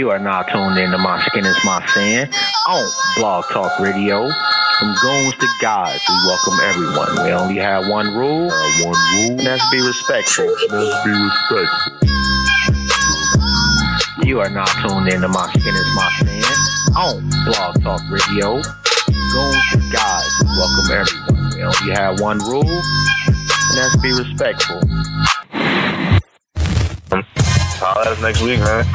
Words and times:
You 0.00 0.08
are 0.08 0.18
now 0.18 0.40
tuned 0.40 0.78
in 0.78 0.92
to 0.92 0.96
My 0.96 1.22
Skin 1.26 1.44
is 1.44 1.62
My 1.62 1.86
Sin 1.88 2.26
on 2.66 2.90
Blog 3.16 3.44
Talk 3.52 3.78
Radio. 3.80 4.30
From 4.78 4.94
goons 5.02 5.34
to 5.34 5.46
gods, 5.60 6.00
we 6.08 6.14
welcome 6.24 6.58
everyone. 6.62 7.22
We 7.22 7.32
only 7.32 7.56
have 7.56 7.86
one 7.86 8.14
rule. 8.16 8.50
Uh, 8.50 8.70
one 8.82 8.96
rule. 9.12 9.32
And 9.32 9.40
that's 9.40 9.70
be 9.70 9.86
respectful. 9.86 10.46
Let's 10.70 11.04
be 11.04 11.10
respectful. 11.12 11.92
You 14.24 14.40
are 14.40 14.48
now 14.48 14.64
tuned 14.80 15.12
in 15.12 15.20
to 15.20 15.28
My 15.28 15.52
Skin 15.52 15.74
is 15.74 15.94
My 15.94 16.10
Sin 16.20 16.44
on 16.96 17.28
Blog 17.44 17.82
Talk 17.82 18.00
Radio. 18.10 18.62
From 18.62 19.20
goons 19.32 19.70
to 19.72 19.80
gods, 19.92 20.34
we 20.40 20.46
welcome 20.56 20.96
everyone. 20.96 21.52
We 21.54 21.62
only 21.62 21.92
have 21.92 22.20
one 22.20 22.38
rule. 22.38 22.64
And 22.64 23.76
that's 23.76 23.96
be 23.98 24.12
respectful. 24.12 24.80
Holla 27.82 28.00
at 28.00 28.06
us 28.06 28.22
next 28.22 28.40
week, 28.40 28.60
man. 28.60 28.86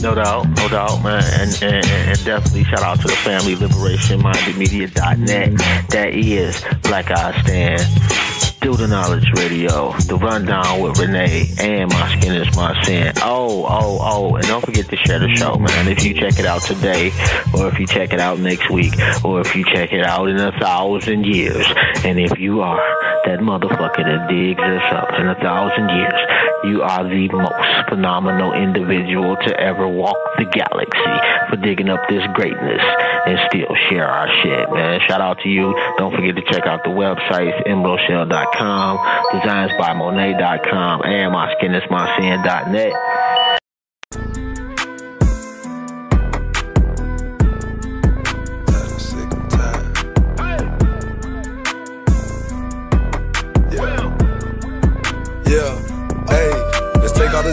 No 0.00 0.14
doubt, 0.14 0.48
no 0.50 0.68
doubt, 0.68 1.02
man. 1.02 1.22
And, 1.40 1.62
and, 1.62 1.86
and 1.86 2.24
definitely 2.24 2.62
shout 2.64 2.82
out 2.82 3.00
to 3.00 3.08
the 3.08 3.16
family 3.16 3.56
liberation 3.56 4.22
minded 4.22 4.56
media.net. 4.56 5.58
That 5.88 6.10
is 6.14 6.64
Black 6.82 7.10
Eye 7.10 7.40
Stand. 7.42 7.82
Do 8.60 8.74
the 8.74 8.86
Knowledge 8.86 9.28
Radio, 9.36 9.92
The 10.06 10.16
Rundown 10.16 10.80
with 10.80 10.98
Renee, 10.98 11.48
and 11.60 11.90
My 11.90 12.16
Skin 12.16 12.34
is 12.34 12.56
My 12.56 12.80
Sin. 12.84 13.12
Oh, 13.22 13.64
oh, 13.68 13.98
oh, 14.00 14.34
and 14.36 14.44
don't 14.46 14.64
forget 14.64 14.88
to 14.88 14.96
share 14.96 15.18
the 15.18 15.34
show, 15.36 15.56
man. 15.56 15.88
If 15.88 16.04
you 16.04 16.14
check 16.14 16.38
it 16.38 16.44
out 16.44 16.62
today, 16.62 17.12
or 17.54 17.68
if 17.68 17.78
you 17.78 17.86
check 17.86 18.12
it 18.12 18.20
out 18.20 18.40
next 18.40 18.68
week, 18.70 18.94
or 19.24 19.40
if 19.40 19.54
you 19.54 19.64
check 19.64 19.92
it 19.92 20.04
out 20.04 20.28
in 20.28 20.38
a 20.38 20.52
thousand 20.58 21.24
years, 21.24 21.66
and 22.04 22.18
if 22.18 22.38
you 22.38 22.60
are 22.60 22.78
that 23.26 23.40
motherfucker 23.40 24.04
that 24.04 24.28
digs 24.28 24.60
us 24.60 24.92
up 24.92 25.18
in 25.18 25.28
a 25.28 25.34
thousand 25.36 25.88
years, 25.90 26.47
you 26.64 26.82
are 26.82 27.04
the 27.04 27.28
most 27.28 27.88
phenomenal 27.88 28.52
individual 28.52 29.36
to 29.36 29.60
ever 29.60 29.86
walk 29.86 30.16
the 30.38 30.44
galaxy 30.44 31.48
for 31.48 31.56
digging 31.56 31.88
up 31.88 32.00
this 32.08 32.22
greatness 32.34 32.82
and 33.26 33.38
still 33.48 33.74
share 33.88 34.06
our 34.06 34.28
shit, 34.42 34.70
man. 34.72 35.00
Shout 35.06 35.20
out 35.20 35.38
to 35.40 35.48
you. 35.48 35.74
Don't 35.98 36.14
forget 36.14 36.36
to 36.36 36.42
check 36.52 36.66
out 36.66 36.82
the 36.84 36.90
websites, 36.90 37.66
embroshell.com, 37.66 38.98
designsbymonet.com, 39.32 41.02
and 41.04 41.32
myskinismysin.net. 41.32 42.92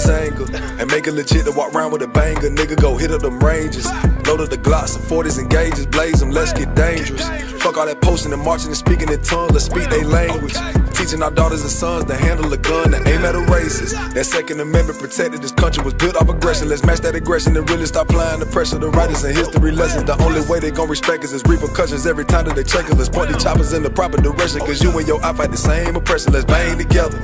anger 0.04 0.46
and 0.80 0.92
make 0.92 1.08
it 1.08 1.14
legit 1.14 1.46
to 1.46 1.52
walk 1.52 1.74
around 1.74 1.92
with 1.92 2.02
a 2.02 2.08
banger. 2.08 2.50
Nigga, 2.50 2.76
go 2.76 2.98
hit 2.98 3.12
up 3.12 3.22
them 3.22 3.40
ranges. 3.40 3.86
Load 4.28 4.42
up 4.42 4.50
the 4.50 4.58
glocks, 4.58 4.98
the 4.98 5.16
40s 5.16 5.40
and 5.40 5.50
gauges, 5.50 5.86
blaze 5.86 6.20
them, 6.20 6.32
let's 6.32 6.52
get 6.52 6.76
dangerous. 6.76 7.28
Fuck 7.64 7.78
all 7.78 7.86
that 7.86 8.02
posting 8.02 8.34
and 8.34 8.42
marching 8.42 8.68
and 8.68 8.78
speaking 8.78 9.08
in 9.10 9.22
tongues, 9.22 9.52
let's 9.52 9.66
speak 9.66 9.90
their 9.90 10.04
language. 10.04 10.56
Teaching 10.96 11.22
our 11.22 11.32
daughters 11.32 11.62
and 11.62 11.70
sons 11.70 12.06
to 12.06 12.16
handle 12.16 12.52
a 12.52 12.58
gun, 12.58 12.92
to 12.92 12.98
aim 13.08 13.24
at 13.24 13.36
a 13.36 13.40
racist. 13.40 13.94
That 14.14 14.26
Second 14.26 14.60
Amendment 14.60 15.00
protected 15.00 15.42
this 15.42 15.52
country 15.52 15.84
was 15.84 15.94
built 15.94 16.16
off 16.16 16.28
aggression. 16.28 16.70
Let's 16.70 16.84
match 16.84 17.00
that 17.02 17.16
aggression 17.16 17.56
and 17.56 17.70
really 17.70 17.86
stop 17.86 18.10
applying 18.10 18.40
the 18.40 18.46
pressure. 18.48 18.80
The 18.80 18.90
writers 18.90 19.24
and 19.24 19.36
history 19.36 19.72
lessons. 19.72 20.06
The 20.06 20.20
only 20.24 20.42
way 20.50 20.60
they 20.60 20.72
gon' 20.72 20.90
respect 20.90 21.24
us 21.24 21.32
is 21.32 21.44
repercussions 21.46 22.06
every 22.08 22.26
time 22.26 22.46
that 22.46 22.56
they 22.56 22.64
check 22.64 22.86
us. 22.90 22.98
Let's 22.98 23.10
point 23.10 23.32
these 23.32 23.44
choppers 23.44 23.74
in 23.74 23.84
the 23.84 23.90
proper 23.90 24.18
direction. 24.18 24.60
Cause 24.62 24.82
you 24.82 24.98
and 24.98 25.08
your 25.08 25.24
I 25.24 25.34
fight 25.34 25.52
the 25.52 25.58
same 25.58 25.96
oppression. 25.96 26.34
Let's 26.34 26.46
bang 26.46 26.78
together. 26.78 27.20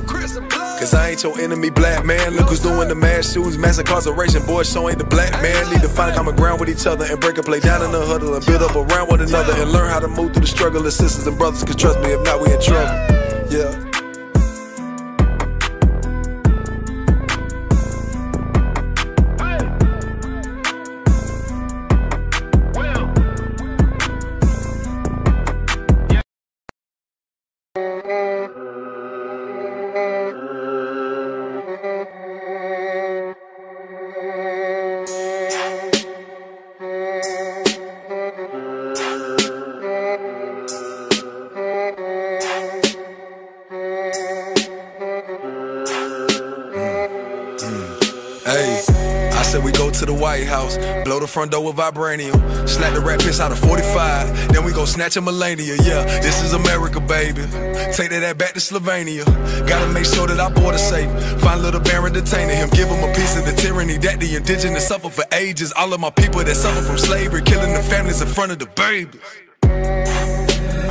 Cause 0.82 0.96
I 0.96 1.10
ain't 1.12 1.22
your 1.22 1.40
enemy, 1.40 1.70
black 1.70 2.04
man. 2.04 2.34
Look 2.34 2.50
who's 2.50 2.60
doing 2.60 2.88
the 2.88 2.96
mass 2.96 3.32
shootings, 3.32 3.56
mass 3.56 3.78
incarceration. 3.78 4.44
Boys, 4.48 4.68
show 4.68 4.90
ain't 4.90 4.98
the 4.98 5.04
black 5.04 5.32
man. 5.34 5.72
Need 5.72 5.84
to 5.84 5.88
find 5.88 6.16
common 6.16 6.36
ground 6.36 6.60
with 6.60 6.70
each 6.70 6.88
other 6.88 7.06
and 7.06 7.20
break 7.20 7.38
a 7.38 7.44
play 7.44 7.60
down 7.60 7.84
in 7.84 7.92
the 7.92 8.04
huddle 8.04 8.34
and 8.34 8.44
build 8.48 8.64
up 8.64 8.76
around 8.76 9.08
one 9.08 9.22
another 9.22 9.54
and 9.62 9.72
learn 9.72 9.92
how 9.92 10.00
to 10.00 10.08
move 10.08 10.34
through 10.34 10.42
the 10.42 10.48
struggle 10.48 10.84
as 10.88 10.96
sisters 10.96 11.28
and 11.28 11.38
brothers. 11.38 11.64
Cause 11.64 11.76
trust 11.76 12.00
me, 12.00 12.14
if 12.14 12.24
not, 12.24 12.42
we 12.42 12.52
in 12.52 12.60
trouble. 12.60 12.90
Yeah. 13.52 13.91
White 50.32 50.48
House, 50.48 50.78
blow 51.04 51.20
the 51.20 51.28
front 51.28 51.52
door 51.52 51.66
with 51.66 51.76
vibranium, 51.76 52.32
slap 52.66 52.94
the 52.94 53.02
rat 53.02 53.20
piss 53.20 53.42
out 53.42 53.52
of 53.52 53.60
45, 53.60 54.54
then 54.54 54.64
we 54.64 54.72
go 54.72 54.86
snatch 54.86 55.18
a 55.18 55.22
millennia. 55.22 55.76
Yeah, 55.84 56.06
this 56.22 56.42
is 56.42 56.54
America, 56.54 57.02
baby. 57.02 57.42
Take 57.92 58.12
that 58.12 58.38
back 58.38 58.54
to 58.54 58.62
Slovenia. 58.62 59.26
Gotta 59.68 59.92
make 59.92 60.06
sure 60.06 60.28
that 60.28 60.40
our 60.40 60.50
border 60.50 60.78
safe. 60.78 61.12
Find 61.42 61.62
little 61.62 61.82
Barron 61.82 62.14
detaining 62.14 62.56
him, 62.56 62.70
give 62.70 62.88
him 62.88 63.04
a 63.04 63.14
piece 63.14 63.36
of 63.36 63.44
the 63.44 63.52
tyranny 63.52 63.98
that 63.98 64.22
the 64.22 64.38
indigenous 64.38 64.88
suffer 64.88 65.10
for 65.10 65.26
ages. 65.34 65.74
All 65.74 65.94
of 65.94 66.00
my 66.00 66.12
people 66.12 66.42
that 66.42 66.56
suffer 66.56 66.82
from 66.82 66.98
slavery, 66.98 67.42
killing 67.42 67.74
the 67.74 67.84
families 67.84 68.22
in 68.22 68.30
front 68.30 68.54
of 68.54 68.60
the 68.60 68.68
babies. 68.68 69.20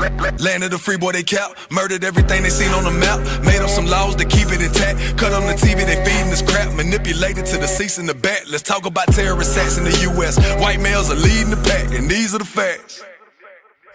Land 0.00 0.64
of 0.64 0.70
the 0.70 0.78
free 0.78 0.96
boy 0.96 1.12
they 1.12 1.22
cap, 1.22 1.56
murdered 1.70 2.04
everything 2.04 2.42
they 2.42 2.50
seen 2.50 2.72
on 2.72 2.84
the 2.84 2.90
map. 2.90 3.20
Made 3.44 3.60
up 3.60 3.68
some 3.68 3.86
laws 3.86 4.16
to 4.16 4.24
keep 4.24 4.48
it 4.48 4.62
intact. 4.62 5.18
Cut 5.18 5.32
on 5.32 5.46
the 5.46 5.52
TV, 5.52 5.84
they 5.84 6.02
feeding 6.04 6.30
this 6.30 6.42
crap. 6.42 6.72
Manipulated 6.74 7.44
to 7.46 7.58
the 7.58 7.66
seats 7.66 7.98
in 7.98 8.06
the 8.06 8.14
back. 8.14 8.42
Let's 8.50 8.62
talk 8.62 8.86
about 8.86 9.08
terrorist 9.08 9.56
acts 9.58 9.76
in 9.76 9.84
the 9.84 9.96
US. 10.12 10.38
White 10.60 10.80
males 10.80 11.10
are 11.10 11.16
leading 11.16 11.50
the 11.50 11.60
pack, 11.68 11.92
and 11.92 12.08
these 12.08 12.34
are 12.34 12.38
the 12.38 12.44
facts. 12.44 13.02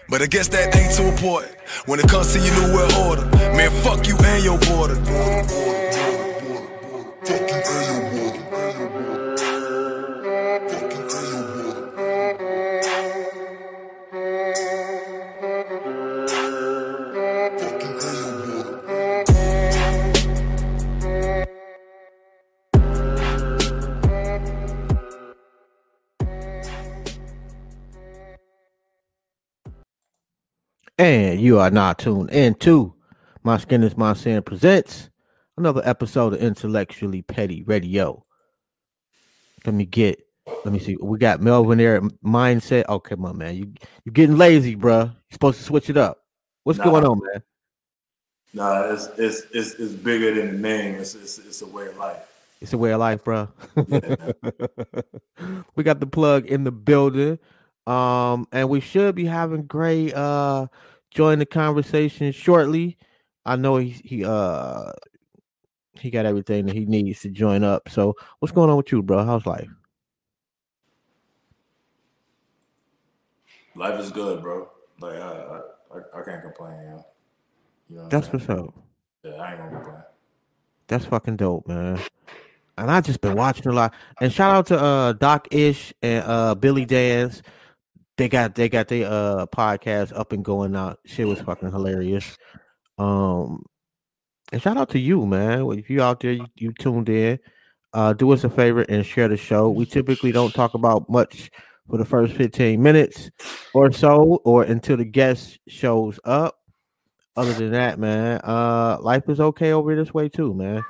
But 0.07 0.21
I 0.21 0.27
guess 0.27 0.47
that 0.49 0.75
ain't 0.75 0.93
too 0.93 1.03
important 1.03 1.55
when 1.87 1.99
it 1.99 2.07
comes 2.07 2.31
to 2.33 2.39
your 2.39 2.53
new 2.53 2.73
world 2.75 2.93
order. 2.93 3.25
Man, 3.57 3.71
fuck 3.81 4.07
you 4.07 4.15
and 4.17 4.43
your 4.43 4.59
border. 4.59 4.95
Fuck 7.25 7.49
you 7.49 7.57
and 7.57 7.64
And 31.05 31.39
you 31.39 31.59
are 31.59 31.69
now 31.69 31.93
tuned 31.93 32.31
into 32.31 32.95
My 33.43 33.57
Skin 33.59 33.83
is 33.83 33.95
My 33.95 34.13
Sin 34.13 34.41
presents 34.41 35.11
another 35.55 35.83
episode 35.85 36.33
of 36.33 36.41
Intellectually 36.41 37.21
Petty 37.21 37.61
Radio. 37.61 38.25
Let 39.67 39.75
me 39.75 39.85
get, 39.85 40.19
let 40.47 40.73
me 40.73 40.79
see. 40.79 40.97
We 40.99 41.19
got 41.19 41.41
Melvin 41.41 41.77
there. 41.77 42.01
Mindset. 42.25 42.85
Oh, 42.89 42.97
come 42.99 43.23
on, 43.23 43.37
man. 43.37 43.53
You 43.55 43.71
you 44.03 44.11
getting 44.11 44.39
lazy, 44.39 44.75
bruh. 44.75 45.05
You're 45.05 45.15
supposed 45.33 45.59
to 45.59 45.63
switch 45.63 45.91
it 45.91 45.97
up. 45.97 46.23
What's 46.63 46.79
Nah. 46.79 46.85
going 46.85 47.05
on, 47.05 47.19
man? 47.19 47.43
Nah, 48.55 48.91
it's 48.91 49.05
it's 49.19 49.43
it's, 49.53 49.73
it's 49.75 49.93
bigger 49.93 50.33
than 50.33 50.53
the 50.53 50.57
name. 50.57 50.95
It's, 50.95 51.13
it's 51.13 51.37
it's 51.37 51.61
a 51.61 51.67
way 51.67 51.85
of 51.85 51.97
life. 51.97 52.17
It's 52.61 52.73
a 52.73 52.79
way 52.79 52.93
of 52.93 52.99
life, 52.99 53.23
bro. 53.23 53.47
we 55.75 55.83
got 55.83 55.99
the 55.99 56.07
plug 56.11 56.47
in 56.47 56.63
the 56.63 56.71
building. 56.71 57.37
Um, 57.85 58.47
and 58.51 58.67
we 58.69 58.79
should 58.79 59.13
be 59.13 59.25
having 59.25 59.67
great 59.67 60.11
uh 60.15 60.65
join 61.15 61.39
the 61.39 61.45
conversation 61.45 62.31
shortly. 62.31 62.97
I 63.45 63.55
know 63.55 63.77
he 63.77 63.89
he 64.03 64.25
uh 64.25 64.91
he 65.93 66.09
got 66.09 66.25
everything 66.25 66.65
that 66.65 66.75
he 66.75 66.85
needs 66.85 67.21
to 67.21 67.29
join 67.29 67.63
up. 67.63 67.89
So 67.89 68.15
what's 68.39 68.51
going 68.51 68.69
on 68.69 68.77
with 68.77 68.91
you, 68.91 69.01
bro? 69.01 69.25
How's 69.25 69.45
life? 69.45 69.69
Life 73.75 73.99
is 73.99 74.11
good, 74.11 74.41
bro. 74.41 74.69
Like 74.99 75.15
I 75.15 75.61
I, 75.93 76.19
I, 76.19 76.23
can't 76.23 76.41
complain. 76.43 76.85
Know, 76.85 77.05
you 77.89 77.95
know 77.95 78.01
what 78.03 78.11
That's 78.11 78.27
what's 78.31 78.49
up. 78.49 78.73
Yeah, 79.23 79.31
I 79.31 79.51
ain't 79.51 79.59
gonna 79.59 79.71
complain. 79.71 80.03
That's 80.87 81.05
fucking 81.05 81.37
dope, 81.37 81.67
man. 81.67 81.99
And 82.77 82.91
I 82.91 82.99
just 82.99 83.21
been 83.21 83.35
watching 83.35 83.67
a 83.67 83.71
lot. 83.71 83.93
And 84.19 84.31
shout 84.31 84.53
out 84.53 84.65
to 84.67 84.79
uh 84.79 85.13
Doc 85.13 85.47
Ish 85.51 85.93
and 86.01 86.23
uh 86.25 86.55
Billy 86.55 86.85
Dance. 86.85 87.41
They 88.17 88.29
got 88.29 88.55
they 88.55 88.69
got 88.69 88.87
their 88.87 89.07
uh 89.07 89.45
podcast 89.47 90.17
up 90.17 90.31
and 90.31 90.43
going 90.43 90.75
out. 90.75 90.99
Shit 91.05 91.27
was 91.27 91.41
fucking 91.41 91.71
hilarious. 91.71 92.37
Um 92.97 93.65
and 94.51 94.61
shout 94.61 94.77
out 94.77 94.89
to 94.89 94.99
you, 94.99 95.25
man. 95.25 95.65
If 95.71 95.89
you 95.89 96.01
out 96.01 96.19
there, 96.21 96.31
you, 96.31 96.45
you 96.55 96.71
tuned 96.73 97.09
in. 97.09 97.39
uh, 97.93 98.13
do 98.13 98.31
us 98.31 98.43
a 98.43 98.49
favor 98.49 98.81
and 98.83 99.05
share 99.05 99.27
the 99.27 99.37
show. 99.37 99.69
We 99.69 99.85
typically 99.85 100.31
don't 100.31 100.53
talk 100.53 100.73
about 100.75 101.09
much 101.09 101.49
for 101.89 101.97
the 101.97 102.05
first 102.05 102.33
15 102.33 102.81
minutes 102.81 103.31
or 103.73 103.91
so, 103.91 104.41
or 104.43 104.63
until 104.63 104.97
the 104.97 105.05
guest 105.05 105.59
shows 105.67 106.19
up. 106.25 106.59
Other 107.37 107.53
than 107.53 107.71
that, 107.71 107.99
man, 107.99 108.39
uh, 108.43 108.97
life 109.01 109.27
is 109.29 109.39
okay 109.39 109.71
over 109.71 109.95
this 109.95 110.13
way 110.13 110.29
too, 110.29 110.53
man. 110.53 110.83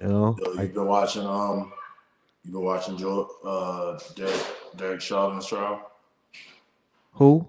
You 0.00 0.08
know, 0.08 0.36
Yo, 0.38 0.52
you've 0.62 0.74
been 0.74 0.86
watching 0.86 1.26
um, 1.26 1.72
you've 2.44 2.52
been 2.52 2.62
watching 2.62 2.96
Joe, 2.96 3.28
uh, 3.44 3.98
Derek, 4.14 4.40
Derek 4.76 5.00
Chauvin's 5.00 5.46
trial. 5.46 5.90
Who? 7.14 7.48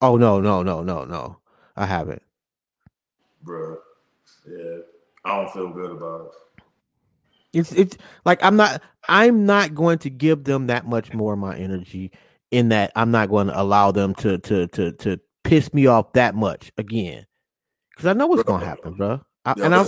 Oh 0.00 0.16
no, 0.16 0.40
no, 0.40 0.62
no, 0.62 0.82
no, 0.82 1.04
no. 1.04 1.38
I 1.76 1.86
haven't. 1.86 2.22
Bruh. 3.44 3.76
Yeah, 4.46 4.78
I 5.24 5.36
don't 5.36 5.52
feel 5.52 5.70
good 5.70 5.92
about 5.92 6.26
it. 6.26 6.62
It's 7.52 7.72
it's 7.72 7.96
like 8.24 8.42
I'm 8.42 8.56
not 8.56 8.82
I'm 9.08 9.46
not 9.46 9.74
going 9.74 9.98
to 10.00 10.10
give 10.10 10.44
them 10.44 10.68
that 10.68 10.86
much 10.86 11.12
more 11.12 11.32
of 11.34 11.38
my 11.38 11.56
energy 11.56 12.12
in 12.50 12.68
that 12.70 12.92
I'm 12.94 13.10
not 13.10 13.28
going 13.28 13.48
to 13.48 13.60
allow 13.60 13.92
them 13.92 14.14
to 14.16 14.38
to 14.38 14.66
to 14.68 14.92
to 14.92 15.20
piss 15.44 15.72
me 15.74 15.86
off 15.86 16.12
that 16.14 16.34
much 16.34 16.72
again. 16.78 17.26
Cuz 17.96 18.06
I 18.06 18.12
know 18.12 18.26
what's 18.26 18.42
going 18.42 18.60
to 18.60 18.66
happen, 18.66 18.94
bro. 18.94 19.20
I, 19.44 19.54
and 19.62 19.74
I, 19.74 19.86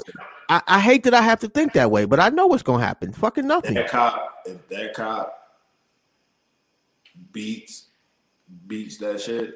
I 0.49 0.63
I 0.67 0.81
hate 0.81 1.05
that 1.05 1.15
I 1.15 1.23
have 1.23 1.41
to 1.41 1.49
think 1.49 1.75
that 1.75 1.91
way, 1.91 2.05
but 2.05 2.21
I 2.21 2.31
know 2.31 2.47
what's 2.47 2.63
going 2.63 2.81
to 2.81 2.87
happen. 2.87 3.13
Fucking 3.13 3.47
nothing. 3.47 3.75
that 3.75 3.89
cop, 3.89 4.43
if 4.45 4.69
that 4.69 4.95
cop 4.95 5.39
beats 7.33 7.89
beats 8.67 8.99
that 8.99 9.21
shit, 9.21 9.55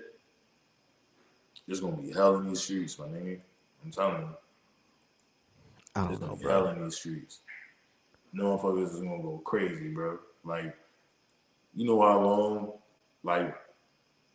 there's 1.67 1.81
gonna 1.81 1.97
be 1.97 2.13
hell 2.13 2.37
in 2.37 2.47
these 2.49 2.61
streets, 2.63 2.99
my 2.99 3.07
nigga. 3.07 3.41
I'm 3.85 3.91
telling 3.91 4.23
you, 4.23 4.29
I 5.95 6.07
there's 6.07 6.19
don't 6.19 6.21
know, 6.21 6.27
gonna 6.29 6.37
be 6.39 6.43
bro. 6.45 6.53
hell 6.53 6.69
in 6.69 6.85
these 6.85 6.97
streets. 6.97 7.41
No 8.33 8.57
motherfuckers 8.59 8.95
is 8.95 9.01
gonna 9.01 9.23
go 9.23 9.41
crazy, 9.45 9.89
bro. 9.89 10.19
Like, 10.45 10.77
you 11.75 11.87
know 11.87 12.01
how 12.01 12.21
long, 12.21 12.73
like, 13.23 13.55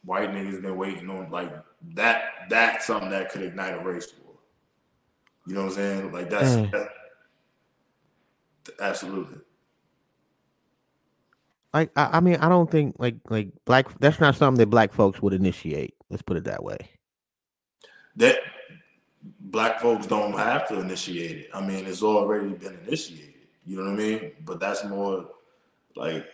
white 0.03 0.31
niggas 0.31 0.61
been 0.61 0.77
waiting 0.77 1.09
on 1.09 1.29
like 1.31 1.53
that. 1.93 2.47
That's 2.49 2.87
something 2.87 3.09
that 3.11 3.31
could 3.31 3.43
ignite 3.43 3.75
a 3.75 3.79
race 3.83 4.11
war. 4.23 4.35
You 5.45 5.53
know 5.55 5.61
what 5.61 5.69
I'm 5.69 5.75
saying? 5.75 6.11
Like 6.11 6.29
that's 6.29 6.49
Mm. 6.49 6.71
that, 6.71 6.89
absolutely. 8.79 9.39
Like 11.73 11.91
I, 11.95 12.17
I 12.17 12.19
mean, 12.19 12.35
I 12.37 12.49
don't 12.49 12.69
think 12.69 12.95
like 12.99 13.15
like 13.29 13.49
black 13.65 13.87
that's 13.99 14.19
not 14.19 14.35
something 14.35 14.59
that 14.59 14.67
black 14.67 14.91
folks 14.93 15.21
would 15.21 15.33
initiate. 15.33 15.95
Let's 16.09 16.21
put 16.21 16.37
it 16.37 16.43
that 16.45 16.63
way. 16.63 16.77
that 18.17 18.39
black 19.39 19.79
folks 19.79 20.05
don't 20.07 20.33
have 20.33 20.67
to 20.69 20.79
initiate 20.79 21.37
it. 21.37 21.49
I 21.53 21.61
mean, 21.65 21.85
it's 21.85 22.03
already 22.03 22.49
been 22.49 22.77
initiated. 22.87 23.33
You 23.65 23.77
know 23.77 23.83
what 23.91 23.93
I 23.93 24.03
mean? 24.03 24.31
But 24.45 24.59
that's 24.59 24.83
more 24.85 25.27
like, 25.95 26.25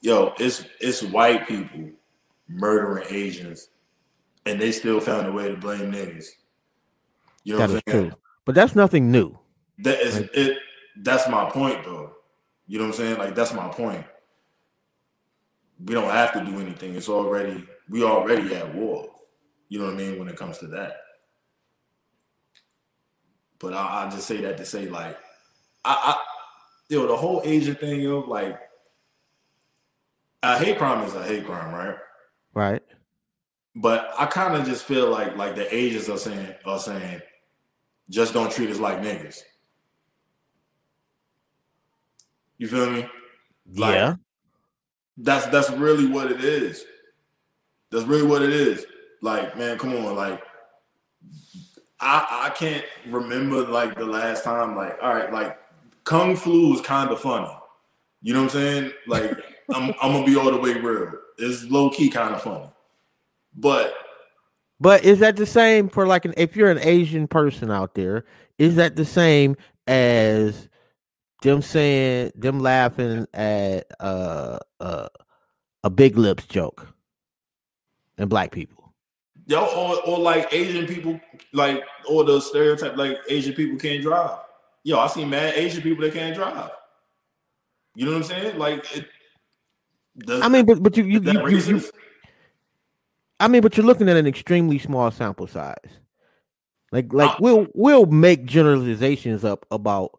yo, 0.00 0.32
it's 0.38 0.64
it's 0.80 1.02
white 1.02 1.46
people 1.46 1.90
murdering 2.48 3.04
Asians, 3.10 3.68
and 4.46 4.60
they 4.60 4.72
still 4.72 4.98
found 5.00 5.26
a 5.28 5.32
way 5.32 5.48
to 5.48 5.56
blame 5.56 5.92
niggas. 5.92 6.26
You 7.44 7.52
know 7.52 7.58
That 7.60 7.70
what 7.70 7.82
I'm 7.86 7.92
saying? 7.92 8.10
true. 8.10 8.18
But 8.44 8.54
that's 8.56 8.74
nothing 8.74 9.10
new. 9.12 9.38
That 9.78 10.00
is 10.00 10.20
Like- 10.20 10.30
it. 10.34 10.58
That's 10.96 11.28
my 11.28 11.50
point, 11.50 11.84
though. 11.84 12.12
You 12.68 12.78
know 12.78 12.84
what 12.86 12.94
I'm 12.94 12.96
saying? 12.96 13.18
Like 13.18 13.34
that's 13.34 13.52
my 13.52 13.68
point. 13.68 14.04
We 15.82 15.94
don't 15.94 16.10
have 16.10 16.32
to 16.34 16.44
do 16.44 16.60
anything. 16.60 16.94
It's 16.94 17.08
already 17.08 17.64
we 17.88 18.02
already 18.02 18.54
at 18.54 18.74
war. 18.74 19.08
You 19.68 19.78
know 19.78 19.86
what 19.86 19.94
I 19.94 19.96
mean 19.96 20.18
when 20.18 20.28
it 20.28 20.36
comes 20.36 20.58
to 20.58 20.66
that. 20.68 20.96
But 23.58 23.74
I, 23.74 24.06
I 24.06 24.10
just 24.10 24.26
say 24.26 24.40
that 24.42 24.56
to 24.58 24.64
say 24.64 24.88
like, 24.88 25.18
I, 25.84 25.92
I, 25.92 26.22
yo, 26.88 27.06
the 27.06 27.16
whole 27.16 27.40
Asian 27.44 27.74
thing, 27.74 28.00
yo, 28.00 28.20
like, 28.20 28.58
a 30.42 30.58
hate 30.58 30.78
crime 30.78 31.02
is 31.04 31.14
a 31.14 31.24
hate 31.24 31.46
crime, 31.46 31.74
right? 31.74 31.96
Right. 32.52 32.82
But 33.74 34.12
I 34.18 34.26
kind 34.26 34.54
of 34.54 34.66
just 34.66 34.84
feel 34.84 35.08
like 35.10 35.36
like 35.36 35.56
the 35.56 35.74
Asians 35.74 36.08
are 36.08 36.18
saying 36.18 36.54
are 36.64 36.78
saying, 36.78 37.20
just 38.08 38.32
don't 38.32 38.52
treat 38.52 38.70
us 38.70 38.78
like 38.78 39.00
niggas. 39.00 39.40
You 42.58 42.68
feel 42.68 42.90
me? 42.90 43.08
Like, 43.74 43.94
yeah. 43.94 44.14
That's 45.16 45.46
that's 45.46 45.70
really 45.70 46.06
what 46.06 46.30
it 46.30 46.42
is. 46.42 46.84
That's 47.90 48.04
really 48.04 48.26
what 48.26 48.42
it 48.42 48.50
is. 48.50 48.84
Like, 49.22 49.56
man, 49.56 49.78
come 49.78 49.94
on, 49.94 50.16
like 50.16 50.42
I 52.00 52.46
I 52.46 52.50
can't 52.50 52.84
remember 53.06 53.62
like 53.66 53.96
the 53.96 54.04
last 54.04 54.44
time, 54.44 54.76
like, 54.76 54.98
all 55.00 55.14
right, 55.14 55.32
like 55.32 55.58
Kung 56.04 56.36
Flu 56.36 56.74
is 56.74 56.80
kind 56.80 57.10
of 57.10 57.20
funny. 57.20 57.50
You 58.22 58.34
know 58.34 58.42
what 58.42 58.54
I'm 58.54 58.60
saying? 58.60 58.92
Like, 59.06 59.32
I'm 59.74 59.94
I'm 60.02 60.12
gonna 60.12 60.26
be 60.26 60.36
all 60.36 60.50
the 60.50 60.58
way 60.58 60.74
real. 60.74 61.12
It's 61.38 61.64
low 61.64 61.90
key 61.90 62.10
kind 62.10 62.34
of 62.34 62.42
funny. 62.42 62.68
But 63.56 63.94
But 64.80 65.04
is 65.04 65.20
that 65.20 65.36
the 65.36 65.46
same 65.46 65.88
for 65.88 66.06
like 66.06 66.24
an 66.24 66.34
if 66.36 66.56
you're 66.56 66.70
an 66.70 66.80
Asian 66.80 67.28
person 67.28 67.70
out 67.70 67.94
there, 67.94 68.24
is 68.58 68.76
that 68.76 68.96
the 68.96 69.04
same 69.04 69.56
as 69.86 70.68
them 71.44 71.62
saying 71.62 72.32
them 72.34 72.58
laughing 72.58 73.26
at 73.32 73.86
uh 74.00 74.58
uh 74.80 75.08
a 75.84 75.90
big 75.90 76.18
lips 76.18 76.46
joke 76.46 76.88
and 78.18 78.28
black 78.28 78.50
people? 78.50 78.84
yo, 79.46 79.64
or, 79.64 80.02
or 80.08 80.18
like 80.18 80.52
Asian 80.52 80.86
people, 80.86 81.20
like 81.52 81.82
or 82.08 82.24
the 82.24 82.40
stereotype, 82.40 82.96
like 82.96 83.18
Asian 83.28 83.54
people 83.54 83.78
can't 83.78 84.02
drive. 84.02 84.38
Yo, 84.82 84.98
I 84.98 85.06
see 85.06 85.24
mad 85.24 85.54
Asian 85.54 85.82
people 85.82 86.04
that 86.04 86.12
can't 86.12 86.34
drive. 86.34 86.70
You 87.94 88.06
know 88.06 88.12
what 88.12 88.18
I'm 88.18 88.24
saying? 88.24 88.58
Like, 88.58 88.96
it, 88.96 89.06
does, 90.18 90.42
I 90.42 90.48
mean, 90.48 90.66
but 90.66 90.82
but 90.82 90.96
you 90.96 91.04
you, 91.04 91.20
you, 91.20 91.48
you, 91.48 91.58
you? 91.58 91.82
I 93.40 93.48
mean, 93.48 93.62
but 93.62 93.76
you're 93.76 93.86
looking 93.86 94.08
at 94.08 94.16
an 94.16 94.26
extremely 94.26 94.78
small 94.78 95.10
sample 95.10 95.46
size. 95.46 95.76
Like 96.92 97.12
like 97.12 97.30
Uh, 97.30 97.36
we'll 97.40 97.66
we'll 97.74 98.06
make 98.06 98.44
generalizations 98.44 99.44
up 99.44 99.66
about 99.70 100.18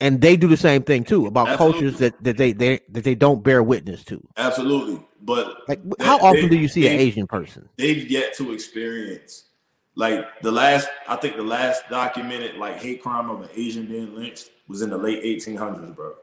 and 0.00 0.20
they 0.20 0.36
do 0.36 0.46
the 0.48 0.56
same 0.56 0.82
thing 0.82 1.04
too 1.04 1.26
about 1.26 1.48
Absolutely. 1.48 1.80
cultures 1.80 1.98
that, 2.00 2.22
that 2.24 2.36
they, 2.36 2.52
they 2.52 2.80
that 2.90 3.04
they 3.04 3.14
don't 3.14 3.42
bear 3.42 3.62
witness 3.62 4.04
to. 4.04 4.26
Absolutely, 4.36 5.00
but 5.22 5.68
Like 5.68 5.80
They- 5.98 6.04
how 6.04 6.18
often 6.18 6.42
they- 6.42 6.48
do 6.48 6.56
you 6.58 6.68
see 6.68 6.86
an 6.86 6.98
Asian 6.98 7.26
person? 7.26 7.68
they've 7.76 8.08
yet 8.10 8.34
to 8.36 8.52
experience 8.52 9.44
like 9.96 10.24
the 10.42 10.50
last. 10.52 10.88
I 11.08 11.16
think 11.16 11.36
the 11.36 11.42
last 11.42 11.82
documented 11.90 12.56
like 12.56 12.80
hate 12.80 13.02
crime 13.02 13.28
of 13.30 13.42
an 13.42 13.48
Asian 13.56 13.86
being 13.86 14.14
lynched 14.14 14.50
was 14.68 14.82
in 14.82 14.90
the 14.90 14.98
late 14.98 15.24
1800s, 15.24 15.94
bro. 15.96 16.14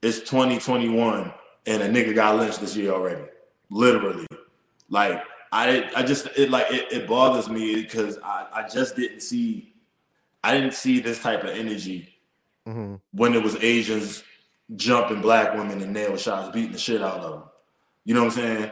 It's 0.00 0.18
2021, 0.20 1.32
and 1.66 1.82
a 1.82 1.88
nigga 1.88 2.14
got 2.14 2.36
lynched 2.36 2.60
this 2.60 2.74
year 2.74 2.92
already, 2.92 3.22
literally. 3.70 4.26
Like 4.88 5.22
I, 5.52 5.90
I 5.94 6.02
just 6.02 6.26
it 6.36 6.48
like 6.50 6.66
it, 6.70 6.90
it 6.90 7.06
bothers 7.06 7.48
me 7.50 7.74
because 7.82 8.18
I, 8.24 8.46
I 8.52 8.68
just 8.68 8.96
didn't 8.96 9.20
see, 9.20 9.74
I 10.42 10.54
didn't 10.54 10.72
see 10.74 10.98
this 11.00 11.20
type 11.20 11.44
of 11.44 11.50
energy 11.50 12.11
Mhm. 12.66 13.00
when 13.12 13.34
it 13.34 13.42
was 13.42 13.56
Asians 13.56 14.22
jumping 14.76 15.20
black 15.20 15.54
women 15.54 15.82
and 15.82 15.92
nail 15.92 16.16
shots, 16.16 16.52
beating 16.52 16.72
the 16.72 16.78
shit 16.78 17.02
out 17.02 17.20
of 17.20 17.30
them. 17.32 17.42
You 18.04 18.14
know 18.14 18.24
what 18.24 18.36
I'm 18.38 18.42
saying? 18.42 18.70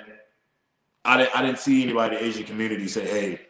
I 1.05 1.17
didn't, 1.17 1.37
I 1.37 1.43
didn't 1.43 1.59
see 1.59 1.83
anybody 1.83 2.17
in 2.17 2.23
the 2.23 2.29
Asian 2.29 2.45
community 2.45 2.87
say, 2.89 3.07
"Hey, 3.07 3.41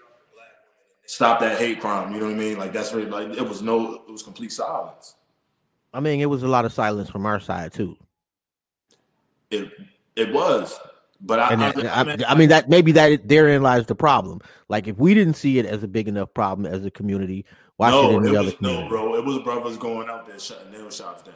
stop 1.04 1.40
that 1.40 1.58
hate 1.58 1.80
crime." 1.80 2.12
You 2.12 2.20
know 2.20 2.26
what 2.26 2.34
I 2.34 2.38
mean? 2.38 2.58
Like 2.58 2.72
that's 2.72 2.92
really 2.92 3.10
like 3.10 3.36
it 3.36 3.46
was 3.46 3.60
no, 3.60 3.94
it 3.94 4.10
was 4.10 4.22
complete 4.22 4.52
silence. 4.52 5.16
I 5.92 6.00
mean, 6.00 6.20
it 6.20 6.26
was 6.26 6.42
a 6.42 6.48
lot 6.48 6.64
of 6.64 6.72
silence 6.72 7.10
from 7.10 7.26
our 7.26 7.40
side 7.40 7.72
too. 7.72 7.96
It 9.50 9.70
it 10.14 10.32
was, 10.32 10.78
but 11.20 11.40
I, 11.40 11.56
that, 11.56 11.86
I, 11.86 12.00
I, 12.00 12.04
mean, 12.04 12.24
I 12.28 12.34
mean 12.34 12.48
that 12.50 12.68
maybe 12.68 12.92
that 12.92 13.28
therein 13.28 13.62
lies 13.62 13.86
the 13.86 13.94
problem. 13.94 14.40
Like 14.68 14.86
if 14.86 14.96
we 14.96 15.14
didn't 15.14 15.34
see 15.34 15.58
it 15.58 15.66
as 15.66 15.82
a 15.82 15.88
big 15.88 16.06
enough 16.06 16.32
problem 16.32 16.72
as 16.72 16.84
a 16.84 16.90
community, 16.90 17.44
why 17.80 17.90
no, 17.90 18.02
should 18.02 18.24
it 18.24 18.28
any 18.28 18.36
other 18.36 18.44
was, 18.44 18.54
community? 18.56 18.82
no, 18.84 18.88
bro, 18.90 19.14
it 19.16 19.24
was 19.24 19.38
brothers 19.38 19.78
going 19.78 20.10
out 20.10 20.26
there 20.26 20.38
shutting 20.38 20.70
nail 20.70 20.90
shops 20.90 21.22
down. 21.22 21.32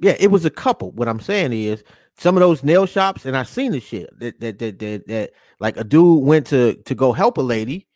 Yeah, 0.00 0.16
it 0.18 0.32
was 0.32 0.44
a 0.44 0.50
couple. 0.50 0.90
What 0.90 1.06
I'm 1.06 1.20
saying 1.20 1.52
is 1.52 1.84
some 2.16 2.36
of 2.36 2.40
those 2.40 2.64
nail 2.64 2.84
shops, 2.84 3.24
and 3.24 3.36
I 3.36 3.44
seen 3.44 3.70
the 3.70 3.78
shit 3.78 4.10
that 4.18 4.40
that 4.40 4.58
that 4.58 4.80
that, 4.80 5.06
that 5.06 5.30
like 5.60 5.76
a 5.76 5.84
dude 5.84 6.24
went 6.24 6.48
to 6.48 6.74
to 6.74 6.94
go 6.96 7.12
help 7.12 7.38
a 7.38 7.42
lady, 7.42 7.86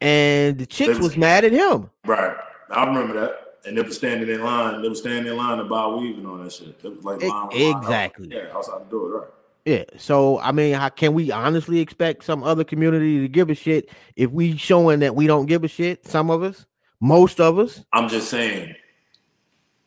and 0.00 0.56
the 0.58 0.64
chicks 0.64 0.96
was- 0.98 1.08
was 1.08 1.16
mad 1.18 1.44
at 1.44 1.52
him. 1.52 1.90
Right, 2.06 2.34
I 2.70 2.84
remember 2.86 3.20
that. 3.20 3.38
And 3.66 3.76
they 3.76 3.82
were 3.82 3.90
standing 3.90 4.28
in 4.28 4.42
line. 4.42 4.80
They 4.82 4.88
were 4.88 4.94
standing 4.94 5.30
in 5.30 5.36
line 5.38 5.58
to 5.58 5.64
buy 5.64 5.86
weave 5.88 6.16
and 6.18 6.26
all 6.26 6.38
that 6.38 6.50
shit. 6.52 6.80
It 6.82 6.96
was 6.96 7.04
like 7.04 7.22
E- 7.22 7.28
line, 7.28 7.48
line, 7.50 7.76
exactly. 7.76 8.28
Yeah, 8.32 8.46
outside 8.56 8.80
the 8.86 8.90
door, 8.90 9.08
right? 9.20 9.28
Yeah. 9.66 9.84
So 9.98 10.40
I 10.40 10.50
mean, 10.50 10.72
how 10.74 10.88
can 10.88 11.12
we 11.12 11.30
honestly 11.30 11.78
expect 11.80 12.24
some 12.24 12.42
other 12.42 12.64
community 12.64 13.20
to 13.20 13.28
give 13.28 13.50
a 13.50 13.54
shit 13.54 13.90
if 14.16 14.30
we 14.30 14.56
showing 14.56 15.00
that 15.00 15.14
we 15.14 15.26
don't 15.26 15.46
give 15.46 15.62
a 15.62 15.68
shit? 15.68 16.04
Some 16.06 16.30
of 16.30 16.42
us, 16.42 16.66
most 17.02 17.40
of 17.40 17.58
us. 17.58 17.84
I'm 17.92 18.08
just 18.08 18.30
saying, 18.30 18.74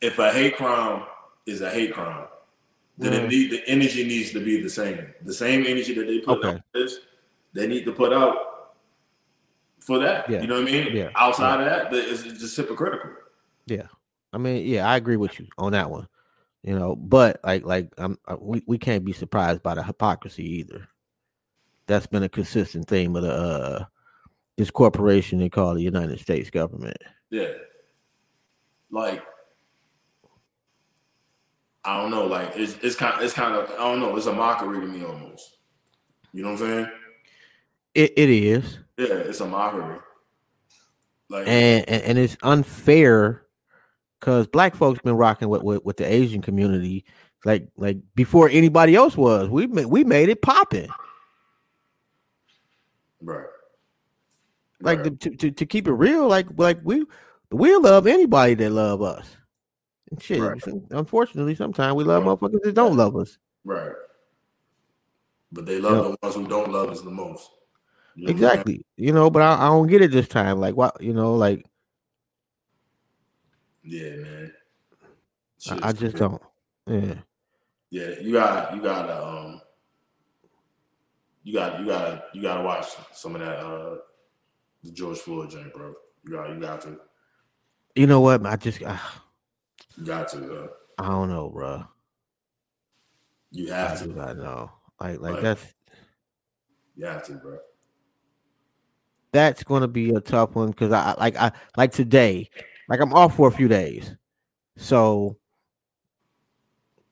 if 0.01 0.19
a 0.19 0.31
hate 0.31 0.57
crime 0.57 1.03
is 1.45 1.61
a 1.61 1.69
hate 1.69 1.93
crime, 1.93 2.27
then 2.97 3.13
Mm. 3.13 3.23
it 3.23 3.29
need, 3.29 3.51
the 3.51 3.67
energy 3.67 4.03
needs 4.05 4.31
to 4.33 4.43
be 4.43 4.61
the 4.61 4.69
same. 4.69 5.13
The 5.23 5.33
same 5.33 5.65
energy 5.65 5.93
that 5.93 6.07
they 6.07 6.19
put 6.19 6.39
Okay. 6.39 6.57
out 6.57 6.61
this, 6.73 6.99
they 7.53 7.67
need 7.67 7.85
to 7.85 7.93
put 7.93 8.11
out 8.11 8.75
for 9.79 9.97
that. 9.99 10.29
Yeah. 10.29 10.41
You 10.41 10.47
know 10.47 10.55
what 10.55 10.67
I 10.67 10.71
mean? 10.71 10.95
Yeah. 10.95 11.09
Outside 11.15 11.61
of 11.61 11.65
that, 11.65 11.93
it's 11.93 12.23
just 12.23 12.57
hypocritical. 12.57 13.11
Yeah. 13.65 13.87
I 14.33 14.37
mean, 14.37 14.65
yeah, 14.65 14.85
I 14.87 14.97
agree 14.97 15.15
with 15.17 15.39
you 15.39 15.47
on 15.57 15.71
that 15.71 15.89
one. 15.89 16.07
You 16.63 16.77
know, 16.77 16.95
but 16.95 17.39
like 17.45 17.63
like 17.63 17.93
I'm 17.97 18.17
uh, 18.27 18.37
we 18.41 18.61
we 18.65 18.77
can't 18.77 19.05
be 19.05 19.13
surprised 19.13 19.61
by 19.63 19.75
the 19.75 19.83
hypocrisy 19.83 20.43
either. 20.59 20.87
That's 21.85 22.07
been 22.07 22.23
a 22.23 22.29
consistent 22.29 22.87
theme 22.87 23.15
of 23.15 23.21
the 23.23 23.31
uh 23.31 23.85
this 24.57 24.71
corporation 24.71 25.39
they 25.39 25.49
call 25.49 25.73
the 25.73 25.81
United 25.81 26.19
States 26.19 26.49
government. 26.49 26.97
Yeah. 27.29 27.53
Like 28.91 29.23
I 31.83 32.01
don't 32.01 32.11
know, 32.11 32.25
like 32.25 32.53
it's 32.55 32.77
it's 32.81 32.95
kind 32.95 33.21
it's 33.21 33.33
kind 33.33 33.55
of 33.55 33.69
I 33.71 33.77
don't 33.77 33.99
know, 33.99 34.15
it's 34.15 34.25
a 34.25 34.33
mockery 34.33 34.79
to 34.79 34.87
me 34.87 35.03
almost. 35.03 35.57
You 36.33 36.43
know 36.43 36.51
what 36.51 36.61
I'm 36.61 36.67
saying? 36.67 36.91
It 37.93 38.13
it 38.17 38.29
is. 38.29 38.79
Yeah, 38.97 39.07
it's 39.07 39.41
a 39.41 39.45
mockery. 39.45 39.99
Like 41.29 41.47
and 41.47 41.87
and, 41.87 42.03
and 42.03 42.17
it's 42.17 42.37
unfair 42.43 43.43
because 44.19 44.47
black 44.47 44.75
folks 44.75 44.99
been 45.01 45.15
rocking 45.15 45.49
with, 45.49 45.63
with, 45.63 45.83
with 45.85 45.97
the 45.97 46.05
Asian 46.05 46.41
community 46.41 47.05
like 47.45 47.67
like 47.77 47.97
before 48.15 48.49
anybody 48.49 48.95
else 48.95 49.15
was. 49.15 49.49
We 49.49 49.67
made 49.67 49.85
we 49.85 50.03
made 50.03 50.29
it 50.29 50.41
popping. 50.41 50.89
Right. 53.21 53.45
Like 54.81 54.99
right. 54.99 55.19
The, 55.19 55.29
to, 55.29 55.35
to 55.37 55.51
to 55.51 55.65
keep 55.65 55.87
it 55.87 55.93
real, 55.93 56.27
like 56.27 56.47
like 56.57 56.79
we 56.83 57.05
we 57.51 57.75
love 57.77 58.07
anybody 58.07 58.55
that 58.55 58.71
love 58.71 59.01
us. 59.01 59.37
And 60.11 60.21
shit, 60.21 60.39
right. 60.39 60.61
unfortunately, 60.91 61.55
sometimes 61.55 61.95
we 61.95 62.03
love 62.03 62.25
right. 62.25 62.37
motherfuckers 62.37 62.61
that 62.63 62.75
don't 62.75 62.95
love 62.95 63.15
us. 63.15 63.37
Right. 63.63 63.93
But 65.51 65.65
they 65.65 65.79
love 65.79 65.93
yep. 65.93 66.19
the 66.21 66.27
ones 66.27 66.35
who 66.35 66.47
don't 66.47 66.71
love 66.71 66.89
us 66.89 67.01
the 67.01 67.09
most. 67.09 67.49
You 68.15 68.27
know 68.27 68.31
exactly. 68.31 68.85
You 68.97 69.11
know, 69.13 69.29
but 69.29 69.41
I, 69.41 69.65
I, 69.65 69.67
don't 69.67 69.87
get 69.87 70.01
it 70.01 70.11
this 70.11 70.27
time. 70.27 70.59
Like 70.59 70.75
what 70.75 71.01
you 71.01 71.13
know, 71.13 71.35
like 71.35 71.65
Yeah, 73.83 74.15
man. 74.15 74.53
I, 75.69 75.89
I, 75.89 75.91
just 75.93 76.17
don't. 76.17 76.41
Yeah. 76.87 77.15
Yeah, 77.89 78.19
you 78.21 78.33
got 78.33 78.75
you 78.75 78.81
gotta 78.81 79.25
um 79.25 79.61
you 81.43 81.53
got 81.53 81.79
you 81.79 81.85
gotta 81.85 82.23
you 82.33 82.41
gotta 82.41 82.63
watch 82.63 82.87
some 83.13 83.35
of 83.35 83.41
that 83.41 83.59
uh 83.59 83.97
the 84.85 84.91
George 84.91 85.17
Floyd 85.17 85.49
joint, 85.49 85.73
bro. 85.73 85.93
You 86.23 86.31
got 86.31 86.49
you 86.49 86.59
got 86.59 86.81
to. 86.81 86.97
You 87.95 88.07
know 88.07 88.21
what? 88.21 88.45
I 88.45 88.55
just 88.55 88.81
uh, 88.83 88.97
got 90.03 90.29
to. 90.29 90.63
Uh, 90.63 90.67
I 90.97 91.09
don't 91.09 91.29
know, 91.29 91.49
bro. 91.49 91.83
You 93.51 93.71
have 93.71 94.01
I 94.01 94.05
to. 94.05 94.21
I 94.21 94.33
know. 94.33 94.71
Like 94.99 95.19
like, 95.19 95.33
like 95.33 95.41
that's. 95.41 95.73
You 96.95 97.05
have 97.05 97.23
to, 97.25 97.33
bro. 97.33 97.57
That's 99.31 99.63
gonna 99.63 99.87
be 99.87 100.11
a 100.11 100.21
tough 100.21 100.55
one 100.55 100.69
because 100.69 100.91
I 100.91 101.15
like 101.19 101.35
I 101.35 101.51
like 101.75 101.91
today, 101.91 102.49
like 102.87 103.01
I'm 103.01 103.13
off 103.13 103.35
for 103.35 103.49
a 103.49 103.51
few 103.51 103.67
days, 103.67 104.15
so 104.77 105.37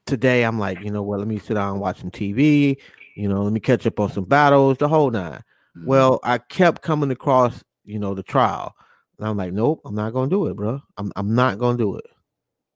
today 0.06 0.44
I'm 0.44 0.58
like, 0.58 0.82
you 0.82 0.92
know 0.92 1.04
what? 1.04 1.20
Let 1.20 1.28
me 1.28 1.40
sit 1.40 1.56
down 1.56 1.74
and 1.74 1.82
watch 1.82 2.00
some 2.00 2.12
TV. 2.12 2.78
You 3.16 3.28
know, 3.28 3.44
let 3.44 3.52
me 3.52 3.60
catch 3.60 3.86
up 3.86 4.00
on 4.00 4.12
some 4.12 4.24
battles, 4.24 4.78
the 4.78 4.88
whole 4.88 5.12
9 5.12 5.44
mm-hmm. 5.78 5.86
Well, 5.86 6.20
I 6.24 6.38
kept 6.38 6.82
coming 6.82 7.12
across, 7.12 7.64
you 7.84 8.00
know, 8.00 8.14
the 8.14 8.24
trial, 8.24 8.76
and 9.18 9.28
I'm 9.28 9.38
like, 9.38 9.54
nope, 9.54 9.82
I'm 9.86 9.96
not 9.96 10.14
gonna 10.14 10.30
do 10.30 10.48
it, 10.48 10.56
bro. 10.56 10.82
I'm 10.98 11.12
I'm 11.16 11.36
not 11.36 11.60
gonna 11.60 11.78
do 11.78 11.98
it, 11.98 12.06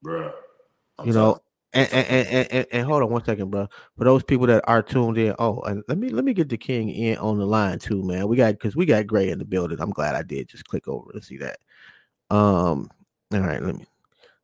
bro. 0.02 0.32
I'm 1.00 1.08
you 1.08 1.14
know, 1.14 1.40
and 1.74 1.92
and, 1.92 2.28
and 2.28 2.52
and, 2.52 2.68
and 2.72 2.88
hold 2.88 3.04
on 3.04 3.10
one 3.10 3.24
second, 3.24 3.52
bro. 3.52 3.68
For 3.98 4.04
those 4.04 4.24
people 4.24 4.48
that 4.48 4.64
are 4.68 4.82
tuned 4.82 5.18
in, 5.18 5.36
oh, 5.40 5.62
and 5.62 5.84
let 5.88 5.98
me 5.98 6.10
let 6.10 6.26
me 6.26 6.34
get 6.34 6.50
the 6.50 6.58
king 6.58 6.90
in 6.90 7.18
on 7.18 7.38
the 7.38 7.46
line 7.46 7.80
too, 7.80 8.04
man. 8.04 8.28
We 8.28 8.38
got 8.38 8.54
because 8.54 8.76
we 8.76 8.86
got 8.86 9.08
Grey 9.08 9.30
in 9.30 9.40
the 9.40 9.46
building. 9.46 9.80
I'm 9.80 9.92
glad 9.92 10.16
I 10.16 10.24
did. 10.24 10.50
Just 10.50 10.68
click 10.68 10.88
over 10.88 11.12
to 11.12 11.22
see 11.22 11.38
that. 11.38 11.60
Um, 12.30 12.90
all 13.34 13.42
right, 13.42 13.62
let 13.62 13.76
me 13.76 13.86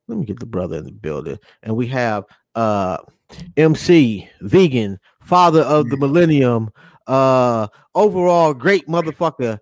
let 0.07 0.17
me 0.17 0.25
get 0.25 0.39
the 0.39 0.45
brother 0.45 0.77
in 0.77 0.85
the 0.85 0.91
building, 0.91 1.39
and 1.63 1.75
we 1.75 1.87
have 1.87 2.25
uh 2.55 2.97
MC, 3.57 4.29
vegan, 4.41 4.99
father 5.21 5.61
of 5.61 5.89
the 5.89 5.97
millennium, 5.97 6.71
uh 7.07 7.67
overall 7.95 8.53
great 8.53 8.87
motherfucker. 8.87 9.59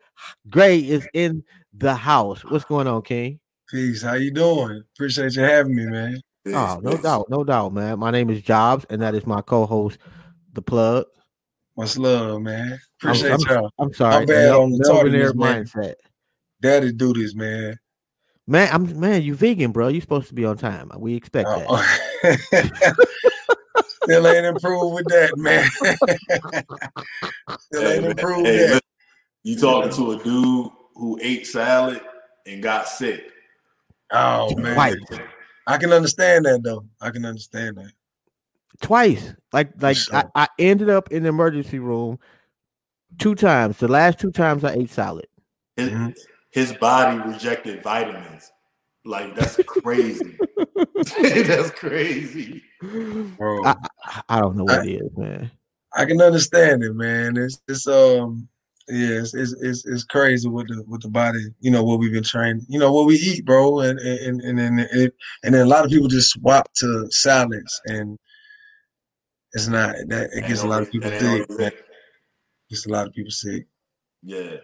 Grey 0.50 0.80
is 0.80 1.08
in 1.14 1.44
the 1.74 1.96
house. 1.96 2.44
What's 2.46 2.66
going 2.66 2.88
on, 2.88 3.02
King? 3.02 3.40
Peace. 3.70 4.02
How 4.02 4.14
you 4.14 4.32
doing? 4.32 4.84
Appreciate 4.96 5.36
you 5.36 5.44
having 5.44 5.76
me, 5.76 5.86
man. 5.86 6.22
Oh, 6.48 6.80
no 6.82 6.98
doubt, 6.98 7.30
no 7.30 7.44
doubt, 7.44 7.74
man. 7.74 8.00
My 8.00 8.12
name 8.12 8.30
is 8.30 8.42
Jobs, 8.42 8.86
and 8.90 9.02
that 9.02 9.14
is 9.16 9.28
my 9.28 9.42
co-host, 9.42 10.00
the 10.54 10.62
plug. 10.62 11.06
Much 11.78 11.98
love, 11.98 12.42
man. 12.42 12.80
Appreciate 13.00 13.32
I'm, 13.32 13.40
y'all. 13.42 13.72
I'm 13.80 13.94
sorry. 13.94 14.22
I'm 14.22 14.26
bad 14.26 14.54
on 14.54 14.72
the 14.72 14.84
talking 14.84 15.14
mindset. 15.40 15.94
Daddy 16.62 16.92
do 16.92 17.14
this, 17.14 17.34
man. 17.36 17.78
Man, 18.48 18.70
I'm 18.72 19.00
man, 19.00 19.22
you 19.22 19.36
vegan, 19.36 19.72
bro. 19.72 19.88
You 19.88 20.02
supposed 20.02 20.28
to 20.28 20.34
be 20.34 20.46
on 20.46 20.58
time. 20.58 20.92
We 20.98 21.16
expect 21.16 21.48
that. 21.50 22.98
Still 24.04 24.28
ain't 24.28 24.46
improved 24.46 24.96
with 24.96 25.08
that, 25.08 25.38
man. 25.38 25.70
Still 27.60 27.82
hey, 27.82 27.94
ain't 27.94 28.02
man. 28.04 28.12
improved 28.12 28.48
hey, 28.48 28.68
that. 28.68 28.84
You 29.44 29.58
talking 29.58 29.92
to 29.92 30.12
a 30.12 30.24
dude 30.24 30.72
who 30.96 31.20
ate 31.22 31.48
salad 31.48 32.02
and 32.46 32.62
got 32.62 32.88
sick. 32.88 33.24
Oh 34.12 34.56
man. 34.56 34.76
Twice. 34.76 35.20
I 35.68 35.78
can 35.78 35.94
understand 35.94 36.46
that 36.46 36.64
though. 36.64 36.86
I 37.00 37.12
can 37.12 37.26
understand 37.26 37.78
that. 37.78 37.92
Twice. 38.82 39.34
Like 39.54 39.72
like 39.82 39.98
sure. 39.98 40.16
I, 40.36 40.44
I 40.44 40.48
ended 40.60 40.90
up 40.90 41.12
in 41.12 41.24
the 41.24 41.30
emergency 41.30 41.80
room 41.80 42.20
two 43.18 43.36
times. 43.36 43.78
The 43.78 43.88
last 43.88 44.20
two 44.20 44.32
times 44.32 44.64
I 44.64 44.74
ate 44.74 44.90
salad. 44.90 45.28
Mm-hmm 45.78 46.10
his 46.52 46.74
body 46.74 47.18
rejected 47.18 47.82
vitamins. 47.82 48.52
Like 49.04 49.36
that's 49.36 49.58
crazy. 49.66 50.38
that's 51.22 51.72
crazy. 51.72 52.64
Bro, 52.82 53.66
I, 53.66 53.76
I, 54.28 54.40
don't 54.40 54.56
know 54.56 54.64
what 54.64 54.80
I, 54.80 54.86
it 54.86 55.02
is, 55.02 55.18
man. 55.18 55.52
I 55.96 56.06
can 56.06 56.22
understand 56.22 56.84
it, 56.84 56.94
man. 56.94 57.38
It's 57.38 57.62
it's 57.68 57.86
um 57.88 58.48
yeah, 58.88 59.20
it's, 59.20 59.34
it's 59.34 59.54
it's 59.62 59.86
it's, 59.86 60.04
crazy 60.04 60.50
with 60.50 60.68
the 60.68 60.84
with 60.88 61.02
the 61.02 61.10
body, 61.10 61.46
you 61.60 61.70
know, 61.70 61.84
what 61.84 62.00
we've 62.00 62.12
been 62.12 62.24
trained, 62.24 62.64
you 62.68 62.80
know, 62.80 62.92
what 62.92 63.06
we 63.06 63.16
eat, 63.16 63.46
bro, 63.46 63.82
and 63.82 64.00
and 64.00 64.42
and 64.42 64.60
and 64.60 64.80
it, 64.80 65.14
and 65.44 65.54
then 65.54 65.62
a 65.62 65.70
lot 65.70 65.86
of 65.86 65.92
people 65.92 66.08
just 66.08 66.32
swap 66.32 66.72
to 66.74 67.08
salads, 67.12 67.80
and 67.86 68.18
it's 69.54 69.68
not 69.68 69.96
that 70.08 70.32
it 70.34 70.48
gets 70.48 70.64
a 70.64 70.68
lot 70.68 70.82
of 70.82 70.92
people 70.92 71.12
sick. 71.12 71.86
Gets 72.70 72.86
a 72.88 72.90
lot 72.90 73.08
of 73.08 73.14
people 73.14 73.32
sick. 73.32 73.68
Yeah, 74.24 74.58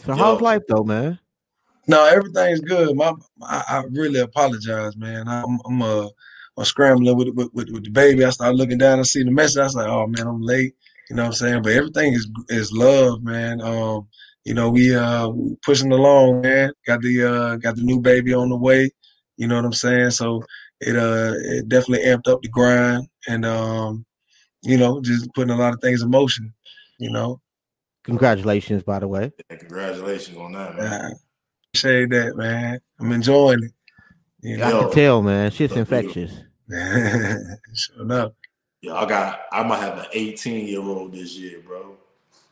so 0.00 0.12
Yo. 0.12 0.16
how's 0.16 0.40
life 0.40 0.62
though, 0.68 0.84
man? 0.84 1.18
No, 1.86 2.04
everything's 2.04 2.60
good. 2.60 2.96
My, 2.96 3.14
I, 3.42 3.64
I 3.68 3.82
really 3.90 4.20
apologize, 4.20 4.96
man. 4.96 5.28
I'm, 5.28 5.58
I'm 5.66 5.82
uh, 5.82 6.08
I'm 6.56 6.64
scrambling 6.64 7.16
with, 7.16 7.28
with, 7.34 7.50
with 7.52 7.70
with 7.70 7.84
the 7.84 7.90
baby. 7.90 8.24
I 8.24 8.30
start 8.30 8.54
looking 8.54 8.78
down 8.78 8.98
and 8.98 9.06
see 9.06 9.22
the 9.22 9.30
message. 9.30 9.58
I 9.58 9.64
was 9.64 9.74
like, 9.74 9.88
oh 9.88 10.06
man, 10.06 10.26
I'm 10.26 10.40
late. 10.42 10.74
You 11.10 11.16
know 11.16 11.22
what 11.22 11.28
I'm 11.28 11.34
saying? 11.34 11.62
But 11.62 11.72
everything 11.72 12.12
is 12.12 12.28
is 12.48 12.72
love, 12.72 13.22
man. 13.22 13.60
Um, 13.60 14.08
you 14.44 14.54
know, 14.54 14.70
we 14.70 14.94
uh 14.94 15.30
pushing 15.62 15.92
along, 15.92 16.42
man. 16.42 16.72
Got 16.86 17.02
the 17.02 17.24
uh 17.24 17.56
got 17.56 17.76
the 17.76 17.82
new 17.82 18.00
baby 18.00 18.34
on 18.34 18.50
the 18.50 18.56
way. 18.56 18.90
You 19.36 19.48
know 19.48 19.56
what 19.56 19.64
I'm 19.64 19.72
saying? 19.72 20.10
So 20.10 20.42
it 20.80 20.96
uh 20.96 21.34
it 21.36 21.68
definitely 21.68 22.06
amped 22.06 22.28
up 22.28 22.42
the 22.42 22.48
grind 22.48 23.08
and 23.26 23.44
um, 23.44 24.04
you 24.62 24.76
know, 24.78 25.00
just 25.00 25.32
putting 25.34 25.50
a 25.50 25.56
lot 25.56 25.74
of 25.74 25.80
things 25.80 26.02
in 26.02 26.10
motion, 26.10 26.52
you 26.98 27.10
know. 27.10 27.40
Congratulations, 28.04 28.82
by 28.82 28.98
the 28.98 29.08
way. 29.08 29.32
Yeah, 29.50 29.56
congratulations 29.56 30.36
on 30.36 30.52
that, 30.52 30.76
man. 30.76 30.84
Yeah. 30.84 31.10
Appreciate 31.72 32.10
that, 32.10 32.36
man. 32.36 32.78
I'm 33.00 33.12
enjoying 33.12 33.64
it. 33.64 33.72
You 34.42 34.58
know? 34.58 34.66
I 34.66 34.82
can 34.82 34.92
tell, 34.92 35.22
man. 35.22 35.50
Shit's 35.50 35.74
infectious. 35.74 36.43
sure 37.74 38.02
enough. 38.02 38.32
Yeah, 38.80 38.94
I 38.94 39.06
got. 39.06 39.40
I 39.52 39.62
might 39.62 39.80
have 39.80 39.98
an 39.98 40.06
18 40.12 40.66
year 40.66 40.80
old 40.80 41.12
this 41.12 41.36
year, 41.36 41.60
bro. 41.66 41.96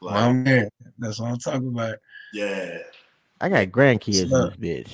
Like, 0.01 0.15
My 0.15 0.33
man, 0.33 0.69
that's 0.99 1.21
what 1.21 1.31
I'm 1.31 1.39
talking 1.39 1.69
about. 1.69 1.97
Yeah. 2.33 2.79
I 3.41 3.49
got 3.49 3.69
grandkids 3.69 4.23
in 4.23 4.31
this 4.31 4.57
bitch. 4.57 4.89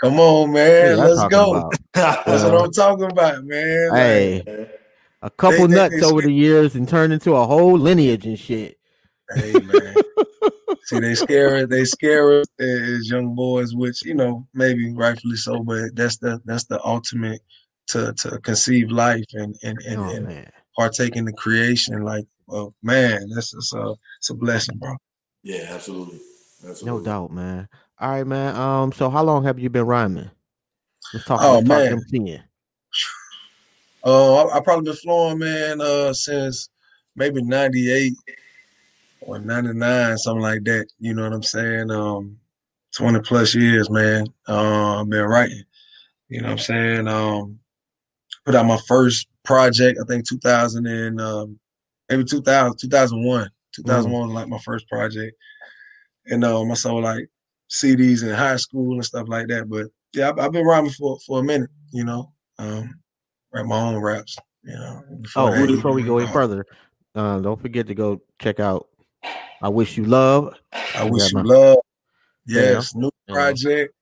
Come 0.00 0.20
on, 0.20 0.52
man. 0.52 0.98
Let's 0.98 1.24
go. 1.28 1.70
that's 1.94 2.26
what 2.26 2.54
I'm 2.54 2.54
uh, 2.54 2.68
talking 2.68 3.10
about, 3.10 3.44
man. 3.44 3.90
Hey, 3.94 4.42
like, 4.46 4.80
a 5.22 5.30
couple 5.30 5.68
they, 5.68 5.74
nuts 5.74 5.94
they, 5.94 6.00
they, 6.00 6.06
over 6.06 6.22
the 6.22 6.32
years 6.32 6.74
and 6.74 6.88
turned 6.88 7.12
into 7.12 7.34
a 7.34 7.46
whole 7.46 7.78
lineage 7.78 8.26
and 8.26 8.38
shit. 8.38 8.78
Hey 9.34 9.52
man. 9.52 9.94
See, 10.84 10.98
they 11.00 11.14
scare 11.14 11.56
us. 11.56 11.68
they 11.68 11.84
scare 11.86 12.40
us 12.40 12.46
as 12.60 13.10
young 13.10 13.34
boys, 13.34 13.74
which 13.74 14.04
you 14.04 14.14
know 14.14 14.46
maybe 14.52 14.92
rightfully 14.92 15.36
so, 15.36 15.60
but 15.60 15.94
that's 15.94 16.18
the 16.18 16.42
that's 16.44 16.64
the 16.64 16.84
ultimate 16.84 17.40
to 17.88 18.12
to 18.14 18.38
conceive 18.40 18.90
life 18.90 19.24
and 19.34 19.56
and 19.62 19.78
and, 19.86 20.00
oh, 20.00 20.08
and 20.08 20.52
partake 20.76 21.16
in 21.16 21.24
the 21.24 21.32
creation. 21.32 22.02
Like, 22.02 22.26
oh 22.48 22.74
man, 22.82 23.28
that's 23.34 23.52
just 23.52 23.74
a 23.74 23.94
it's 24.18 24.30
a 24.30 24.34
blessing, 24.34 24.78
bro. 24.78 24.96
Yeah, 25.42 25.66
absolutely. 25.70 26.20
absolutely. 26.66 26.86
No 26.86 27.04
doubt, 27.04 27.32
man. 27.32 27.68
All 27.98 28.10
right, 28.10 28.26
man. 28.26 28.56
Um, 28.56 28.92
so 28.92 29.10
how 29.10 29.22
long 29.22 29.44
have 29.44 29.58
you 29.58 29.70
been 29.70 29.86
rhyming? 29.86 30.30
Let's 31.12 31.26
talk. 31.26 31.40
Oh 31.42 31.56
let's 31.56 31.68
man. 31.68 32.00
Talk 32.00 32.40
uh, 34.04 34.44
I, 34.44 34.56
I 34.56 34.60
probably 34.60 34.90
been 34.90 34.96
flowing, 34.96 35.38
man, 35.38 35.80
uh, 35.80 36.12
since 36.12 36.70
maybe 37.16 37.42
'98 37.42 38.14
or 39.26 39.38
99, 39.38 40.18
something 40.18 40.42
like 40.42 40.64
that. 40.64 40.86
You 40.98 41.14
know 41.14 41.24
what 41.24 41.32
I'm 41.32 41.42
saying? 41.42 41.90
Um, 41.90 42.38
20 42.96 43.20
plus 43.20 43.54
years, 43.54 43.90
man. 43.90 44.26
Uh, 44.48 45.00
I've 45.00 45.08
been 45.08 45.24
writing. 45.24 45.62
You 46.28 46.40
know 46.40 46.48
what 46.48 46.52
I'm 46.52 46.58
saying? 46.58 47.08
Um, 47.08 47.58
put 48.44 48.54
out 48.54 48.66
my 48.66 48.78
first 48.86 49.28
project. 49.44 49.98
I 50.02 50.04
think 50.06 50.28
2000 50.28 50.86
and 50.86 51.20
um, 51.20 51.58
maybe 52.08 52.24
2000, 52.24 52.76
2001. 52.78 53.50
2001 53.74 54.28
was 54.28 54.34
like 54.34 54.48
my 54.48 54.58
first 54.58 54.88
project, 54.88 55.36
and 56.26 56.44
um, 56.44 56.70
I 56.70 56.74
saw 56.74 56.94
like 56.94 57.28
CDs 57.68 58.22
in 58.22 58.32
high 58.32 58.56
school 58.56 58.94
and 58.94 59.04
stuff 59.04 59.26
like 59.28 59.48
that. 59.48 59.68
But 59.68 59.88
yeah, 60.12 60.28
I've, 60.28 60.38
I've 60.38 60.52
been 60.52 60.64
rhyming 60.64 60.92
for 60.92 61.18
for 61.26 61.40
a 61.40 61.42
minute. 61.42 61.70
You 61.90 62.04
know, 62.04 62.32
um, 62.58 62.94
write 63.52 63.66
my 63.66 63.80
own 63.80 63.96
raps. 63.96 64.36
You 64.62 64.74
know. 64.74 65.02
Oh, 65.34 65.66
before 65.66 65.92
we 65.92 66.04
go 66.04 66.18
any 66.18 66.32
further, 66.32 66.66
uh, 67.16 67.40
don't 67.40 67.60
forget 67.60 67.88
to 67.88 67.94
go 67.94 68.22
check 68.38 68.60
out 68.60 68.88
I 69.60 69.68
Wish 69.68 69.96
You 69.96 70.04
Love. 70.04 70.54
I 70.72 71.04
wish 71.04 71.32
you 71.32 71.38
man. 71.38 71.46
love. 71.46 71.78
Yes, 72.46 72.94
new 72.94 73.10
Yeah. 73.28 73.34
project. 73.34 73.94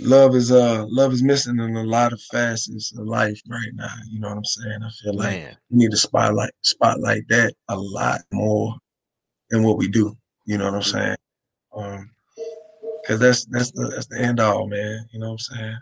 love 0.00 0.34
is 0.34 0.50
uh 0.52 0.84
love 0.88 1.12
is 1.12 1.22
missing 1.22 1.58
in 1.58 1.76
a 1.76 1.84
lot 1.84 2.12
of 2.12 2.20
facets 2.22 2.96
of 2.96 3.06
life 3.06 3.40
right 3.48 3.72
now. 3.74 3.94
You 4.10 4.20
know 4.20 4.28
what 4.28 4.38
I'm 4.38 4.44
saying? 4.44 4.78
I 4.82 4.90
feel 5.02 5.14
like 5.14 5.30
Man, 5.30 5.56
we 5.70 5.78
need 5.78 5.90
to 5.90 5.96
spotlight 5.96 6.52
spotlight 6.62 7.22
that 7.28 7.54
a 7.68 7.76
lot 7.76 8.20
more 8.32 8.74
than 9.50 9.62
what 9.62 9.78
we 9.78 9.88
do. 9.88 10.16
You 10.44 10.58
know 10.58 10.66
what 10.66 10.74
I'm 10.74 10.82
saying? 10.82 11.16
Um, 11.74 12.10
because 13.02 13.20
that's 13.20 13.44
that's 13.46 13.70
the 13.72 13.88
that's 13.88 14.06
the 14.06 14.20
end 14.20 14.40
all, 14.40 14.66
man. 14.66 15.06
You 15.12 15.20
know 15.20 15.26
what 15.32 15.32
I'm 15.32 15.38
saying? 15.56 15.78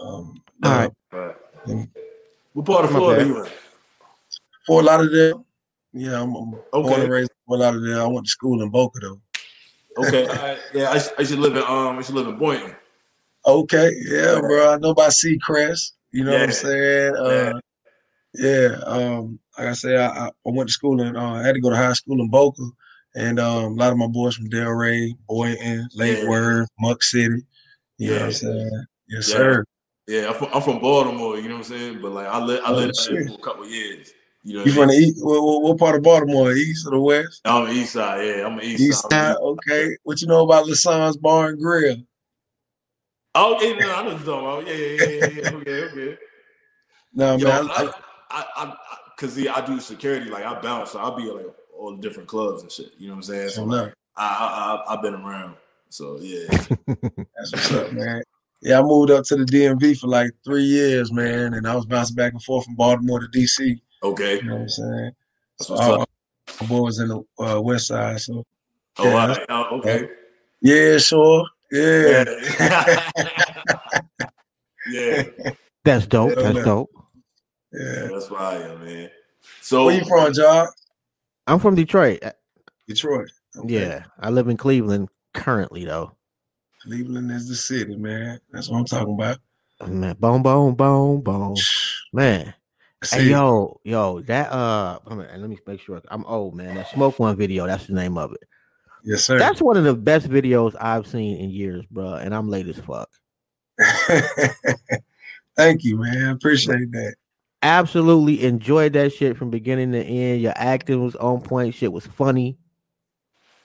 Um, 0.00 0.42
All 0.64 0.70
right. 0.72 0.90
Right. 1.12 1.34
What 2.52 2.66
part 2.66 2.84
of 2.84 2.92
My 2.92 2.98
Florida 2.98 3.20
bad. 3.24 3.28
you 3.28 3.44
in? 3.44 3.50
Fort 4.66 4.84
Lauderdale. 4.84 5.44
Yeah, 5.92 6.20
I'm, 6.22 6.34
I'm 6.34 6.50
born 6.50 6.62
Okay. 6.72 7.02
and 7.02 7.12
raised 7.12 7.30
in 7.30 7.36
Fort 7.46 7.60
Lauderdale. 7.60 8.02
I 8.04 8.06
went 8.06 8.26
to 8.26 8.30
school 8.30 8.62
in 8.62 8.68
Boca 8.70 9.00
though. 9.00 9.20
Okay. 9.98 10.26
all 10.28 10.34
right. 10.34 10.58
Yeah, 10.74 10.90
I, 10.90 10.94
used- 10.94 11.12
I 11.16 11.20
used 11.22 11.32
to 11.32 11.38
live 11.40 11.56
in 11.56 11.62
um, 11.62 11.94
I 11.94 11.96
used 11.96 12.08
to 12.10 12.14
live 12.14 12.28
in 12.28 12.36
Boynton. 12.38 12.74
Okay, 13.46 13.92
yeah, 14.06 14.38
bro. 14.40 14.72
I 14.74 14.76
know 14.78 14.90
about 14.90 15.10
Seacrest. 15.12 15.92
You 16.12 16.24
know 16.24 16.32
what 16.32 16.42
I'm 16.42 16.52
saying? 16.52 17.14
Uh, 17.16 17.60
yeah. 18.34 18.68
Um, 18.84 19.38
like 19.56 19.68
I 19.68 19.72
said, 19.72 19.96
I, 19.96 20.06
I 20.06 20.26
I 20.28 20.30
went 20.44 20.68
to 20.68 20.72
school 20.72 21.00
in. 21.00 21.16
Uh, 21.16 21.34
I 21.34 21.42
had 21.42 21.54
to 21.54 21.60
go 21.60 21.70
to 21.70 21.76
high 21.76 21.92
school 21.94 22.20
in 22.20 22.28
Boca, 22.28 22.62
and 23.14 23.38
um, 23.40 23.64
a 23.72 23.74
lot 23.76 23.92
of 23.92 23.98
my 23.98 24.06
boys 24.06 24.34
from 24.36 24.48
Delray, 24.50 25.12
Boynton, 25.28 25.88
Lake 25.94 26.18
Yeah. 26.22 26.28
Worth, 26.28 26.68
Muck 26.80 27.02
City. 27.02 27.42
You 27.96 28.08
know 28.10 28.12
what 28.14 28.20
Yeah. 28.20 28.26
I'm 28.26 28.32
saying? 28.32 28.86
Yes, 29.08 29.28
Yeah. 29.30 29.34
sir. 29.36 29.64
Yeah, 30.08 30.28
I'm 30.28 30.34
from, 30.34 30.48
I'm 30.54 30.62
from 30.62 30.78
Baltimore. 30.78 31.36
You 31.36 31.50
know 31.50 31.56
what 31.56 31.66
I'm 31.66 31.76
saying? 31.76 31.98
But 32.00 32.12
like, 32.12 32.26
I 32.26 32.42
lived 32.42 32.62
I 32.64 32.70
Oh, 32.70 32.76
lived 32.76 32.98
there 33.10 33.26
for 33.26 33.34
a 33.34 33.42
couple 33.42 33.64
of 33.64 33.70
years. 33.70 34.14
You 34.42 34.54
know, 34.54 34.64
You 34.64 34.72
from 34.72 34.88
the 34.88 34.94
east? 34.94 35.22
What, 35.22 35.62
what, 35.62 35.78
part 35.78 35.96
of 35.96 36.02
Baltimore? 36.02 36.52
East 36.52 36.86
or 36.86 36.92
the 36.92 37.00
west? 37.00 37.42
I'm 37.44 37.66
the 37.66 37.72
East 37.72 37.92
Side. 37.92 38.24
Yeah, 38.24 38.46
I'm 38.46 38.56
the 38.56 38.64
East, 38.64 38.80
East 38.80 39.02
Side. 39.02 39.10
side. 39.10 39.36
Okay. 39.36 39.96
What 40.04 40.22
you 40.22 40.26
know 40.26 40.44
about 40.44 40.66
Lasan's 40.66 41.18
Bar 41.18 41.50
and 41.50 41.60
Grill? 41.60 41.96
Oh, 43.34 43.60
yeah, 43.60 43.78
no, 43.78 43.94
I 43.94 44.02
know 44.02 44.14
what 44.14 44.24
you're 44.24 44.34
talking 44.34 44.46
about. 44.46 44.66
Yeah, 44.66 44.74
yeah, 44.74 45.04
yeah, 45.04 45.42
yeah. 45.42 45.56
Okay, 45.56 45.82
okay. 45.84 46.18
No, 47.14 47.36
Yo, 47.36 47.48
man. 47.48 47.68
I, 47.70 47.82
I, 47.82 47.92
I, 48.30 48.44
I, 48.56 48.64
I, 48.64 48.76
cause 49.16 49.32
see, 49.32 49.48
I 49.48 49.64
do 49.64 49.80
security. 49.80 50.30
Like 50.30 50.44
I 50.44 50.60
bounce, 50.60 50.92
so 50.92 51.00
I'll 51.00 51.16
be 51.16 51.28
at 51.28 51.36
like 51.36 51.46
all 51.76 51.96
the 51.96 52.02
different 52.02 52.28
clubs 52.28 52.62
and 52.62 52.70
shit. 52.70 52.92
You 52.98 53.08
know 53.08 53.14
what 53.14 53.18
I'm 53.18 53.22
saying? 53.24 53.48
So 53.48 53.64
like, 53.64 53.94
I, 54.14 54.26
I, 54.26 54.92
I, 54.92 54.94
I've 54.94 55.02
been 55.02 55.14
around. 55.14 55.56
So 55.88 56.18
yeah. 56.20 56.48
That's 56.86 57.52
what's 57.52 57.72
up, 57.72 57.92
man. 57.92 58.22
Yeah, 58.60 58.80
I 58.80 58.82
moved 58.82 59.10
up 59.10 59.24
to 59.26 59.36
the 59.36 59.44
DMV 59.44 59.98
for 60.00 60.08
like 60.08 60.30
three 60.44 60.64
years, 60.64 61.12
man, 61.12 61.54
and 61.54 61.66
I 61.66 61.76
was 61.76 61.86
bouncing 61.86 62.16
back 62.16 62.32
and 62.32 62.42
forth 62.42 62.64
from 62.64 62.74
Baltimore 62.74 63.20
to 63.20 63.26
DC. 63.28 63.80
Okay. 64.02 64.36
You 64.36 64.42
know 64.42 64.54
what 64.54 64.62
I'm 64.62 64.68
saying? 64.68 65.10
That's 65.58 65.68
So 65.68 65.74
what's 65.74 65.86
all 65.86 66.02
up. 66.02 66.10
my 66.60 66.66
boys 66.66 66.98
in 66.98 67.08
the 67.08 67.22
uh, 67.38 67.60
West 67.60 67.86
Side. 67.88 68.20
So 68.20 68.44
Oh, 69.00 69.04
yeah, 69.04 69.26
right. 69.28 69.46
Oh, 69.48 69.78
okay. 69.78 70.08
yeah, 70.60 70.98
sure, 70.98 71.46
yeah. 71.70 72.24
Yeah. 72.58 73.10
yeah. 74.90 75.22
that's 75.84 76.06
dope. 76.06 76.34
Hell 76.34 76.42
That's 76.42 76.56
no. 76.56 76.64
dope. 76.64 76.90
yeah. 77.72 78.08
That's 78.10 78.28
why 78.30 78.38
I 78.38 78.54
am, 78.56 78.84
man. 78.84 79.10
So 79.60 79.84
Where 79.86 79.94
you 79.98 80.04
from, 80.04 80.32
John? 80.32 80.66
I'm 81.46 81.60
from 81.60 81.76
Detroit. 81.76 82.22
Detroit. 82.88 83.30
Okay. 83.56 83.72
Yeah, 83.80 84.04
I 84.18 84.30
live 84.30 84.48
in 84.48 84.56
Cleveland 84.56 85.08
currently, 85.32 85.84
though. 85.84 86.12
Cleveland 86.92 87.30
is 87.30 87.46
the 87.46 87.54
city, 87.54 87.96
man. 87.96 88.40
That's 88.50 88.70
what 88.70 88.78
I'm 88.78 88.84
talking 88.86 89.12
about. 89.12 89.36
Man, 89.86 90.16
boom, 90.18 90.42
boom, 90.42 90.74
boom, 90.74 91.20
boom. 91.20 91.54
Man, 92.14 92.54
hey 93.12 93.24
yo, 93.28 93.78
yo, 93.84 94.20
that 94.22 94.50
uh, 94.50 94.98
hold 95.04 95.20
on, 95.20 95.40
let 95.42 95.50
me 95.50 95.58
make 95.66 95.82
sure 95.82 96.00
I'm 96.08 96.24
old, 96.24 96.54
man. 96.54 96.76
That 96.76 96.88
smoke 96.88 97.18
one 97.18 97.36
video, 97.36 97.66
that's 97.66 97.86
the 97.86 97.92
name 97.92 98.16
of 98.16 98.32
it. 98.32 98.40
yes, 99.04 99.22
sir. 99.24 99.38
That's 99.38 99.60
one 99.60 99.76
of 99.76 99.84
the 99.84 99.92
best 99.94 100.30
videos 100.30 100.74
I've 100.80 101.06
seen 101.06 101.36
in 101.36 101.50
years, 101.50 101.84
bro. 101.90 102.14
And 102.14 102.34
I'm 102.34 102.48
late 102.48 102.66
as 102.68 102.80
fuck. 102.80 103.10
Thank 105.56 105.84
you, 105.84 105.98
man. 105.98 106.30
Appreciate 106.30 106.90
that. 106.92 107.16
Absolutely 107.60 108.44
enjoyed 108.44 108.94
that 108.94 109.12
shit 109.12 109.36
from 109.36 109.50
beginning 109.50 109.92
to 109.92 110.02
end. 110.02 110.40
Your 110.40 110.54
acting 110.56 111.04
was 111.04 111.16
on 111.16 111.42
point. 111.42 111.74
Shit 111.74 111.92
was 111.92 112.06
funny. 112.06 112.56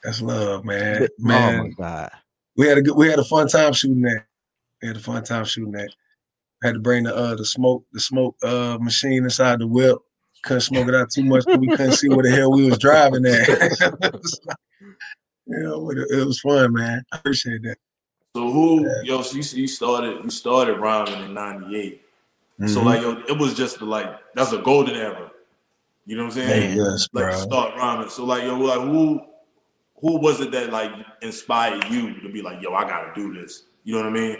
That's 0.03 0.21
love, 0.21 0.65
man. 0.65 0.99
But- 0.99 1.11
Man, 1.17 1.59
Oh 1.59 1.63
my 1.63 1.69
god. 1.69 2.11
We 2.55 2.67
had 2.67 2.77
a 2.77 2.81
good, 2.81 2.95
we 2.95 3.09
had 3.09 3.19
a 3.19 3.23
fun 3.23 3.47
time 3.47 3.73
shooting 3.73 4.01
that. 4.01 4.25
We 4.81 4.87
had 4.89 4.97
a 4.97 5.01
fun 5.01 5.23
time 5.23 5.45
shooting 5.45 5.71
that. 5.73 5.89
Had 6.61 6.75
to 6.75 6.79
bring 6.79 7.03
the 7.03 7.15
uh 7.15 7.35
the 7.35 7.45
smoke 7.45 7.85
the 7.91 7.99
smoke 7.99 8.35
uh 8.43 8.77
machine 8.79 9.23
inside 9.23 9.59
the 9.59 9.67
whip. 9.67 9.97
Couldn't 10.43 10.61
smoke 10.61 10.87
it 10.87 10.95
out 10.95 11.09
too 11.09 11.23
much, 11.23 11.45
but 11.45 11.59
we 11.59 11.69
couldn't 11.69 11.93
see 11.93 12.09
where 12.09 12.23
the 12.23 12.31
hell 12.31 12.51
we 12.51 12.65
was 12.65 12.77
driving 12.77 13.25
at. 13.25 13.47
it 13.49 14.13
was 14.13 14.39
like, 14.45 14.57
you 15.47 15.59
know, 15.59 15.91
it, 15.91 16.25
was 16.25 16.39
fun, 16.39 16.73
man. 16.73 17.03
I 17.11 17.17
appreciate 17.17 17.61
that. 17.63 17.77
so 18.35 18.51
who 18.51 18.89
yo, 19.03 19.21
so 19.21 19.37
you, 19.37 19.61
you 19.61 19.67
started 19.67 20.23
you 20.23 20.29
started 20.29 20.79
rhyming 20.79 21.21
in 21.23 21.33
'98. 21.33 22.01
So 22.65 22.81
Mhm. 22.81 22.85
like 22.85 23.01
yo, 23.01 23.11
it 23.27 23.37
was 23.37 23.53
just 23.55 23.79
the, 23.79 23.85
like 23.85 24.07
that's 24.35 24.53
a 24.53 24.59
golden 24.59 24.95
era. 24.95 25.31
You 26.05 26.17
know 26.17 26.23
what 26.23 26.33
I'm 26.33 26.35
saying? 26.35 26.71
Hey, 26.71 26.77
yes, 26.77 27.07
like 27.13 27.25
bro. 27.25 27.31
start 27.31 27.75
rhyming. 27.75 28.09
So 28.09 28.25
like 28.25 28.43
yo, 28.43 28.57
like 28.57 28.81
who 28.81 29.21
who 30.03 30.17
was 30.19 30.41
it 30.41 30.51
that 30.51 30.69
like 30.69 30.91
inspired 31.21 31.85
you 31.89 32.19
to 32.19 32.29
be 32.29 32.41
like, 32.41 32.61
yo, 32.61 32.73
I 32.73 32.83
gotta 32.83 33.11
do 33.15 33.33
this? 33.33 33.63
You 33.85 33.93
know 33.95 33.99
what 34.01 34.09
I 34.09 34.11
mean? 34.11 34.37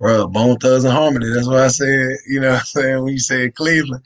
Bro, 0.00 0.28
Bone 0.28 0.56
Thugs 0.56 0.84
and 0.84 0.92
Harmony. 0.92 1.26
That's 1.32 1.46
what 1.46 1.58
I 1.58 1.68
said, 1.68 2.08
you 2.26 2.40
know 2.40 2.50
what 2.52 2.60
I'm 2.60 2.64
saying, 2.64 3.02
when 3.04 3.12
you 3.12 3.18
said 3.18 3.54
Cleveland. 3.54 4.02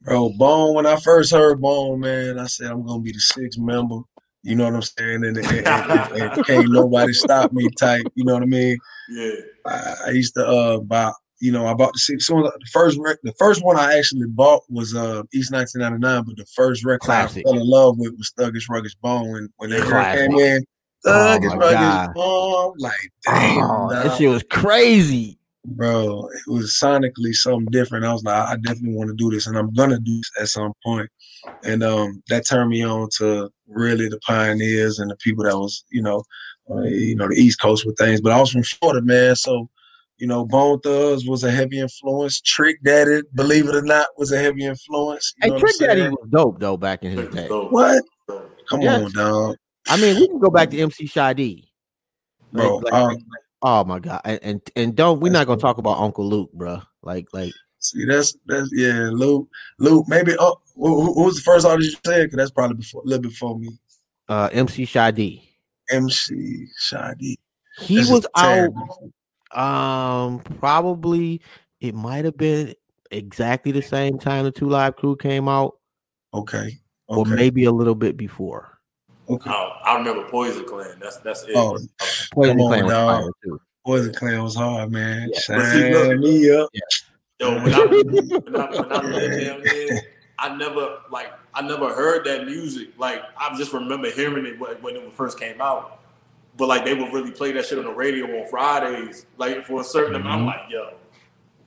Bro, 0.00 0.30
Bone, 0.38 0.74
when 0.74 0.86
I 0.86 0.96
first 0.96 1.32
heard 1.32 1.60
Bone, 1.60 2.00
man, 2.00 2.38
I 2.38 2.46
said 2.46 2.70
I'm 2.70 2.84
gonna 2.86 3.00
be 3.02 3.12
the 3.12 3.20
sixth 3.20 3.58
member. 3.58 4.00
You 4.42 4.56
know 4.56 4.64
what 4.64 4.74
I'm 4.74 4.82
saying? 4.82 5.24
And, 5.24 5.36
and, 5.36 5.46
and- 5.46 5.66
and- 5.66 6.44
can't 6.46 6.70
nobody 6.72 7.12
stop 7.12 7.52
me 7.52 7.68
type, 7.78 8.06
you 8.14 8.24
know 8.24 8.34
what 8.34 8.42
I 8.42 8.46
mean? 8.46 8.78
Yeah. 9.10 9.32
I, 9.66 9.94
I 10.06 10.10
used 10.10 10.34
to 10.34 10.46
uh 10.46 10.78
buy, 10.80 11.12
you 11.44 11.52
know, 11.52 11.66
I 11.66 11.74
bought 11.74 11.92
the 11.92 11.98
six. 11.98 12.26
So 12.26 12.40
the 12.42 12.66
first 12.72 12.98
rec- 12.98 13.18
the 13.22 13.34
first 13.38 13.62
one 13.62 13.76
I 13.76 13.98
actually 13.98 14.26
bought 14.28 14.62
was 14.70 14.94
uh 14.94 15.22
East 15.34 15.52
1999, 15.52 16.24
but 16.24 16.36
the 16.36 16.46
first 16.56 16.84
record 16.84 17.00
Classic. 17.02 17.44
I 17.46 17.50
fell 17.50 17.60
in 17.60 17.68
love 17.68 17.98
with 17.98 18.14
was 18.16 18.32
Thuggish 18.38 18.68
Ruggish 18.70 18.96
Bone. 19.02 19.30
When 19.30 19.48
when 19.58 19.70
that 19.70 19.82
Classic. 19.82 20.30
came 20.30 20.38
in, 20.38 20.64
Oh, 21.06 21.10
Thuggish 21.10 21.56
my 21.58 21.66
Ruggish. 21.74 22.14
Bone, 22.14 22.74
like 22.78 23.12
damn, 23.24 23.70
Oh, 23.70 23.88
that 23.90 24.16
shit 24.16 24.30
was 24.30 24.42
crazy. 24.50 25.38
bro, 25.66 26.26
it 26.46 26.50
was 26.50 26.70
sonically 26.72 27.34
something 27.34 27.66
different. 27.70 28.04
I 28.06 28.12
was 28.14 28.24
like, 28.24 28.48
I 28.48 28.56
definitely 28.56 28.94
want 28.96 29.10
to 29.10 29.16
do 29.16 29.30
this, 29.30 29.46
and 29.46 29.56
I'm 29.58 29.72
gonna 29.74 30.00
do 30.00 30.16
this 30.16 30.30
at 30.40 30.48
some 30.48 30.72
point. 30.82 31.10
And 31.62 31.82
um, 31.82 32.22
that 32.28 32.46
turned 32.46 32.70
me 32.70 32.84
on 32.84 33.08
to 33.18 33.50
really 33.68 34.08
the 34.08 34.18
pioneers 34.20 34.98
and 34.98 35.10
the 35.10 35.16
people 35.16 35.44
that 35.44 35.56
was, 35.58 35.84
you 35.90 36.02
know, 36.02 36.22
uh, 36.70 36.82
you 36.82 37.16
know, 37.16 37.28
the 37.28 37.34
East 37.34 37.60
Coast 37.60 37.84
with 37.86 37.96
things. 37.98 38.20
But 38.22 38.32
I 38.32 38.40
was 38.40 38.50
from 38.50 38.62
Florida, 38.62 39.02
man, 39.02 39.34
so 39.36 39.68
you 40.18 40.26
know, 40.26 40.44
Bone 40.44 40.78
Thugs 40.80 41.26
was 41.26 41.44
a 41.44 41.50
heavy 41.50 41.80
influence. 41.80 42.40
Trick 42.40 42.76
Daddy, 42.84 43.22
believe 43.34 43.68
it 43.68 43.74
or 43.74 43.82
not, 43.82 44.06
was 44.16 44.32
a 44.32 44.38
heavy 44.38 44.64
influence. 44.64 45.32
You 45.42 45.48
Hey, 45.48 45.50
know 45.50 45.58
Trick 45.58 45.78
Daddy 45.78 46.02
was 46.02 46.28
dope 46.30 46.60
though 46.60 46.76
back 46.76 47.02
in 47.04 47.12
his 47.18 47.28
day. 47.34 47.48
What? 47.48 48.02
Come 48.68 48.80
Yes. 48.82 49.02
on, 49.04 49.12
dog, 49.12 49.56
I 49.88 49.96
mean, 49.96 50.18
we 50.18 50.26
can 50.28 50.38
go 50.38 50.50
back 50.50 50.70
to 50.70 50.78
MC 50.80 51.06
Shy 51.06 51.32
D. 51.34 51.68
Bro. 52.52 52.76
like- 52.78 52.92
um, 52.92 53.16
oh 53.62 53.84
my 53.84 53.98
god, 53.98 54.20
and 54.24 54.38
and, 54.42 54.60
and 54.76 54.94
don't 54.96 55.20
we're 55.20 55.32
not 55.32 55.46
gonna 55.46 55.60
talk 55.60 55.78
about 55.78 55.98
Uncle 55.98 56.26
Luke, 56.28 56.52
bro. 56.52 56.80
Like 57.02 57.26
like 57.32 57.52
See, 57.80 58.06
that's 58.06 58.34
that's 58.46 58.70
yeah, 58.72 59.10
Luke. 59.12 59.46
Luke, 59.78 60.06
maybe. 60.08 60.34
Oh, 60.38 60.56
who, 60.74 61.12
who 61.12 61.24
was 61.24 61.34
the 61.36 61.42
first 61.42 61.66
artist 61.66 61.90
you 61.92 61.98
said? 62.10 62.22
Because 62.24 62.36
that's 62.38 62.50
probably 62.50 62.76
before, 62.78 63.02
a 63.02 63.06
little 63.06 63.22
before 63.22 63.58
me. 63.58 63.68
Uh, 64.26 64.48
MC 64.52 64.86
Shy 64.86 65.10
D. 65.10 65.42
MC 65.90 66.66
Shy 66.78 67.12
D. 67.18 67.38
He 67.80 67.96
That's 67.96 68.08
was 68.08 68.26
out. 68.36 68.42
terrible. 68.54 69.12
Um, 69.56 70.40
probably 70.58 71.40
it 71.80 71.94
might 71.94 72.24
have 72.24 72.36
been 72.36 72.74
exactly 73.10 73.72
the 73.72 73.82
same 73.82 74.18
time 74.18 74.44
the 74.44 74.50
Two 74.50 74.68
Live 74.68 74.96
Crew 74.96 75.16
came 75.16 75.48
out, 75.48 75.76
Okay. 76.32 76.78
or 77.08 77.24
maybe 77.24 77.64
a 77.64 77.72
little 77.72 77.94
bit 77.94 78.16
before. 78.16 78.78
okay. 79.28 79.50
Oh, 79.50 79.72
I 79.84 79.96
remember 79.96 80.28
Poison 80.28 80.64
Clan. 80.66 80.98
That's 81.00 81.18
that's 81.18 81.44
it. 81.44 81.52
Oh, 81.54 81.78
Poison 82.32 82.56
Come 82.56 82.66
on, 82.66 82.68
Clan 82.70 82.84
was 82.84 82.92
dog. 82.92 83.22
fire, 83.22 83.30
too. 83.44 83.60
Poison 83.86 84.14
Clan 84.14 84.42
was 84.42 84.56
hard, 84.56 84.90
man. 84.92 85.28
Yeah. 85.32 85.40
But 85.48 85.66
see, 85.72 85.92
look- 85.92 86.04
Shine 86.06 86.20
me 86.20 86.50
up. 86.50 86.70
Yo, 87.40 87.62
when 87.62 87.74
I, 87.74 87.84
when 87.86 88.56
I, 88.56 88.70
when 88.80 88.92
I 88.92 89.00
lived 89.02 89.44
down 89.44 89.62
there, 89.62 90.02
I 90.38 90.56
never 90.56 90.98
like 91.10 91.32
I 91.52 91.62
never 91.62 91.92
heard 91.92 92.24
that 92.26 92.46
music. 92.46 92.88
Like 92.98 93.22
I 93.36 93.56
just 93.58 93.72
remember 93.72 94.10
hearing 94.10 94.46
it 94.46 94.58
when, 94.58 94.72
when 94.82 94.96
it 94.96 95.12
first 95.12 95.38
came 95.38 95.60
out. 95.60 96.00
But 96.56 96.68
like 96.68 96.84
they 96.84 96.94
would 96.94 97.12
really 97.12 97.32
play 97.32 97.52
that 97.52 97.66
shit 97.66 97.78
on 97.78 97.84
the 97.84 97.92
radio 97.92 98.26
on 98.26 98.48
Fridays, 98.48 99.26
like 99.38 99.64
for 99.64 99.80
a 99.80 99.84
certain 99.84 100.14
amount. 100.14 100.40
I'm 100.40 100.46
like, 100.46 100.60
yo, 100.70 100.94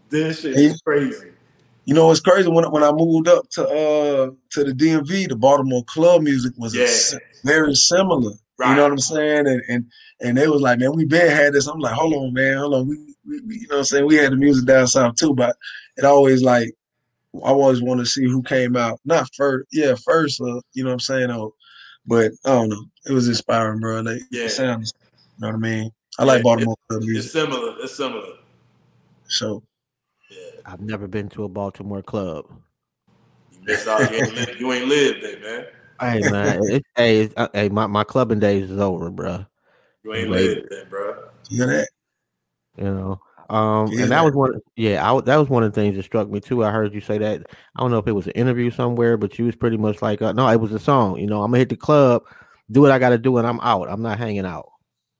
this 0.09 0.41
shit 0.41 0.55
is 0.55 0.81
crazy. 0.81 1.31
You 1.85 1.93
know 1.93 2.07
what's 2.07 2.19
crazy? 2.19 2.49
When 2.49 2.69
when 2.71 2.83
I 2.83 2.91
moved 2.91 3.27
up 3.27 3.49
to 3.51 3.63
uh 3.67 4.31
to 4.51 4.63
the 4.63 4.71
DMV, 4.71 5.29
the 5.29 5.35
Baltimore 5.35 5.83
club 5.85 6.21
music 6.21 6.53
was 6.57 6.75
Yeah. 6.75 7.19
very 7.43 7.75
similar. 7.75 8.33
Right. 8.57 8.71
You 8.71 8.75
know 8.77 8.83
what 8.83 8.91
I'm 8.93 8.97
saying? 8.99 9.47
And 9.47 9.61
and 9.69 9.85
and 10.21 10.37
they 10.37 10.47
was 10.47 10.61
like, 10.61 10.79
man, 10.79 10.95
we 10.95 11.05
been 11.05 11.29
had 11.29 11.53
this. 11.53 11.67
I'm 11.67 11.79
like, 11.79 11.93
hold 11.93 12.13
on, 12.13 12.33
man, 12.33 12.57
hold 12.57 12.73
on. 12.73 12.87
We, 12.87 12.97
we, 13.27 13.39
we 13.41 13.55
you 13.55 13.67
know 13.67 13.75
what 13.75 13.79
I'm 13.79 13.83
saying? 13.85 14.05
We 14.07 14.15
had 14.15 14.31
the 14.31 14.37
music 14.37 14.65
down 14.65 14.87
south 14.87 15.15
too, 15.15 15.33
but 15.33 15.55
it 15.97 16.05
always 16.05 16.41
like 16.41 16.73
I 17.35 17.49
always 17.49 17.81
want 17.81 17.99
to 17.99 18.05
see 18.05 18.25
who 18.25 18.41
came 18.41 18.75
out. 18.75 18.99
Not 19.05 19.29
first, 19.35 19.67
yeah, 19.71 19.95
first, 20.05 20.41
uh, 20.41 20.59
you 20.73 20.83
know 20.83 20.89
what 20.89 20.93
I'm 20.93 20.99
saying? 20.99 21.31
Oh, 21.31 21.53
but 22.05 22.31
I 22.45 22.49
don't 22.49 22.69
know. 22.69 22.83
It 23.09 23.13
was 23.13 23.27
inspiring, 23.27 23.79
bro. 23.79 24.01
Like 24.01 24.21
Yeah. 24.31 24.45
it 24.45 24.49
sounds, 24.49 24.93
you 25.37 25.41
know 25.41 25.47
what 25.49 25.55
I 25.55 25.59
mean? 25.59 25.91
I 26.19 26.23
like 26.23 26.39
Yeah, 26.39 26.43
Baltimore 26.43 26.75
club 26.89 27.01
music. 27.03 27.23
It's 27.25 27.31
similar. 27.31 27.75
It's 27.79 27.95
similar. 27.95 28.33
So 29.27 29.63
Yeah. 30.29 30.61
I've 30.65 30.81
never 30.81 31.07
been 31.07 31.29
to 31.29 31.43
a 31.45 31.49
Baltimore 31.49 32.01
club. 32.01 32.45
You 33.51 33.59
missed 33.63 33.87
out. 33.87 34.11
You 34.11 34.17
ain't, 34.17 34.33
lived, 34.35 34.59
you 34.59 34.73
ain't 34.73 34.87
lived 34.87 35.23
there, 35.23 35.39
man. 35.39 35.65
Hey 35.99 36.21
man, 36.29 36.63
it, 36.69 36.85
hey, 36.95 37.21
it's- 37.21 37.33
uh, 37.37 37.47
hey, 37.53 37.69
my, 37.69 37.87
my 37.87 38.03
clubbing 38.03 38.39
days 38.39 38.69
is 38.69 38.79
over, 38.79 39.09
bro. 39.09 39.45
You 40.03 40.13
ain't 40.13 40.29
Right. 40.29 40.39
lived 40.41 40.67
there, 40.69 40.85
bro. 40.85 41.15
you 41.49 41.59
know 41.59 41.67
that? 41.67 41.89
You 42.77 42.83
know, 42.83 43.19
um, 43.49 43.91
Yeah. 43.91 44.03
and 44.03 44.11
that 44.11 44.23
was 44.23 44.35
one. 44.35 44.59
Yeah, 44.75 45.11
I, 45.11 45.19
that 45.21 45.37
was 45.37 45.49
one 45.49 45.63
of 45.63 45.73
the 45.73 45.81
things 45.81 45.95
that 45.95 46.03
struck 46.03 46.29
me 46.29 46.39
too. 46.39 46.63
I 46.63 46.69
heard 46.69 46.93
you 46.93 47.01
say 47.01 47.17
that. 47.17 47.47
I 47.75 47.81
don't 47.81 47.89
know 47.89 47.97
if 47.97 48.07
it 48.07 48.11
was 48.11 48.27
an 48.27 48.33
interview 48.33 48.69
somewhere, 48.69 49.17
but 49.17 49.39
you 49.39 49.45
was 49.45 49.55
pretty 49.55 49.77
much 49.77 50.01
like, 50.03 50.21
uh, 50.21 50.33
no, 50.33 50.47
it 50.49 50.59
was 50.59 50.71
a 50.71 50.79
song. 50.79 51.17
You 51.17 51.25
know, 51.25 51.41
I'm 51.41 51.49
gonna 51.49 51.59
hit 51.59 51.69
the 51.69 51.75
club, 51.77 52.23
do 52.71 52.81
what 52.81 52.91
I 52.91 52.99
got 52.99 53.09
to 53.09 53.17
do, 53.17 53.37
and 53.37 53.47
I'm 53.47 53.59
out. 53.61 53.89
I'm 53.89 54.01
not 54.01 54.17
hanging 54.17 54.45
out. 54.45 54.69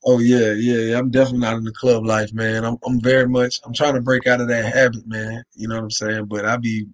Oh 0.05 0.19
yeah, 0.19 0.53
yeah, 0.53 0.77
yeah. 0.77 0.99
I'm 0.99 1.09
definitely 1.09 1.39
not 1.39 1.57
in 1.57 1.63
the 1.63 1.71
club 1.73 2.05
life, 2.05 2.31
man. 2.33 2.63
I'm 2.63 2.77
I'm 2.85 3.01
very 3.01 3.27
much 3.27 3.59
I'm 3.65 3.73
trying 3.73 3.95
to 3.95 4.01
break 4.01 4.27
out 4.27 4.41
of 4.41 4.47
that 4.47 4.73
habit, 4.73 5.05
man. 5.07 5.43
You 5.55 5.67
know 5.67 5.75
what 5.75 5.83
I'm 5.83 5.91
saying? 5.91 6.25
But 6.25 6.45
I 6.45 6.57
be 6.57 6.85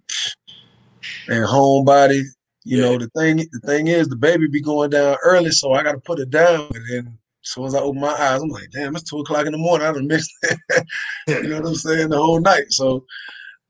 man, 1.28 1.46
homebody. 1.46 2.24
You 2.64 2.80
know, 2.80 2.98
the 2.98 3.08
thing 3.10 3.36
the 3.36 3.60
thing 3.66 3.88
is 3.88 4.08
the 4.08 4.16
baby 4.16 4.48
be 4.48 4.62
going 4.62 4.90
down 4.90 5.16
early, 5.22 5.50
so 5.50 5.72
I 5.72 5.82
gotta 5.82 6.00
put 6.00 6.18
it 6.18 6.30
down. 6.30 6.70
And 6.74 6.84
then 6.90 7.18
as 7.44 7.50
soon 7.50 7.66
as 7.66 7.74
I 7.74 7.80
open 7.80 8.00
my 8.00 8.08
eyes, 8.08 8.40
I'm 8.40 8.48
like, 8.48 8.70
damn, 8.70 8.96
it's 8.96 9.08
two 9.08 9.18
o'clock 9.18 9.44
in 9.44 9.52
the 9.52 9.58
morning. 9.58 9.86
I 9.86 9.92
done 9.92 10.06
missed 10.06 10.32
it. 10.42 10.86
you 11.28 11.48
know 11.48 11.60
what 11.60 11.68
I'm 11.68 11.74
saying? 11.74 12.08
The 12.08 12.16
whole 12.16 12.40
night. 12.40 12.64
So 12.70 13.04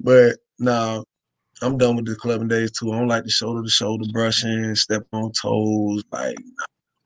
but 0.00 0.36
no, 0.58 1.04
I'm 1.62 1.78
done 1.78 1.96
with 1.96 2.06
the 2.06 2.14
clubbing 2.14 2.48
days 2.48 2.72
too. 2.72 2.92
I 2.92 2.98
don't 2.98 3.08
like 3.08 3.24
the 3.24 3.30
shoulder 3.30 3.62
to 3.62 3.70
shoulder 3.70 4.04
brushing, 4.12 4.74
step 4.74 5.02
on 5.12 5.32
toes, 5.32 6.04
like 6.12 6.36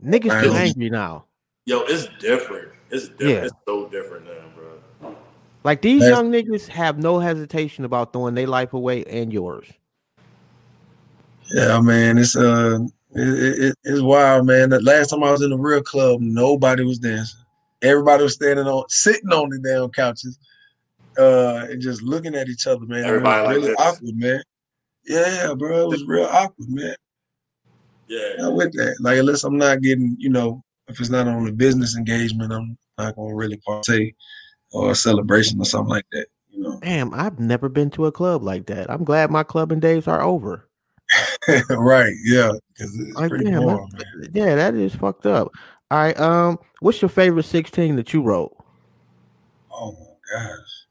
Niggas 0.05 0.31
I 0.31 0.45
too 0.45 0.53
angry 0.53 0.91
now. 0.91 1.25
Yo, 1.67 1.81
it's 1.83 2.09
different. 2.19 2.69
It's 2.91 3.09
different. 3.09 3.31
Yeah. 3.31 3.45
It's 3.45 3.55
so 3.67 3.89
different 3.89 4.27
now, 4.27 4.45
bro. 4.55 5.15
Like 5.65 5.83
these 5.83 6.01
That's- 6.01 6.17
young 6.17 6.33
niggas 6.33 6.69
have 6.69 6.99
no 6.99 7.19
hesitation 7.19 7.85
about 7.85 8.13
throwing 8.13 8.35
their 8.35 8.47
life 8.47 8.73
away 8.73 9.05
and 9.05 9.33
yours. 9.33 9.67
Yeah, 11.51 11.81
man, 11.81 12.19
it's 12.19 12.37
uh, 12.37 12.79
it, 13.15 13.63
it, 13.65 13.75
it's 13.85 14.03
wild, 14.03 14.47
man. 14.47 14.71
The 14.71 14.81
last 14.83 15.09
time 15.11 15.25
I 15.25 15.31
was 15.31 15.43
in 15.43 15.53
a 15.53 15.57
real 15.57 15.83
club, 15.83 16.21
nobody 16.21 16.85
was 16.85 16.99
dancing. 16.99 17.41
Everybody 17.81 18.25
was 18.25 18.35
standing 18.35 18.67
on, 18.67 18.85
sitting 18.89 19.31
on 19.33 19.49
the 19.49 19.59
damn 19.59 19.89
couches, 19.91 20.39
uh, 21.19 21.67
and 21.71 21.81
just 21.81 22.03
looking 22.03 22.35
at 22.35 22.49
each 22.49 22.67
other, 22.67 22.85
man. 22.85 23.05
Everybody 23.05 23.39
it 23.39 23.41
was 23.41 23.47
like 23.47 23.57
really 23.57 23.69
this. 23.69 23.77
awkward, 23.79 24.17
man. 24.17 24.43
Yeah, 25.07 25.55
bro, 25.57 25.85
it 25.85 25.89
was 25.89 26.05
real 26.05 26.27
awkward, 26.27 26.69
man. 26.69 26.95
Yeah. 28.09 28.35
Not 28.39 28.55
with 28.55 28.73
that, 28.75 28.97
like 29.01 29.19
unless 29.19 29.45
I'm 29.45 29.57
not 29.59 29.83
getting, 29.83 30.17
you 30.19 30.31
know, 30.31 30.63
if 30.89 30.99
it's 31.01 31.11
not 31.11 31.29
on 31.29 31.47
a 31.47 31.53
business 31.53 31.97
engagement, 31.97 32.53
I'm 32.53 32.77
not 32.97 33.15
gonna 33.17 33.35
really 33.35 33.59
partake 33.59 34.17
or 34.73 34.91
a 34.93 34.95
celebration 34.95 35.61
or 35.61 35.65
something 35.65 35.91
like 35.91 36.07
that, 36.13 36.27
you 36.51 36.63
know. 36.63 36.79
Damn, 36.83 37.13
I've 37.15 37.39
never 37.39 37.69
been 37.69 37.91
to 37.91 38.07
a 38.07 38.13
club 38.13 38.43
like 38.43 38.67
that. 38.67 38.91
I'm 38.91 39.05
glad 39.05 39.31
my 39.31 39.43
clubbing 39.43 39.81
days 39.81 40.07
are 40.09 40.23
over. 40.23 40.69
right? 41.71 42.13
Yeah, 42.25 42.53
because 42.73 42.95
it's 42.99 43.17
Like, 43.17 43.31
pretty 43.31 43.45
damn, 43.45 43.63
boring, 43.63 43.89
that's- 43.93 44.15
man. 44.17 44.31
yeah, 44.35 44.55
that 44.57 44.75
is 44.75 44.95
fucked 44.95 45.27
up. 45.27 45.53
All 45.91 45.99
right, 45.99 46.19
um, 46.21 46.59
what's 46.81 47.01
your 47.01 47.09
favorite 47.09 47.45
16 47.45 47.97
that 47.97 48.13
you 48.13 48.21
wrote? 48.23 48.55
Oh 49.73 49.93
my 49.93 50.39
gosh. 50.39 50.85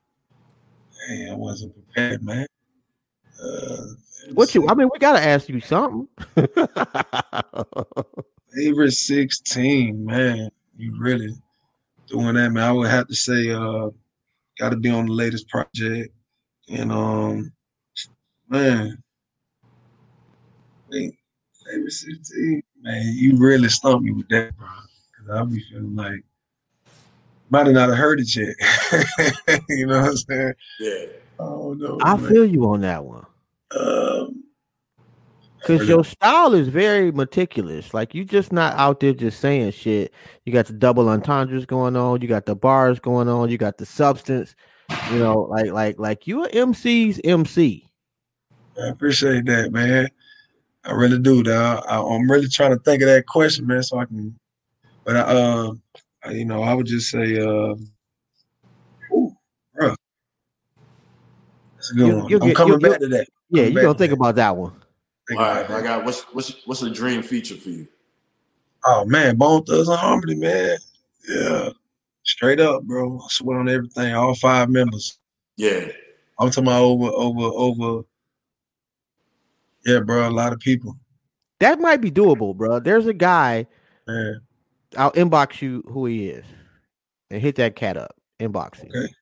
Hey, 1.08 1.30
I 1.30 1.36
wasn't 1.36 1.73
prepared, 1.75 2.23
man. 2.23 2.47
Uh, 3.41 3.77
What 4.34 4.54
you? 4.56 4.68
I 4.68 4.74
mean, 4.74 4.90
we 4.92 5.00
gotta 5.00 5.24
ask 5.24 5.50
you 5.50 5.60
something. 5.62 6.08
favorite 8.58 8.92
16, 8.92 10.06
man. 10.06 10.50
You 10.78 10.94
really 10.98 11.36
doing 12.08 12.36
that, 12.36 12.52
man. 12.52 12.63
I 12.63 12.72
would 12.72 12.90
have 12.90 13.08
to 13.08 13.16
say 13.16 13.52
uh 13.52 13.90
gotta 14.60 14.76
be 14.76 14.90
on 14.90 15.08
the 15.08 15.13
latest 15.13 15.48
project. 15.50 16.13
And 16.70 16.92
um 16.92 17.52
man. 18.50 19.02
Wait, 20.90 21.18
favorite 21.66 21.92
16, 21.92 22.63
man, 22.82 23.04
you 23.16 23.38
really 23.38 23.70
stumped 23.70 24.04
me 24.04 24.12
with 24.12 24.30
that, 24.30 24.56
bro. 24.58 24.68
Cause 24.68 25.30
I'll 25.30 25.46
be 25.46 25.63
feeling 25.70 25.96
like 25.96 26.24
might 27.50 27.66
have 27.66 27.76
not 27.76 27.90
have 27.90 27.98
heard 27.98 28.20
it 28.20 28.36
yet. 28.36 28.56
you 29.70 29.88
know 29.88 30.02
what 30.02 30.10
I'm 30.10 30.18
saying? 30.18 30.54
Yeah. 30.80 31.06
Oh 31.40 31.74
no. 31.74 31.98
I 32.02 32.18
man. 32.18 32.30
feel 32.30 32.46
you 32.46 32.66
on 32.66 32.82
that 32.82 33.04
one 33.06 33.26
um 33.75 34.43
because 35.60 35.89
your 35.89 36.06
style 36.06 36.53
is 36.53 36.69
very 36.69 37.12
meticulous. 37.12 37.93
Like 37.93 38.13
you 38.15 38.23
just 38.23 38.53
not 38.53 38.73
out 38.75 38.99
there 39.01 39.12
just 39.13 39.39
saying 39.41 39.71
shit. 39.71 40.13
You 40.45 40.53
got 40.53 40.67
the 40.67 40.73
double 40.73 41.10
entendres 41.10 41.65
going 41.65 41.97
on. 41.97 42.21
You 42.21 42.27
got 42.30 42.45
the 42.45 42.56
bars 42.56 42.99
going 42.99 43.27
on. 43.27 43.49
You 43.49 43.58
got 43.58 43.77
the 43.77 43.86
substance. 43.86 44.56
You 45.12 45.19
know, 45.19 45.41
like 45.49 45.71
like 45.71 45.99
like 45.99 46.27
you 46.27 46.45
a 46.45 46.49
MC's 46.49 47.19
MC. 47.23 47.86
I 48.82 48.88
appreciate 48.89 49.45
that, 49.47 49.73
man. 49.73 50.08
I 50.86 50.91
really 50.93 51.19
do. 51.19 51.43
Dog. 51.43 51.84
I, 51.89 51.99
I'm 52.01 52.32
really 52.32 52.47
trying 52.47 52.71
to 52.71 52.80
think 52.80 53.01
of 53.01 53.08
that 53.10 53.25
question, 53.25 53.67
man, 53.67 53.84
so 53.84 53.97
I 53.97 54.06
can. 54.06 54.39
But 55.03 55.17
I, 55.17 55.21
uh, 55.21 55.71
I- 56.23 56.32
you 56.32 56.45
know, 56.45 56.62
I 56.63 56.73
would 56.75 56.86
just 56.86 57.10
say, 57.10 57.39
uh, 57.41 57.75
ooh, 59.13 59.36
bro, 59.75 59.95
that's 61.75 61.91
a 61.91 61.95
good 61.95 62.08
You- 62.08 62.15
one. 62.15 62.34
I'm 62.34 62.39
get- 62.47 62.56
coming 62.56 62.80
back 62.80 62.99
to 62.99 63.08
that. 63.10 63.27
Yeah, 63.50 63.64
you 63.64 63.76
back 63.76 63.84
gonna 63.84 63.98
think 63.98 64.14
about 64.14 64.36
that 64.36 64.56
one. 64.56 64.74
Think 65.28 65.40
All 65.40 65.46
about 65.46 65.56
right, 65.56 65.68
that. 65.68 65.78
I 65.78 65.82
got 65.82 66.06
what's 66.06 66.22
what's 66.34 66.66
what's 66.66 66.82
a 66.82 66.90
dream 66.90 67.22
feature 67.22 67.56
for 67.56 67.70
you? 67.70 67.88
Oh 68.86 69.06
man, 69.06 69.36
Bone 69.36 69.64
Thugs 69.64 69.88
and 69.88 69.98
Harmony, 69.98 70.36
man. 70.36 70.78
Yeah, 71.28 71.70
straight 72.24 72.60
up, 72.60 72.84
bro. 72.84 73.18
I 73.18 73.28
swear 73.30 73.60
on 73.60 73.70
everything. 73.70 74.14
All 74.14 74.36
five 74.36 74.70
members. 74.70 75.20
Yeah. 75.58 75.88
I'm 76.40 76.50
talking 76.52 76.66
about 76.66 76.84
over, 76.84 77.08
over, 77.08 77.42
over. 77.42 78.04
Yeah, 79.86 80.02
bro. 80.02 80.28
A 80.28 80.30
lot 80.30 80.54
of 80.54 80.60
people. 80.60 80.96
That 81.60 81.80
might 81.80 82.02
be 82.02 82.12
doable, 82.12 82.56
bro. 82.56 82.80
There's 82.80 83.08
a 83.08 83.14
guy. 83.14 83.66
Man. 84.08 84.42
I'll 84.96 85.12
inbox 85.14 85.62
you 85.62 85.84
who 85.88 86.06
he 86.06 86.30
is, 86.30 86.46
and 87.32 87.42
hit 87.42 87.56
that 87.56 87.76
cat 87.76 87.98
up. 87.98 88.16
Inbox 88.40 88.78
him. 88.78 88.92
Okay. 88.96 89.14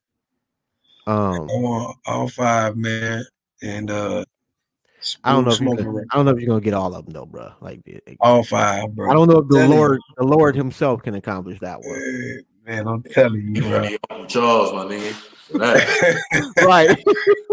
Um, 1.07 1.49
I 1.49 1.53
want 1.53 1.97
all 2.05 2.27
five, 2.27 2.75
man. 2.75 3.23
And 3.65 3.91
uh 3.91 4.23
I 5.23 5.33
don't 5.33 5.45
know 5.45 5.51
if 5.51 5.59
you're 5.59 5.75
gonna, 5.75 6.01
I 6.11 6.15
don't 6.15 6.25
know 6.25 6.31
if 6.31 6.39
you're 6.39 6.47
gonna 6.47 6.61
get 6.61 6.73
all 6.73 6.95
of 6.95 7.05
them 7.05 7.13
though, 7.13 7.25
bro. 7.25 7.51
Like, 7.59 7.81
it- 7.85 8.03
it- 8.05 8.17
all 8.21 8.43
five, 8.43 8.95
bro. 8.95 9.09
I 9.09 9.13
don't 9.13 9.27
know 9.27 9.39
if 9.39 9.47
the 9.49 9.55
Telling 9.57 9.71
you. 9.71 9.77
Lord, 9.77 9.99
the 10.17 10.23
Lord 10.23 10.55
Himself, 10.55 11.03
can 11.03 11.15
accomplish 11.15 11.59
that 11.59 11.79
one. 11.79 11.95
Eh, 11.95 12.41
Man, 12.65 12.87
I'm 12.87 13.03
telling 13.03 13.41
you, 13.41 13.63
You 13.63 13.69
bro. 14.09 14.25
Charles, 14.27 14.73
my 14.73 14.85
nigga. 14.85 15.15
Right? 16.61 16.97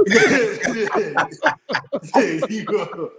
yeah, 2.14 2.46
you 2.48 2.64
go. 2.64 3.10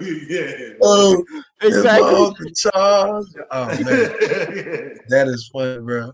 yeah. 0.00 0.52
oh, 0.82 1.24
exactly. 1.62 2.14
Uncle 2.14 2.50
Charles. 2.54 3.34
Oh 3.50 3.66
man, 3.82 4.12
that 5.08 5.24
is 5.26 5.48
funny, 5.52 5.80
bro. 5.80 6.12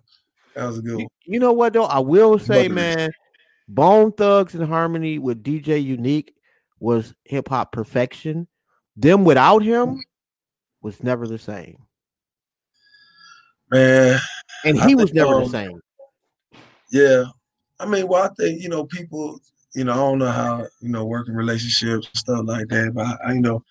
That 0.55 0.67
was 0.67 0.79
a 0.79 0.83
good 0.83 0.91
You, 0.93 0.99
one. 0.99 1.09
you 1.25 1.41
know 1.41 1.53
what 1.53 1.73
though? 1.73 1.85
I 1.85 1.99
will 1.99 2.39
say, 2.39 2.69
Bugging. 2.69 2.75
man, 2.75 3.11
Bone 3.69 4.13
Thugs 4.13 4.55
and 4.55 4.67
Harmony 4.67 5.19
with 5.19 5.43
DJ 5.43 5.83
U-Neek 5.83 6.35
was 6.79 7.15
hip 7.25 7.49
hop 7.49 7.73
perfection. 7.73 8.47
Them 8.97 9.25
without 9.25 9.63
him 9.63 10.03
was 10.83 11.03
never 11.03 11.27
the 11.27 11.39
same. 11.39 11.79
Man, 13.71 14.19
And 14.65 14.81
I 14.81 14.87
he 14.87 14.95
was 14.95 15.07
think, 15.07 15.17
never 15.17 15.35
the 15.35 15.43
um, 15.43 15.49
same. 15.51 15.81
Yeah. 16.93 17.25
I 17.81 17.87
mean, 17.87 18.07
well, 18.07 18.25
I 18.25 18.29
think, 18.41 18.63
you 18.63 18.69
know, 18.69 18.85
people, 18.85 19.39
you 19.75 19.85
know, 19.85 19.93
I 19.93 19.97
don't 19.97 20.19
know 20.19 20.31
how, 20.31 20.67
you 20.81 20.89
know, 20.89 21.05
working 21.05 21.35
relationships 21.35 22.07
and 22.07 22.17
stuff 22.17 22.41
like 22.45 22.69
that, 22.69 22.93
but 22.95 23.07
I, 23.07 23.17
I 23.27 23.33
you 23.33 23.41
know, 23.41 23.63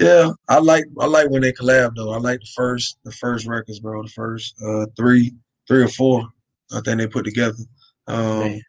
yeah, 0.00 0.30
I 0.48 0.58
like 0.58 0.84
I 0.98 1.04
like 1.06 1.28
when 1.28 1.42
they 1.42 1.52
collab 1.52 1.94
though. 1.94 2.12
I 2.12 2.16
like 2.16 2.40
the 2.40 2.48
first 2.56 2.98
the 3.04 3.12
first 3.12 3.46
records, 3.46 3.80
bro. 3.80 4.02
The 4.02 4.08
first 4.08 4.54
uh 4.62 4.86
three, 4.96 5.34
three 5.68 5.82
or 5.82 5.88
four, 5.88 6.26
I 6.72 6.80
think 6.80 6.98
they 6.98 7.06
put 7.06 7.26
together. 7.26 7.58
Um 8.06 8.38
Man, 8.40 8.62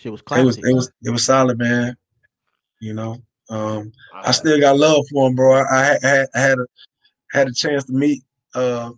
Shit 0.00 0.12
was 0.12 0.20
it 0.20 0.24
was 0.44 0.56
classic. 0.56 0.64
it 0.64 0.74
was 0.74 0.92
it 1.04 1.10
was 1.10 1.24
solid, 1.26 1.58
man. 1.58 1.94
You 2.80 2.94
know. 2.94 3.18
Um 3.50 3.92
I 4.14 4.28
I, 4.28 4.30
still 4.30 4.58
got 4.60 4.78
love 4.78 5.04
for 5.12 5.28
him, 5.28 5.34
bro. 5.34 5.54
I, 5.54 5.64
I 5.72 5.84
had- 5.84 5.98
had 6.02 6.26
I 6.34 6.38
had 6.40 6.58
a 6.58 6.66
had 7.32 7.48
a 7.48 7.52
chance 7.52 7.84
to 7.84 7.92
meet 7.92 8.22
uh 8.54 8.90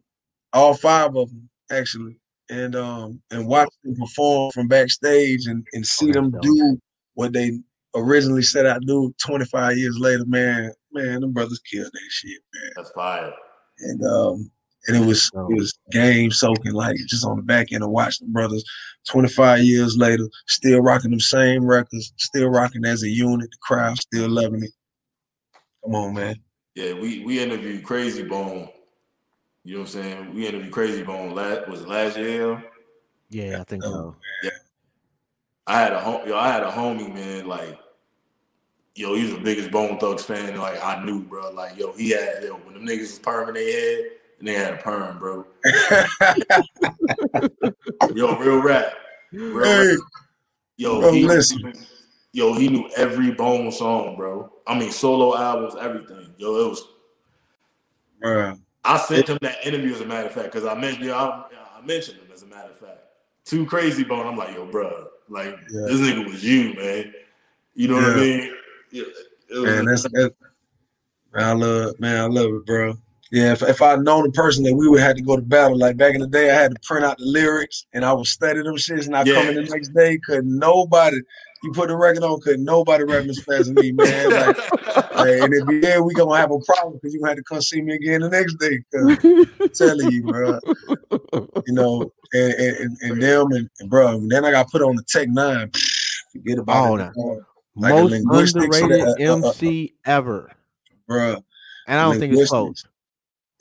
all 0.52 0.74
five 0.74 1.16
of 1.16 1.28
them 1.30 1.48
actually, 1.72 2.18
and 2.50 2.76
um 2.76 3.20
and 3.32 3.46
watch 3.48 3.68
them 3.82 3.96
perform 3.96 4.52
from 4.52 4.68
backstage 4.68 5.46
and 5.46 5.66
and 5.72 5.84
see 5.84 6.06
that's 6.06 6.16
them 6.16 6.30
dope. 6.30 6.42
do 6.42 6.80
what 7.14 7.32
they 7.32 7.58
originally 7.96 8.42
set 8.42 8.64
out 8.64 8.80
to 8.80 8.86
do 8.86 9.12
25 9.26 9.76
years 9.76 9.96
later. 9.98 10.24
Man, 10.26 10.72
man, 10.92 11.20
them 11.20 11.32
brothers 11.32 11.60
killed 11.60 11.90
that 11.92 12.08
shit, 12.10 12.40
man. 12.54 12.72
that's 12.76 12.90
fire. 12.92 13.32
And 13.80 14.06
um 14.06 14.50
and 14.88 14.97
it 14.97 15.07
was 15.07 15.31
it 15.35 15.57
was 15.57 15.79
game 15.90 16.31
soaking 16.31 16.73
like 16.73 16.97
just 17.09 17.25
on 17.25 17.37
the 17.37 17.42
back 17.42 17.73
end 17.73 17.83
and 17.83 17.92
watch 17.92 18.18
the 18.18 18.27
brothers 18.27 18.64
25 19.09 19.61
years 19.61 19.97
later 19.97 20.29
still 20.47 20.81
rocking 20.81 21.11
them 21.11 21.21
same 21.21 21.64
records, 21.64 22.12
still 22.16 22.49
rocking 22.49 22.85
as 22.85 23.03
a 23.03 23.09
unit, 23.09 23.51
the 23.51 23.57
crowd 23.62 23.97
still 23.99 24.29
loving 24.29 24.64
it. 24.64 24.71
Come 25.85 25.95
on, 25.95 26.14
man. 26.14 26.37
Yeah, 26.75 26.95
we 26.95 27.25
we 27.25 27.40
interviewed 27.40 27.85
Krayzie 27.85 28.29
Bone. 28.29 28.68
You 29.64 29.75
know 29.75 29.81
what 29.81 29.95
I'm 29.95 30.03
saying? 30.03 30.35
We 30.35 30.47
interviewed 30.47 30.73
Krayzie 30.73 31.07
Bone 31.07 31.35
last 31.35 31.68
was 31.68 31.83
it 31.83 31.88
last 31.88 32.16
year. 32.16 32.64
Yeah, 33.31 33.61
I 33.61 33.64
think 33.64 33.83
so. 33.83 34.16
I 35.66 35.81
had 35.81 35.92
a 35.92 36.01
hom- 36.01 36.27
yo, 36.27 36.37
I 36.37 36.49
had 36.49 36.64
a 36.64 36.71
homie, 36.71 37.12
man, 37.12 37.47
like 37.47 37.79
yo, 38.95 39.14
he 39.14 39.23
was 39.23 39.33
the 39.33 39.40
biggest 39.40 39.71
Bone 39.71 39.99
Thugs 39.99 40.25
fan. 40.25 40.57
Like 40.57 40.83
I 40.83 41.05
knew, 41.05 41.23
bro. 41.23 41.51
Like 41.51 41.79
yo, 41.79 41.92
he 41.92 42.11
had 42.11 42.42
yo 42.42 42.57
when 42.57 42.75
them 42.75 42.87
niggas 42.87 43.01
was 43.01 43.18
perm 43.18 43.49
in 43.49 43.55
their 43.55 43.73
head, 43.73 44.11
and 44.42 44.48
they 44.48 44.55
had 44.55 44.74
a 44.74 44.78
perm, 44.78 45.20
bro. 45.20 45.46
Yo, 48.12 48.37
real 48.38 48.61
rap, 48.61 48.92
real 49.33 49.62
Hey, 49.62 49.90
rap. 49.90 49.98
Yo, 50.76 51.00
bro, 51.00 51.12
he, 51.12 51.24
listen. 51.24 51.72
yo, 52.33 52.52
he 52.55 52.66
knew 52.68 52.90
every 52.96 53.31
Bone 53.31 53.70
song, 53.70 54.16
bro. 54.16 54.52
I 54.66 54.76
mean, 54.76 54.90
solo 54.90 55.37
albums, 55.37 55.76
everything. 55.81 56.35
Yo, 56.38 56.57
it 56.57 56.70
was. 56.70 56.83
bruh. 58.20 58.59
I 58.85 58.96
sent 58.98 59.28
him 59.28 59.38
that 59.42 59.64
interview 59.64 59.94
as 59.94 60.00
a 60.00 60.07
matter 60.07 60.26
of 60.26 60.33
fact 60.35 60.46
because 60.46 60.64
I 60.66 60.74
mentioned, 60.74 61.07
yo, 61.07 61.14
I, 61.16 61.44
I 61.78 61.83
mentioned 61.83 62.18
him 62.18 62.26
as 62.35 62.42
a 62.42 62.46
matter 62.46 62.72
of 62.72 62.78
fact. 62.78 62.98
Too 63.44 63.64
Krayzie 63.64 64.09
Bone. 64.09 64.26
I'm 64.26 64.37
like, 64.37 64.57
yo, 64.57 64.66
bro, 64.66 65.07
like 65.28 65.57
Yeah. 65.70 65.87
this 65.87 66.00
nigga 66.00 66.28
was 66.28 66.42
you, 66.44 66.74
man. 66.74 67.14
You 67.76 67.87
know 67.87 67.94
what 67.94 68.07
I 68.07 68.16
mean? 68.16 68.52
Yeah, 68.90 69.05
Man, 69.52 69.85
that's, 69.85 70.02
that's 70.02 70.35
man, 71.33 71.44
I 71.44 71.52
love 71.52 72.00
man, 72.00 72.20
I 72.20 72.26
love 72.26 72.52
it, 72.55 72.66
bro. 72.66 72.94
Yeah, 73.33 73.53
if, 73.53 73.62
if 73.62 73.81
I'd 73.81 74.01
known 74.01 74.25
the 74.25 74.31
person 74.33 74.62
that 74.64 74.75
we 74.75 74.87
would 74.88 75.01
have 75.01 75.16
to 75.16 75.23
go 75.23 75.37
to 75.37 75.42
battle, 75.42 75.79
like 75.79 75.97
back 75.97 76.14
in 76.14 76.21
the 76.21 76.27
day, 76.27 76.51
I 76.51 76.55
had 76.55 76.75
to 76.75 76.81
print 76.87 77.03
out 77.03 77.16
the 77.16 77.25
lyrics 77.25 77.87
and 77.95 78.05
I 78.05 78.12
would 78.12 78.27
study 78.27 78.62
them 78.62 78.77
shits 78.77 79.07
and 79.07 79.16
I 79.16 79.25
come 79.25 79.49
in 79.49 79.55
the 79.55 79.62
next 79.62 79.88
day, 79.95 80.18
could 80.18 80.45
nobody 80.45 81.16
you 81.62 81.73
put 81.73 81.88
the 81.88 81.97
record 81.97 82.25
on, 82.25 82.40
could 82.40 82.61
nobody 82.61 83.05
rap 83.05 83.25
as 83.25 83.38
fast 83.42 83.61
as 83.61 83.71
me, 83.71 83.92
man. 83.92 84.31
Like, 84.31 84.57
like, 85.14 85.42
and 85.42 85.55
if 85.55 85.83
yeah, 85.83 86.01
we 86.01 86.12
gonna 86.12 86.37
have 86.37 86.51
a 86.51 86.59
problem 86.59 86.95
because 86.95 87.14
you 87.14 87.21
gonna 87.21 87.31
have 87.31 87.38
to 87.38 87.45
come 87.45 87.62
see 87.62 87.81
me 87.81 87.95
again 87.95 88.21
the 88.21 88.29
next 88.29 88.57
day. 88.57 88.81
I'm 88.95 89.71
telling 89.71 90.11
you, 90.11 90.25
bro. 90.25 90.59
You 91.66 91.73
know, 91.75 92.12
and 92.33 92.53
and, 92.55 92.97
and, 93.03 93.23
them 93.23 93.53
and, 93.53 93.71
and 93.79 93.88
bro, 93.88 94.09
and 94.09 94.31
then 94.31 94.45
I 94.45 94.51
got 94.51 94.71
put 94.71 94.83
on 94.83 94.97
the 94.97 95.05
Tech 95.05 95.29
N9ne. 95.29 95.75
Forget 96.33 96.59
about 96.59 96.90
Oh, 96.90 96.97
it, 96.97 97.12
no. 97.16 97.42
Like 97.77 97.92
a 97.92 98.21
Most 98.25 98.57
underrated 98.57 99.01
uh, 99.01 99.11
uh, 99.11 99.12
uh, 99.12 99.49
MC 99.49 99.95
ever. 100.05 100.51
bro. 101.07 101.37
And 101.87 101.99
I 101.99 102.03
don't 102.03 102.18
think 102.18 102.35
it's 102.35 102.51
close. 102.51 102.85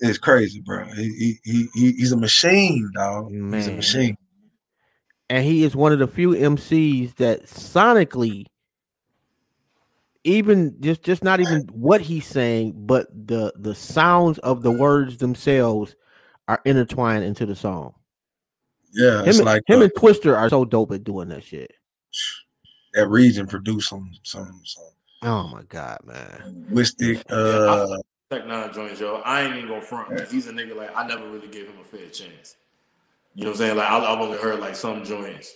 It's 0.02 0.18
crazy, 0.18 0.60
bro. 0.62 0.84
He, 0.96 1.40
he, 1.44 1.68
he, 1.76 1.92
he's 1.94 2.12
a 2.12 2.18
machine, 2.18 2.90
dog. 2.96 3.30
He's 3.32 3.68
a 3.68 3.72
machine. 3.74 4.18
and 5.30 5.46
he 5.46 5.64
is 5.64 5.76
one 5.76 5.94
of 5.94 6.00
the 6.00 6.08
few 6.08 6.32
MCs 6.32 7.16
that 7.18 7.46
sonically, 7.46 8.46
even 10.24 10.76
just 10.82 11.04
just 11.04 11.24
not 11.24 11.40
even 11.40 11.62
what 11.72 12.02
he's 12.02 12.26
saying, 12.26 12.74
but 12.76 13.08
the 13.14 13.54
the 13.56 13.76
sounds 13.76 14.40
of 14.40 14.64
the 14.64 14.72
words 14.72 15.18
themselves 15.18 15.96
are 16.48 16.62
intertwined 16.66 17.24
into 17.24 17.46
the 17.46 17.56
song. 17.56 17.94
Yeah, 18.94 19.24
Him, 19.24 19.38
like 19.46 19.64
him 19.68 19.80
uh, 19.80 19.84
and 19.84 19.94
Twista 19.94 20.36
are 20.36 20.50
so 20.50 20.66
dope 20.66 20.92
at 20.92 21.04
doing 21.04 21.30
that 21.30 21.44
shit. 21.44 21.72
that 22.94 23.08
region 23.08 23.46
produced 23.48 23.90
some 23.90 24.12
some 24.24 24.62
some 24.66 24.84
Oh 25.24 25.48
my 25.48 25.62
god, 25.70 26.00
man! 26.06 26.66
Yeah, 27.00 27.14
Uh, 27.30 27.98
Tech 28.32 28.46
N9ne 28.46 28.74
joints, 28.74 29.02
yo. 29.02 29.16
I 29.26 29.42
ain't 29.42 29.58
even 29.58 29.68
gonna 29.68 29.82
front. 29.82 30.14
man. 30.14 30.26
He's 30.32 30.48
a 30.48 30.54
nigga 30.54 30.74
like 30.74 30.96
I 30.96 31.06
never 31.06 31.28
really 31.30 31.50
gave 31.50 31.68
him 31.68 31.76
a 31.82 31.84
fair 31.84 32.08
chance. 32.08 32.56
You 33.36 33.44
know 33.44 33.50
what 33.50 33.56
I'm 33.56 33.58
saying? 33.58 33.76
Like 33.78 33.90
I, 33.90 33.98
I've 33.98 34.20
only 34.22 34.38
heard 34.38 34.60
like 34.62 34.76
some 34.76 35.04
joints. 35.04 35.54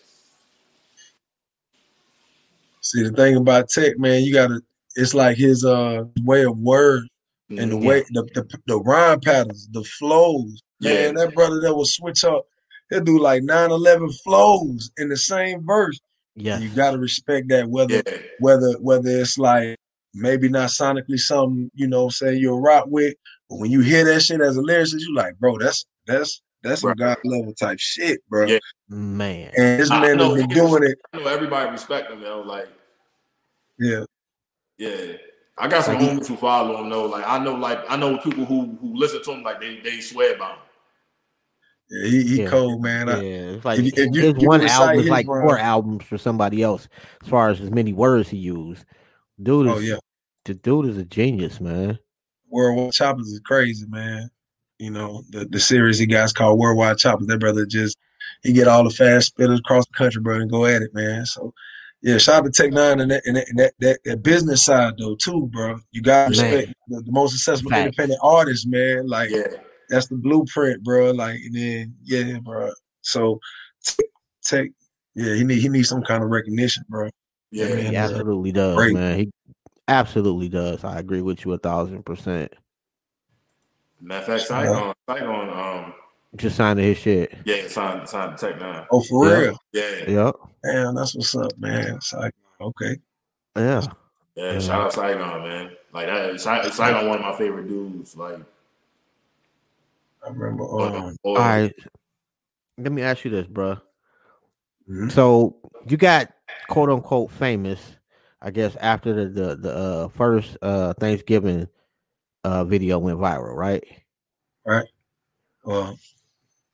see, 2.82 3.02
the 3.04 3.12
thing 3.12 3.38
about 3.38 3.70
Tech, 3.70 3.98
man, 3.98 4.24
you 4.24 4.34
gotta. 4.34 4.60
It's 4.98 5.14
like 5.14 5.38
his 5.38 5.64
uh 5.64 6.04
way 6.24 6.44
of 6.44 6.58
word 6.60 7.04
and 7.50 7.72
the 7.72 7.76
Mhm. 7.78 7.86
way 7.86 8.04
the, 8.12 8.24
the 8.34 8.60
the 8.68 8.78
rhyme 8.82 9.22
patterns, 9.22 9.70
the 9.72 9.84
flows. 9.86 10.62
Yeah. 10.82 11.12
That 11.14 11.34
brother 11.34 11.62
that 11.62 11.74
will 11.74 11.86
switch 11.86 12.26
up. 12.26 12.46
He'll 12.90 13.00
do 13.02 13.20
like 13.20 13.42
9-11 13.44 14.12
flows 14.22 14.92
in 14.98 15.08
the 15.10 15.18
same 15.18 15.66
verse. 15.66 15.98
Yeah, 16.36 16.60
You 16.60 16.70
gotta 16.76 16.98
respect 16.98 17.48
that, 17.50 17.70
whether 17.70 17.96
yeah, 17.96 18.18
whether 18.40 18.74
whether 18.82 19.10
it's 19.10 19.38
like 19.38 19.78
maybe 20.16 20.48
not 20.50 20.70
sonically 20.70 21.20
something 21.20 21.70
you 21.76 21.88
know 21.88 22.10
say 22.10 22.34
you'll 22.36 22.62
rock 22.62 22.86
with, 22.88 23.14
but 23.50 23.58
when 23.60 23.70
you 23.70 23.82
hear 23.82 24.04
that 24.06 24.22
shit 24.22 24.42
as 24.42 24.58
a 24.58 24.62
lyricist, 24.62 25.02
you 25.02 25.14
like, 25.14 25.38
bro, 25.38 25.58
that's 25.58 25.86
that's 26.08 26.42
that's 26.64 26.82
some 26.82 26.94
god 26.94 27.18
level 27.24 27.54
type 27.54 27.78
shit, 27.80 28.22
bro. 28.30 28.48
Yeah. 28.48 28.58
man. 28.90 29.52
And 29.58 29.80
this 29.80 29.92
I 29.92 30.00
man 30.02 30.18
has 30.20 30.34
been 30.34 30.48
doing 30.50 30.84
it. 30.84 30.98
I 31.14 31.18
know 31.18 31.28
everybody 31.28 31.70
respect 31.70 32.10
him, 32.12 32.22
yo. 32.22 32.42
Like 32.42 32.68
Yeah, 33.78 34.06
Yeah, 34.80 35.18
I 35.58 35.68
got 35.68 35.84
some 35.86 35.96
Like 35.96 36.04
he- 36.04 36.10
homies 36.10 36.28
who 36.28 36.38
follow 36.38 36.82
him 36.82 36.90
though. 36.90 37.06
Like 37.06 37.26
I 37.28 37.38
know, 37.44 37.54
like 37.54 37.80
I 37.90 37.98
know 37.98 38.18
people 38.18 38.46
who 38.46 38.78
who 38.82 38.96
listen 38.98 39.22
to 39.24 39.32
him, 39.34 39.44
like 39.44 39.60
they 39.60 39.80
they 39.82 40.00
swear 40.00 40.38
by 40.38 40.50
him. 40.52 40.58
yeah, 41.90 42.08
he, 42.10 42.24
he 42.24 42.42
Yeah. 42.44 42.50
cold, 42.50 42.82
man. 42.82 43.08
Yeah, 43.10 43.14
it's 43.14 43.66
like 43.66 43.80
if 43.80 43.86
if 43.98 44.16
you- 44.16 44.22
his 44.34 44.42
you 44.42 44.48
one 44.48 44.62
album 44.62 45.00
is 45.02 45.10
like 45.10 45.28
rhyme- 45.28 45.44
four 45.44 45.60
albums 45.60 46.04
for 46.06 46.18
somebody 46.18 46.64
else, 46.64 46.88
as 47.22 47.30
far 47.30 47.50
as 47.50 47.62
as 47.62 47.70
many 47.70 47.94
words 47.94 48.30
he 48.30 48.38
used. 48.38 48.86
Dude 49.42 49.68
oh, 49.68 49.78
is 49.78 49.78
oh 49.78 49.80
yeah, 49.80 50.00
the 50.46 50.54
dude 50.54 50.88
is 50.88 50.98
a 50.98 51.06
genius, 51.06 51.60
man. 51.60 52.00
Worldwide 52.50 52.94
Choppers 52.94 53.28
is 53.28 53.42
crazy, 53.42 53.86
man. 53.88 54.30
You 54.80 54.92
know 54.92 55.24
the 55.30 55.46
the 55.46 55.60
series 55.60 56.00
he 56.00 56.06
got 56.06 56.26
is 56.26 56.34
called 56.34 56.60
Worldwide 56.60 56.98
Choppers. 56.98 57.28
That 57.28 57.40
brother 57.40 57.66
just 57.66 57.98
he 58.44 58.54
get 58.54 58.68
all 58.68 58.84
the 58.84 58.90
fast 58.90 59.36
spitters 59.36 59.60
across 59.60 59.86
the 59.88 59.98
country, 59.98 60.22
bro, 60.22 60.40
and 60.40 60.52
go 60.52 60.66
at 60.66 60.82
it, 60.82 60.94
man. 60.94 61.26
So. 61.26 61.54
Yeah, 62.02 62.20
shout 62.20 62.46
out 62.46 62.46
to 62.46 62.52
Tech 62.52 62.72
N9ne 62.72 63.02
and 63.02 63.12
that, 63.12 63.22
and 63.26 63.36
that, 63.36 63.48
and 63.50 63.60
that, 63.60 63.74
that, 63.80 64.00
that 64.06 64.22
business 64.22 64.64
side 64.64 64.94
though 65.00 65.16
too, 65.16 65.50
bro. 65.52 65.80
You 65.92 66.04
gotta 66.04 66.30
respect 66.30 66.72
the, 66.88 67.02
the 67.02 67.12
most 67.12 67.32
successful 67.32 67.72
Facts. 67.72 67.86
independent 67.86 68.20
artists, 68.22 68.68
man. 68.68 69.08
Like 69.08 69.32
Yeah, 69.32 69.48
that's 69.90 70.06
the 70.08 70.16
blueprint, 70.18 70.84
bro. 70.84 71.12
Like 71.12 71.40
and 71.44 71.56
then 71.56 71.96
yeah, 72.04 72.38
bro. 72.44 72.72
So 73.02 73.40
Tech, 73.84 74.06
Tech 74.44 74.70
yeah, 75.16 75.34
he 75.34 75.44
need 75.44 75.62
he 75.62 75.70
needs 75.70 75.90
some 75.90 76.04
kind 76.04 76.24
of 76.24 76.30
recognition, 76.30 76.84
bro. 76.90 77.10
Yeah. 77.52 77.68
Yeah, 77.68 77.76
He 77.76 77.84
man. 77.84 77.96
absolutely 77.96 78.52
does, 78.52 78.76
Great. 78.76 78.94
man. 78.94 79.18
He 79.20 79.32
absolutely 79.88 80.50
does. 80.50 80.84
I 80.84 81.00
agree 81.00 81.22
with 81.22 81.46
you 81.46 81.54
a 81.54 81.58
thousand 81.58 82.04
percent. 82.04 82.54
Matter 84.02 84.20
of 84.34 84.40
fact, 84.40 84.48
Saigon, 84.48 84.94
Saigon, 85.10 85.50
um, 85.50 85.94
Just 86.36 86.58
signing 86.58 86.84
his 86.86 86.98
shit. 86.98 87.34
yeah, 87.46 87.68
signed 87.68 88.08
signed 88.08 88.38
the 88.38 88.48
Tech 88.52 88.60
Nine. 88.60 88.86
Oh, 88.92 89.02
for 89.02 89.28
Yeah. 89.30 89.38
real? 89.40 89.58
Yeah, 89.72 90.10
Yep. 90.10 90.36
Damn, 90.64 90.96
that's 90.96 91.16
what's 91.16 91.36
up, 91.36 91.58
man. 91.58 91.96
It's 91.96 92.14
like 92.14 92.34
okay. 92.62 92.98
Yeah. 93.56 93.82
yeah. 94.36 94.54
Yeah. 94.54 94.60
Shout 94.60 94.82
out 94.82 94.94
Saigon, 94.94 95.44
man. 95.44 95.72
Like 95.94 96.08
that, 96.08 96.40
Sai- 96.42 96.70
Saigon, 96.70 97.08
one 97.08 97.20
of 97.20 97.22
my 97.24 97.38
favorite 97.38 97.70
dudes. 97.70 98.18
Like, 98.18 98.40
I 100.26 100.30
remember 100.30 100.64
um 100.66 101.16
All 101.24 101.36
right. 101.36 101.74
Let 102.78 102.92
me 102.92 103.02
ask 103.02 103.24
you 103.24 103.32
this, 103.32 103.48
bro. 103.48 103.78
mhm. 104.90 105.10
So 105.12 105.56
you 105.88 105.96
got 105.96 106.34
quote 106.68 106.90
unquote 106.90 107.32
famous, 107.32 107.80
I 108.42 108.52
guess, 108.52 108.76
after 108.78 109.14
the 109.14 109.30
the, 109.30 109.56
the 109.56 109.76
uh, 109.76 110.08
first 110.10 110.58
uh, 110.62 110.94
Thanksgiving 110.94 111.68
uh, 112.44 112.64
video 112.64 113.00
went 113.00 113.20
viral, 113.20 113.56
right? 113.56 113.84
Right. 114.66 114.88
Well 115.64 115.98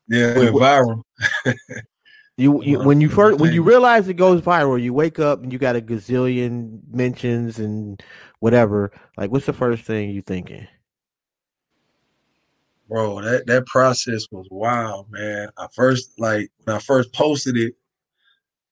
yeah, 0.08 0.38
it 0.38 0.54
went 0.54 0.56
viral. 0.56 1.04
You, 2.38 2.64
you 2.64 2.80
when 2.80 3.02
you 3.02 3.10
first 3.10 3.40
when 3.40 3.54
you 3.54 3.62
realize 3.62 4.08
it 4.08 4.16
goes 4.16 4.42
viral, 4.42 4.82
you 4.82 4.94
wake 4.96 5.20
up 5.20 5.44
and 5.44 5.54
you 5.54 5.60
got 5.60 5.76
a 5.76 5.82
gazillion 5.82 6.80
mentions 6.90 7.60
and 7.60 8.02
whatever. 8.40 8.92
Like, 9.16 9.32
what's 9.32 9.46
the 9.46 9.54
first 9.54 9.84
thing 9.84 10.10
you 10.10 10.24
thinking? 10.24 10.66
Bro, 12.90 13.22
that 13.22 13.46
that 13.46 13.68
process 13.68 14.26
was 14.32 14.48
wild, 14.50 15.12
man. 15.12 15.50
I 15.58 15.68
first 15.76 16.20
like 16.20 16.50
when 16.64 16.78
I 16.78 16.80
first 16.80 17.14
posted 17.14 17.58
it. 17.58 17.76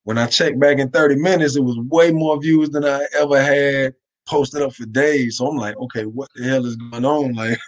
When 0.04 0.18
I 0.18 0.26
checked 0.26 0.58
back 0.58 0.78
in 0.78 0.90
30 0.90 1.16
minutes, 1.16 1.56
it 1.56 1.60
was 1.60 1.78
way 1.78 2.10
more 2.10 2.40
views 2.40 2.70
than 2.70 2.84
I 2.84 3.06
ever 3.18 3.40
had 3.40 3.94
posted 4.26 4.62
up 4.62 4.72
for 4.72 4.86
days. 4.86 5.36
So 5.36 5.46
I'm 5.46 5.56
like, 5.56 5.76
okay, 5.76 6.04
what 6.04 6.28
the 6.34 6.44
hell 6.44 6.66
is 6.66 6.76
going 6.76 7.04
on? 7.04 7.34
Like, 7.34 7.58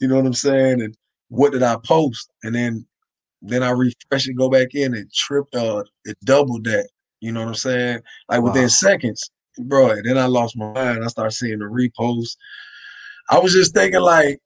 you 0.00 0.08
know 0.08 0.16
what 0.16 0.26
I'm 0.26 0.34
saying? 0.34 0.82
And 0.82 0.96
what 1.28 1.52
did 1.52 1.62
I 1.62 1.76
post? 1.76 2.30
And 2.42 2.54
then 2.54 2.86
then 3.44 3.62
I 3.62 3.70
refresh 3.70 4.28
it, 4.28 4.34
go 4.34 4.48
back 4.48 4.74
in, 4.74 4.94
it 4.94 5.12
tripped 5.12 5.54
uh 5.54 5.82
it 6.04 6.16
doubled 6.24 6.64
that. 6.64 6.88
You 7.20 7.32
know 7.32 7.40
what 7.40 7.48
I'm 7.48 7.54
saying? 7.54 8.00
Like 8.28 8.42
within 8.42 8.62
wow. 8.62 8.68
seconds, 8.68 9.30
bro. 9.58 9.94
Then 10.02 10.18
I 10.18 10.26
lost 10.26 10.56
my 10.56 10.72
mind. 10.72 11.04
I 11.04 11.08
started 11.08 11.32
seeing 11.32 11.58
the 11.58 11.64
reposts. 11.64 12.36
I 13.30 13.38
was 13.38 13.52
just 13.52 13.74
thinking 13.74 14.00
like 14.00 14.40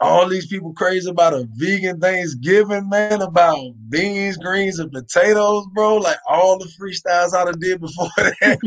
all 0.00 0.28
these 0.28 0.46
people 0.46 0.72
crazy 0.74 1.10
about 1.10 1.34
a 1.34 1.46
vegan 1.54 2.00
Thanksgiving, 2.00 2.88
man, 2.88 3.20
about 3.20 3.58
beans, 3.88 4.36
greens, 4.36 4.78
and 4.78 4.92
potatoes, 4.92 5.66
bro. 5.74 5.96
Like 5.96 6.18
all 6.28 6.58
the 6.58 6.70
freestyles 6.80 7.34
I 7.34 7.44
done 7.44 7.58
did 7.58 7.80
before 7.80 8.08
that. 8.16 8.58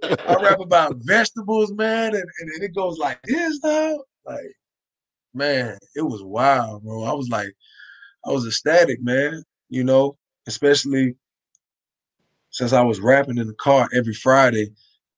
like 0.00 0.20
I 0.26 0.42
rap 0.42 0.60
about 0.60 0.96
vegetables, 1.00 1.72
man, 1.72 2.14
and, 2.14 2.24
and 2.54 2.62
it 2.62 2.74
goes 2.74 2.98
like 2.98 3.20
this 3.24 3.60
though. 3.62 4.04
Like, 4.24 4.56
man, 5.34 5.78
it 5.94 6.02
was 6.02 6.22
wild, 6.22 6.82
bro. 6.82 7.04
I 7.04 7.12
was 7.12 7.28
like, 7.28 7.52
I 8.24 8.30
was 8.30 8.46
ecstatic, 8.46 9.02
man. 9.02 9.42
You 9.68 9.84
know, 9.84 10.16
especially 10.46 11.14
since 12.50 12.72
I 12.72 12.82
was 12.82 13.00
rapping 13.00 13.38
in 13.38 13.48
the 13.48 13.54
car 13.54 13.88
every 13.94 14.14
Friday 14.14 14.72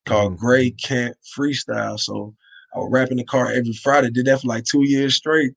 called 0.06 0.32
mm-hmm. 0.32 0.44
Grey 0.44 0.70
Kent 0.70 1.16
Freestyle. 1.36 1.98
So 1.98 2.34
I 2.74 2.78
would 2.78 2.92
rap 2.92 3.10
in 3.10 3.16
the 3.16 3.24
car 3.24 3.50
every 3.50 3.72
Friday. 3.72 4.10
Did 4.10 4.26
that 4.26 4.40
for 4.40 4.48
like 4.48 4.64
two 4.64 4.84
years 4.84 5.14
straight, 5.14 5.52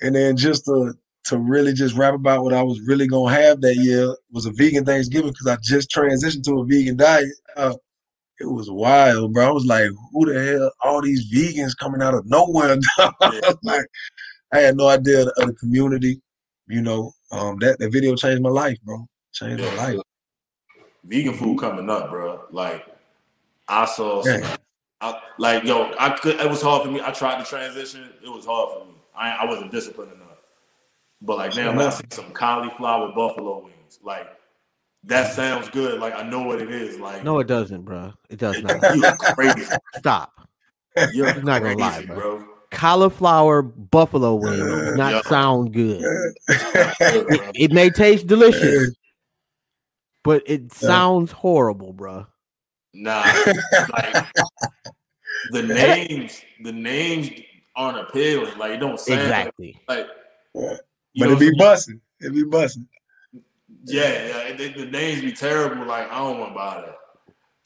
and 0.00 0.14
then 0.14 0.36
just 0.36 0.64
to 0.66 0.94
to 1.24 1.38
really 1.38 1.72
just 1.72 1.94
rap 1.94 2.14
about 2.14 2.42
what 2.42 2.52
I 2.52 2.62
was 2.62 2.80
really 2.86 3.06
gonna 3.06 3.34
have 3.34 3.60
that 3.60 3.76
year 3.76 4.14
was 4.32 4.46
a 4.46 4.50
vegan 4.52 4.84
Thanksgiving 4.84 5.30
because 5.30 5.46
I 5.46 5.56
just 5.62 5.90
transitioned 5.90 6.44
to 6.44 6.60
a 6.60 6.64
vegan 6.64 6.96
diet. 6.96 7.28
Uh, 7.56 7.74
it 8.40 8.46
was 8.46 8.70
wild, 8.70 9.32
bro. 9.32 9.48
I 9.48 9.52
was 9.52 9.66
like, 9.66 9.88
who 10.12 10.32
the 10.32 10.44
hell? 10.44 10.72
All 10.82 11.00
these 11.00 11.32
vegans 11.32 11.76
coming 11.78 12.02
out 12.02 12.14
of 12.14 12.26
nowhere. 12.26 12.76
like, 13.62 13.86
I 14.52 14.58
had 14.58 14.76
no 14.76 14.88
idea 14.88 15.22
of 15.22 15.46
the 15.46 15.54
community. 15.60 16.20
You 16.66 16.82
know, 16.82 17.12
um, 17.30 17.58
that 17.60 17.78
that 17.78 17.92
video 17.92 18.16
changed 18.16 18.42
my 18.42 18.50
life, 18.50 18.78
bro. 18.82 19.06
Changed 19.32 19.62
my 19.62 19.74
life. 19.76 20.00
Vegan 21.04 21.34
food 21.34 21.58
coming 21.58 21.88
up, 21.88 22.10
bro. 22.10 22.44
Like 22.50 22.84
I 23.68 23.84
saw 23.84 24.24
yeah. 24.24 24.56
I, 25.02 25.20
like 25.36 25.64
yo, 25.64 25.92
I 25.98 26.10
could. 26.10 26.40
It 26.40 26.48
was 26.48 26.62
hard 26.62 26.84
for 26.84 26.90
me. 26.90 27.00
I 27.04 27.10
tried 27.10 27.42
to 27.42 27.48
transition. 27.48 28.08
It 28.24 28.28
was 28.28 28.46
hard 28.46 28.70
for 28.72 28.86
me. 28.86 28.94
I, 29.14 29.32
I 29.32 29.44
wasn't 29.44 29.72
disciplined 29.72 30.12
enough. 30.12 30.28
But 31.20 31.38
like 31.38 31.56
now, 31.56 31.78
I 31.78 31.90
see 31.90 32.04
some 32.10 32.30
cauliflower 32.30 33.12
buffalo 33.12 33.64
wings. 33.64 33.98
Like 34.02 34.28
that 35.04 35.34
sounds 35.34 35.68
good. 35.68 36.00
Like 36.00 36.14
I 36.14 36.22
know 36.22 36.42
what 36.42 36.62
it 36.62 36.70
is. 36.70 37.00
Like 37.00 37.24
no, 37.24 37.40
it 37.40 37.48
doesn't, 37.48 37.82
bro. 37.82 38.12
It 38.30 38.38
does 38.38 38.62
not. 38.62 38.80
You're 38.96 39.16
crazy. 39.16 39.64
Stop. 39.96 40.48
You're 41.12 41.42
not 41.42 41.62
gonna 41.62 41.76
lie, 41.76 42.04
bro. 42.06 42.38
bro. 42.38 42.48
Cauliflower 42.70 43.62
buffalo 43.62 44.34
wing 44.36 44.96
not 44.96 45.12
yep. 45.12 45.24
sound 45.24 45.72
good. 45.72 46.00
it, 46.48 47.52
it, 47.54 47.72
may 47.72 47.90
taste 47.90 48.26
delicious, 48.26 48.94
but 50.22 50.42
it 50.46 50.72
sounds 50.72 51.32
horrible, 51.32 51.92
bro. 51.92 52.26
Nah, 52.94 53.22
like 53.92 54.26
the 55.50 55.62
names, 55.62 56.42
the 56.62 56.72
names 56.72 57.30
aren't 57.74 57.98
appealing. 57.98 58.58
Like, 58.58 58.72
it 58.72 58.80
don't 58.80 59.00
sound 59.00 59.20
exactly 59.20 59.80
like. 59.88 60.06
like 60.54 60.80
but 61.14 61.30
it 61.30 61.38
be 61.38 61.52
busting. 61.58 62.00
It 62.20 62.34
be 62.34 62.44
busting. 62.44 62.88
Yeah, 63.84 64.48
yeah. 64.48 64.56
The, 64.56 64.68
the 64.72 64.86
names 64.86 65.22
be 65.22 65.32
terrible. 65.32 65.84
Like, 65.86 66.10
I 66.10 66.18
don't 66.18 66.38
want 66.38 66.52
to 66.52 66.54
buy 66.54 66.82
that. 66.86 66.96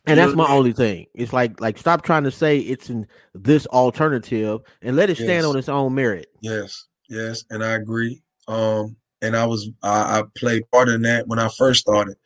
And 0.06 0.18
that's 0.18 0.34
my 0.34 0.48
only 0.48 0.72
thing. 0.72 1.06
It's 1.14 1.32
like 1.32 1.60
like 1.60 1.76
stop 1.78 2.02
trying 2.02 2.22
to 2.24 2.30
say 2.30 2.58
it's 2.58 2.90
in 2.90 3.08
this 3.34 3.66
alternative 3.66 4.60
and 4.80 4.94
let 4.94 5.10
it 5.10 5.16
stand 5.16 5.30
yes. 5.30 5.44
on 5.44 5.56
its 5.56 5.68
own 5.68 5.94
merit. 5.96 6.28
Yes, 6.40 6.86
yes, 7.08 7.44
and 7.50 7.64
I 7.64 7.72
agree. 7.72 8.22
Um, 8.46 8.96
and 9.20 9.36
I 9.36 9.44
was 9.46 9.68
I, 9.82 10.20
I 10.20 10.22
played 10.36 10.62
part 10.70 10.88
in 10.88 11.02
that 11.02 11.26
when 11.26 11.40
I 11.40 11.48
first 11.58 11.80
started, 11.80 12.16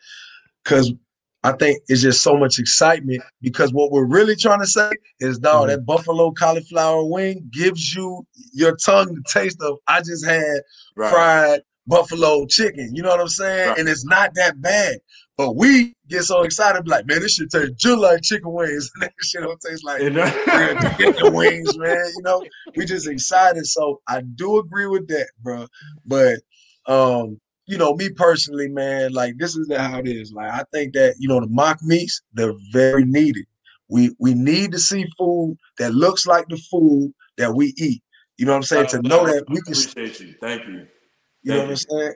because 0.62 0.92
I 1.42 1.52
think 1.52 1.82
it's 1.88 2.02
just 2.02 2.22
so 2.22 2.36
much 2.36 2.58
excitement 2.58 3.22
because 3.40 3.72
what 3.72 3.90
we're 3.90 4.04
really 4.04 4.36
trying 4.36 4.60
to 4.60 4.66
say 4.66 4.90
is, 5.20 5.38
dog, 5.38 5.62
mm-hmm. 5.62 5.70
that 5.70 5.86
buffalo 5.86 6.32
cauliflower 6.32 7.04
wing 7.04 7.48
gives 7.50 7.94
you 7.94 8.26
your 8.52 8.76
tongue 8.76 9.14
the 9.14 9.22
taste 9.26 9.60
of 9.62 9.78
I 9.88 10.00
just 10.00 10.26
had 10.26 10.60
right. 10.96 11.10
fried 11.10 11.60
buffalo 11.86 12.46
chicken. 12.46 12.94
You 12.94 13.02
know 13.02 13.08
what 13.08 13.20
I'm 13.20 13.28
saying? 13.28 13.70
Right. 13.70 13.78
And 13.78 13.88
it's 13.88 14.04
not 14.04 14.34
that 14.34 14.60
bad. 14.60 14.98
But 15.38 15.56
we 15.56 15.94
get 16.08 16.24
so 16.24 16.42
excited, 16.42 16.86
like, 16.86 17.06
man, 17.06 17.20
this 17.20 17.36
should 17.36 17.48
taste 17.48 17.72
just 17.78 17.98
like 17.98 18.20
chicken 18.20 18.52
wings. 18.52 18.90
that 19.00 19.12
shit 19.22 19.42
don't 19.42 19.58
taste 19.60 19.82
like 19.82 20.00
chicken 20.98 21.32
wings, 21.32 21.78
man. 21.78 22.04
You 22.16 22.22
know, 22.22 22.44
we 22.76 22.84
just 22.84 23.08
excited. 23.08 23.66
So 23.66 24.02
I 24.06 24.20
do 24.20 24.58
agree 24.58 24.86
with 24.86 25.08
that, 25.08 25.30
bro. 25.42 25.66
But 26.04 26.40
um, 26.86 27.40
you 27.70 27.78
know, 27.78 27.94
me 27.94 28.10
personally, 28.10 28.68
man, 28.68 29.12
like 29.12 29.34
this 29.38 29.54
is 29.54 29.70
how 29.72 30.00
it 30.00 30.08
is. 30.08 30.32
Like 30.32 30.50
I 30.50 30.64
think 30.72 30.92
that 30.94 31.14
you 31.20 31.28
know 31.28 31.40
the 31.40 31.46
mock 31.46 31.78
meats 31.82 32.20
they're 32.32 32.52
very 32.72 33.04
needed. 33.04 33.44
We 33.88 34.10
we 34.18 34.34
need 34.34 34.72
to 34.72 34.78
see 34.80 35.06
food 35.16 35.56
that 35.78 35.94
looks 35.94 36.26
like 36.26 36.46
the 36.48 36.60
food 36.70 37.12
that 37.38 37.54
we 37.54 37.72
eat. 37.78 38.02
You 38.38 38.46
know 38.46 38.52
what 38.52 38.58
I'm 38.58 38.62
saying? 38.64 38.86
to 38.88 39.02
know 39.02 39.24
that 39.24 39.44
we 39.48 39.60
can 39.60 39.72
appreciate 39.72 40.18
you. 40.18 40.34
Thank 40.40 40.66
you. 40.66 40.86
You 41.42 41.52
Thank 41.52 41.58
know 41.58 41.58
what 41.58 41.70
I'm 41.70 41.76
saying? 41.76 42.14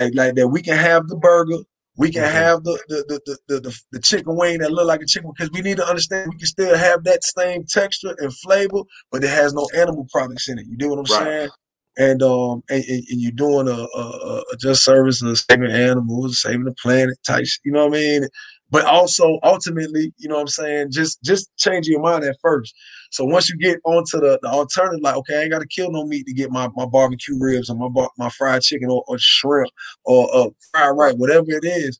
Like, 0.00 0.14
like, 0.14 0.34
that 0.34 0.48
we 0.48 0.60
can 0.60 0.76
have 0.76 1.08
the 1.08 1.16
burger, 1.16 1.58
we 1.96 2.10
can 2.10 2.22
mm-hmm. 2.22 2.34
have 2.34 2.62
the 2.64 2.78
the, 2.88 3.20
the 3.26 3.38
the, 3.48 3.60
the 3.60 3.80
the 3.92 4.00
chicken 4.00 4.36
wing 4.36 4.58
that 4.58 4.70
look 4.70 4.86
like 4.86 5.00
a 5.00 5.06
chicken 5.06 5.30
because 5.34 5.50
we 5.52 5.62
need 5.62 5.78
to 5.78 5.86
understand 5.86 6.30
we 6.30 6.36
can 6.36 6.46
still 6.46 6.76
have 6.76 7.04
that 7.04 7.24
same 7.24 7.64
texture 7.64 8.14
and 8.18 8.34
flavor, 8.36 8.82
but 9.10 9.24
it 9.24 9.30
has 9.30 9.54
no 9.54 9.66
animal 9.74 10.06
products 10.12 10.48
in 10.48 10.58
it. 10.58 10.66
You 10.66 10.76
do 10.76 10.90
what 10.90 10.98
I'm 10.98 11.16
right. 11.16 11.24
saying? 11.24 11.50
And 11.98 12.22
um 12.22 12.62
and, 12.70 12.84
and, 12.84 13.04
you're 13.08 13.32
doing 13.32 13.68
a, 13.68 13.72
a, 13.72 14.42
a 14.52 14.56
just 14.58 14.84
service 14.84 15.22
of 15.22 15.38
saving 15.38 15.70
animals, 15.70 16.40
saving 16.40 16.64
the 16.64 16.74
planet 16.74 17.16
type, 17.26 17.46
you 17.64 17.72
know 17.72 17.86
what 17.86 17.96
I 17.96 18.00
mean? 18.00 18.28
But 18.70 18.84
also 18.84 19.40
ultimately, 19.42 20.12
you 20.16 20.28
know 20.28 20.36
what 20.36 20.42
I'm 20.42 20.48
saying, 20.48 20.92
just 20.92 21.22
just 21.22 21.50
changing 21.56 21.92
your 21.92 22.02
mind 22.02 22.24
at 22.24 22.36
first. 22.40 22.74
So 23.10 23.24
once 23.24 23.50
you 23.50 23.58
get 23.58 23.80
onto 23.84 24.20
the, 24.20 24.38
the 24.42 24.48
alternative, 24.48 25.00
like, 25.02 25.16
okay, 25.16 25.38
I 25.38 25.42
ain't 25.42 25.50
gotta 25.50 25.66
kill 25.66 25.90
no 25.90 26.04
meat 26.06 26.26
to 26.26 26.32
get 26.32 26.52
my, 26.52 26.68
my 26.76 26.86
barbecue 26.86 27.36
ribs 27.38 27.68
or 27.70 27.74
my 27.74 28.06
my 28.16 28.28
fried 28.30 28.62
chicken 28.62 28.90
or, 28.90 29.04
or 29.08 29.16
shrimp 29.18 29.70
or 30.04 30.28
uh, 30.34 30.50
fried 30.70 30.96
rice, 30.96 31.14
whatever 31.14 31.46
it 31.48 31.64
is, 31.64 31.98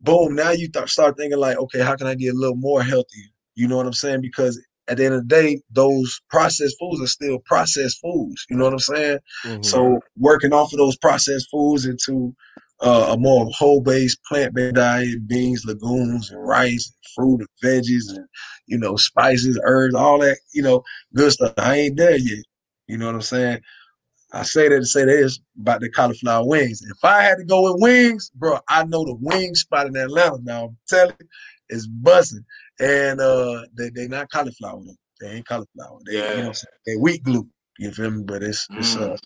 boom, 0.00 0.34
now 0.34 0.50
you 0.50 0.68
th- 0.68 0.88
start 0.88 1.16
thinking 1.16 1.38
like, 1.38 1.56
okay, 1.58 1.80
how 1.80 1.96
can 1.96 2.06
I 2.06 2.14
get 2.14 2.34
a 2.34 2.38
little 2.38 2.56
more 2.56 2.82
healthy? 2.82 3.32
You 3.54 3.68
know 3.68 3.76
what 3.76 3.86
I'm 3.86 3.92
saying? 3.92 4.20
Because 4.20 4.62
at 4.90 4.96
the 4.96 5.04
end 5.04 5.14
of 5.14 5.28
the 5.28 5.34
day, 5.34 5.62
those 5.70 6.20
processed 6.30 6.76
foods 6.78 7.00
are 7.00 7.06
still 7.06 7.38
processed 7.46 8.00
foods. 8.02 8.44
You 8.50 8.56
know 8.56 8.64
what 8.64 8.72
I'm 8.72 8.78
saying? 8.80 9.18
Mm-hmm. 9.44 9.62
So 9.62 10.00
working 10.18 10.52
off 10.52 10.72
of 10.72 10.78
those 10.78 10.96
processed 10.96 11.48
foods 11.48 11.86
into 11.86 12.34
uh, 12.80 13.08
a 13.10 13.16
more 13.16 13.46
whole 13.50 13.80
based 13.80 14.18
plant 14.24 14.54
based 14.54 14.74
diet, 14.74 15.28
beans, 15.28 15.64
legumes, 15.64 16.30
and 16.30 16.46
rice, 16.46 16.92
and 16.92 17.14
fruit, 17.14 17.40
and 17.40 17.48
veggies, 17.62 18.08
and 18.08 18.26
you 18.66 18.78
know 18.78 18.96
spices, 18.96 19.60
herbs, 19.64 19.94
all 19.94 20.18
that 20.18 20.38
you 20.52 20.62
know 20.62 20.82
good 21.14 21.30
stuff. 21.30 21.54
I 21.56 21.76
ain't 21.76 21.96
there 21.96 22.18
yet. 22.18 22.44
You 22.88 22.98
know 22.98 23.06
what 23.06 23.14
I'm 23.14 23.22
saying? 23.22 23.60
I 24.32 24.42
say 24.42 24.68
that 24.68 24.76
to 24.76 24.84
say 24.86 25.04
this 25.04 25.38
about 25.60 25.80
the 25.80 25.90
cauliflower 25.90 26.46
wings. 26.46 26.82
If 26.82 27.04
I 27.04 27.22
had 27.22 27.36
to 27.36 27.44
go 27.44 27.62
with 27.62 27.82
wings, 27.82 28.30
bro, 28.34 28.58
I 28.68 28.84
know 28.84 29.04
the 29.04 29.16
wing 29.20 29.54
spot 29.54 29.86
in 29.86 29.96
Atlanta. 29.96 30.38
Now 30.42 30.64
I'm 30.66 30.78
telling 30.88 31.14
you, 31.20 31.26
it's 31.68 31.86
buzzing 31.86 32.44
and 32.80 33.20
uh, 33.20 33.62
they 33.76 33.90
they 33.90 34.08
not 34.08 34.30
cauliflower. 34.30 34.80
Though. 34.84 34.94
They 35.20 35.32
ain't 35.32 35.46
cauliflower. 35.46 35.98
They 36.06 36.18
yeah. 36.18 36.36
you 36.36 36.42
know 36.44 36.52
they 36.86 36.96
wheat 36.96 37.22
glue. 37.22 37.46
You 37.78 37.92
feel 37.92 38.10
me? 38.10 38.24
But 38.24 38.42
it's 38.42 38.66
it's 38.72 38.96
uh, 38.96 39.10
mm. 39.10 39.18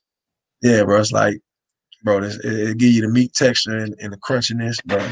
yeah, 0.63 0.83
bro. 0.85 1.01
It's 1.01 1.13
like, 1.13 1.41
bro, 2.03 2.23
it, 2.23 2.37
it 2.45 2.79
give 2.79 2.91
you 2.91 3.03
the 3.03 3.09
meat 3.09 3.33
texture 3.33 3.77
and, 3.77 3.95
and 4.01 4.13
the 4.13 4.19
crunchiness, 4.19 4.85
bro. 4.85 5.09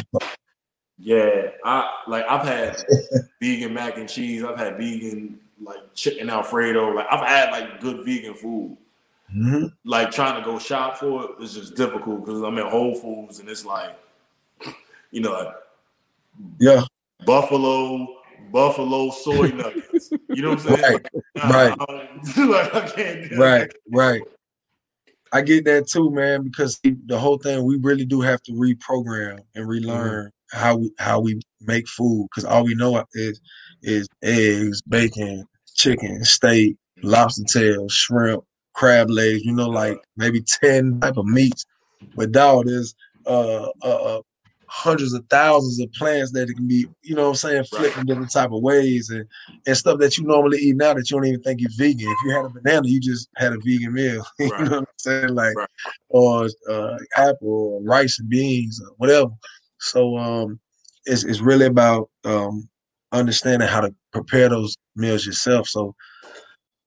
Yeah, 0.99 1.51
I 1.65 1.89
like 2.07 2.25
I've 2.29 2.47
had 2.47 2.77
vegan 3.41 3.75
mac 3.75 3.97
and 3.97 4.09
cheese. 4.09 4.45
I've 4.45 4.59
had 4.59 4.77
vegan 4.77 5.39
like 5.61 5.95
chicken 5.95 6.29
alfredo. 6.29 6.91
Like 6.91 7.07
I've 7.11 7.27
had 7.27 7.51
like 7.51 7.81
good 7.81 8.05
vegan 8.05 8.35
food. 8.35 8.77
Mm-hmm. 9.35 9.67
Like 9.85 10.11
trying 10.11 10.43
to 10.43 10.45
go 10.45 10.59
shop 10.59 10.99
for 10.99 11.25
it 11.25 11.43
is 11.43 11.55
just 11.55 11.75
difficult 11.75 12.25
because 12.25 12.43
I'm 12.43 12.59
at 12.59 12.67
Whole 12.67 12.95
Foods 12.95 13.41
and 13.41 13.49
it's 13.49 13.65
like, 13.65 13.97
you 15.11 15.23
know, 15.23 15.33
like, 15.33 15.55
yeah, 16.61 16.83
buffalo 17.25 18.22
buffalo 18.53 19.11
soy 19.11 19.49
nuggets. 19.55 20.11
You 20.29 20.43
know 20.43 20.51
what 20.51 20.71
I'm 20.71 20.77
saying? 20.77 20.93
Right. 20.93 21.07
Nah, 21.37 21.51
right. 21.51 21.79
I 22.37 22.45
like, 22.45 22.75
I 22.75 22.89
can't 22.89 23.39
right. 23.39 23.73
Right. 23.91 24.23
I 25.33 25.41
get 25.41 25.65
that 25.65 25.89
too, 25.89 26.11
man, 26.11 26.43
because 26.43 26.79
the 26.83 27.19
whole 27.19 27.39
thing 27.39 27.65
we 27.65 27.79
really 27.79 28.05
do 28.05 28.21
have 28.21 28.43
to 28.43 28.53
reprogram 28.53 29.41
and 29.55 29.67
relearn 29.67 30.27
mm-hmm. 30.27 30.59
how 30.59 30.77
we 30.77 30.93
how 30.99 31.21
we 31.21 31.41
make 31.63 31.89
food 31.89 32.29
because 32.31 32.45
all 32.45 32.65
we 32.65 32.75
know 32.75 33.03
is 33.15 33.41
is 33.83 34.09
eggs, 34.23 34.83
bacon, 34.83 35.45
chicken, 35.75 36.23
steak, 36.25 36.77
lobster 37.03 37.45
tail, 37.45 37.89
shrimp, 37.89 38.45
crab 38.75 39.09
legs. 39.09 39.43
You 39.43 39.55
know, 39.55 39.69
like 39.69 39.99
maybe 40.19 40.45
ten 40.63 41.01
type 41.01 41.17
of 41.17 41.25
meats. 41.25 41.65
But 42.15 42.33
dog, 42.33 42.67
there's 42.67 42.95
uh, 43.27 43.69
uh, 43.83 44.19
uh 44.19 44.21
hundreds 44.75 45.13
of 45.13 45.23
thousands 45.29 45.79
of 45.81 45.93
plants 45.93 46.33
that 46.33 46.49
it 46.49 46.55
can 46.55 46.67
be, 46.67 46.87
you 47.03 47.15
know 47.15 47.25
what 47.25 47.29
I'm 47.29 47.35
saying, 47.35 47.65
flipped 47.65 47.99
in 47.99 48.07
different 48.07 48.33
type 48.33 48.53
of 48.53 48.63
ways 48.63 49.11
and, 49.11 49.27
and 49.67 49.77
stuff 49.77 49.99
that 49.99 50.17
you 50.17 50.25
normally 50.25 50.59
eat 50.59 50.77
now 50.77 50.95
that 50.95 51.11
you 51.11 51.17
don't 51.19 51.27
even 51.27 51.43
think 51.43 51.61
you're 51.61 51.71
vegan. 51.77 52.09
If 52.09 52.19
you 52.25 52.31
had 52.31 52.47
a 52.47 52.49
banana, 52.49 52.89
you 52.89 52.99
just 52.99 53.29
had 53.37 53.53
a 53.53 53.59
vegan 53.59 53.93
meal. 53.93 54.25
you 54.39 54.49
know 54.49 54.57
what 54.57 54.73
I'm 54.73 54.87
saying? 54.97 55.35
Like 55.35 55.55
right. 55.55 55.69
or 56.09 56.49
uh, 56.71 56.97
apple 57.19 57.75
or 57.75 57.83
rice 57.83 58.19
and 58.19 58.31
beans 58.31 58.81
or 58.83 58.95
whatever. 58.97 59.31
So 59.79 60.17
um 60.17 60.59
it's 61.05 61.25
it's 61.25 61.41
really 61.41 61.67
about 61.67 62.09
um 62.25 62.67
understanding 63.13 63.69
how 63.69 63.83
to 63.83 63.95
prepare 64.11 64.49
those 64.49 64.75
meals 64.97 65.27
yourself. 65.27 65.69
So 65.69 65.95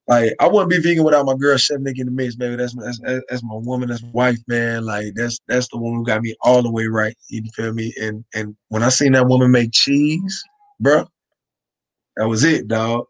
like 0.08 0.34
I 0.40 0.48
wouldn't 0.48 0.70
be 0.70 0.80
vegan 0.80 1.04
without 1.04 1.26
my 1.26 1.36
girl 1.36 1.58
Chef 1.58 1.80
Nick 1.80 1.98
in 1.98 2.06
the 2.06 2.12
mix, 2.12 2.36
baby. 2.36 2.56
That's 2.56 2.76
my, 2.76 2.84
that's, 2.86 3.00
that's 3.28 3.44
my 3.44 3.56
woman, 3.56 3.90
that's 3.90 4.04
my 4.04 4.10
wife, 4.14 4.38
man. 4.48 4.86
Like 4.86 5.14
that's 5.16 5.40
that's 5.48 5.68
the 5.70 5.78
one 5.78 5.96
who 5.96 6.06
got 6.06 6.22
me 6.22 6.36
all 6.42 6.62
the 6.62 6.72
way 6.72 6.86
right. 6.86 7.16
You 7.30 7.44
feel 7.56 7.74
me? 7.74 7.94
And 8.00 8.24
and 8.34 8.56
when 8.70 8.84
I 8.84 8.90
seen 8.90 9.14
that 9.14 9.28
woman 9.28 9.52
make 9.52 9.72
cheese, 9.72 10.44
bro, 10.80 11.06
that 12.18 12.28
was 12.28 12.44
it, 12.44 12.68
dog. 12.68 13.06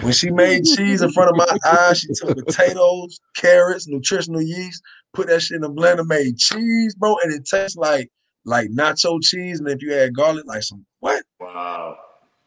When 0.00 0.12
she 0.12 0.30
made 0.30 0.64
cheese 0.64 1.02
in 1.02 1.12
front 1.12 1.30
of 1.30 1.36
my 1.36 1.58
eyes, 1.70 2.00
she 2.00 2.08
took 2.14 2.36
potatoes, 2.36 3.20
carrots, 3.36 3.86
nutritional 3.86 4.40
yeast, 4.40 4.82
put 5.12 5.28
that 5.28 5.42
shit 5.42 5.58
in 5.58 5.64
a 5.64 5.68
blender, 5.68 6.06
made 6.06 6.38
cheese, 6.38 6.94
bro, 6.94 7.14
and 7.22 7.32
it 7.32 7.44
tastes 7.44 7.76
like 7.76 8.10
like 8.44 8.68
nacho 8.70 9.22
cheese. 9.22 9.60
And 9.60 9.68
if 9.68 9.80
you 9.80 9.94
add 9.94 10.14
garlic, 10.14 10.44
like 10.46 10.62
some 10.64 10.84
what? 10.98 11.22
Wow 11.38 11.96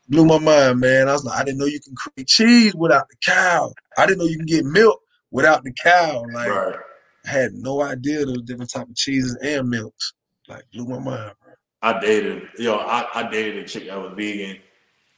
blew 0.10 0.26
my 0.26 0.40
mind, 0.40 0.80
man. 0.80 1.10
I 1.10 1.14
was 1.14 1.24
like, 1.24 1.40
I 1.40 1.44
didn't 1.44 1.60
know 1.60 1.66
you 1.66 1.80
can 1.80 1.96
create 1.96 2.28
cheese 2.28 2.76
without 2.76 3.08
the 3.10 3.16
cow. 3.26 3.74
I 3.98 4.06
didn't 4.06 4.20
know 4.20 4.26
you 4.26 4.38
can 4.38 4.46
get 4.46 4.66
milk 4.66 5.00
without 5.32 5.64
the 5.64 5.72
cow. 5.72 6.24
Like, 6.34 6.50
right. 6.50 6.76
I 7.26 7.30
had 7.30 7.54
no 7.54 7.82
idea 7.82 8.26
those 8.26 8.42
different 8.44 8.72
type 8.72 8.88
of 8.88 8.96
cheeses 8.96 9.38
and 9.42 9.70
milks. 9.70 10.14
Like, 10.48 10.64
blew 10.74 10.86
my 10.86 11.00
mind, 11.00 11.32
bro. 11.44 11.54
I 11.82 12.00
dated, 12.00 12.44
yo, 12.58 12.78
I, 12.78 13.08
I 13.14 13.30
dated 13.30 13.64
a 13.64 13.68
chick 13.68 13.88
that 13.88 14.00
was 14.00 14.14
vegan, 14.16 14.60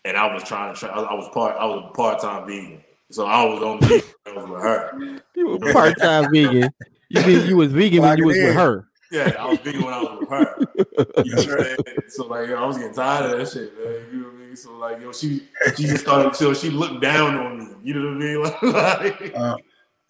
and 0.06 0.18
I 0.18 0.34
was 0.34 0.44
trying 0.44 0.74
to 0.74 0.80
try. 0.80 0.90
I 0.90 1.14
was 1.14 1.30
part, 1.34 1.56
I 1.58 1.66
was 1.66 1.86
a 1.90 1.94
part 1.94 2.20
time 2.20 2.48
vegan, 2.48 2.84
so 3.12 3.26
I 3.26 3.44
was 3.46 3.62
on 3.62 3.80
the 3.80 3.88
vegan 4.26 4.52
with 4.52 4.62
her. 4.62 5.22
You 5.36 5.48
were 5.48 5.74
part 5.74 5.98
time 6.00 6.32
vegan. 6.34 6.70
You 7.10 7.26
mean 7.26 7.48
you 7.48 7.58
was 7.58 7.72
vegan 7.72 8.02
when 8.02 8.18
you 8.18 8.26
was 8.26 8.38
with 8.38 8.56
her? 8.56 8.88
Yeah, 9.12 9.36
I 9.40 9.50
was 9.50 9.60
vegan 9.60 9.84
when 9.84 9.94
I 9.94 10.02
was 10.02 10.20
with 10.20 10.30
her. 10.30 10.56
You 11.24 11.36
know 11.36 11.42
what 11.42 11.60
I'm 11.60 11.64
saying? 11.64 11.78
So 12.10 12.28
like, 12.28 12.50
yo, 12.50 12.56
I 12.56 12.66
was 12.66 12.78
getting 12.78 12.94
tired 12.94 13.32
of 13.32 13.38
that 13.38 13.48
shit, 13.48 13.74
man. 13.78 14.06
You 14.12 14.20
know 14.20 14.28
what 14.28 14.34
I 14.34 14.38
mean? 14.38 14.48
so 14.58 14.74
like, 14.78 15.00
yo, 15.00 15.12
she 15.12 15.48
she 15.76 15.84
just 15.84 16.04
started 16.04 16.36
so 16.36 16.54
she 16.54 16.70
looked 16.70 17.02
down 17.02 17.36
on 17.36 17.60
me. 17.60 17.76
You 17.84 17.94
know 17.94 18.44
what 18.44 18.64
I 18.64 18.72
mean? 18.72 19.22
like, 19.22 19.36
uh, 19.36 19.56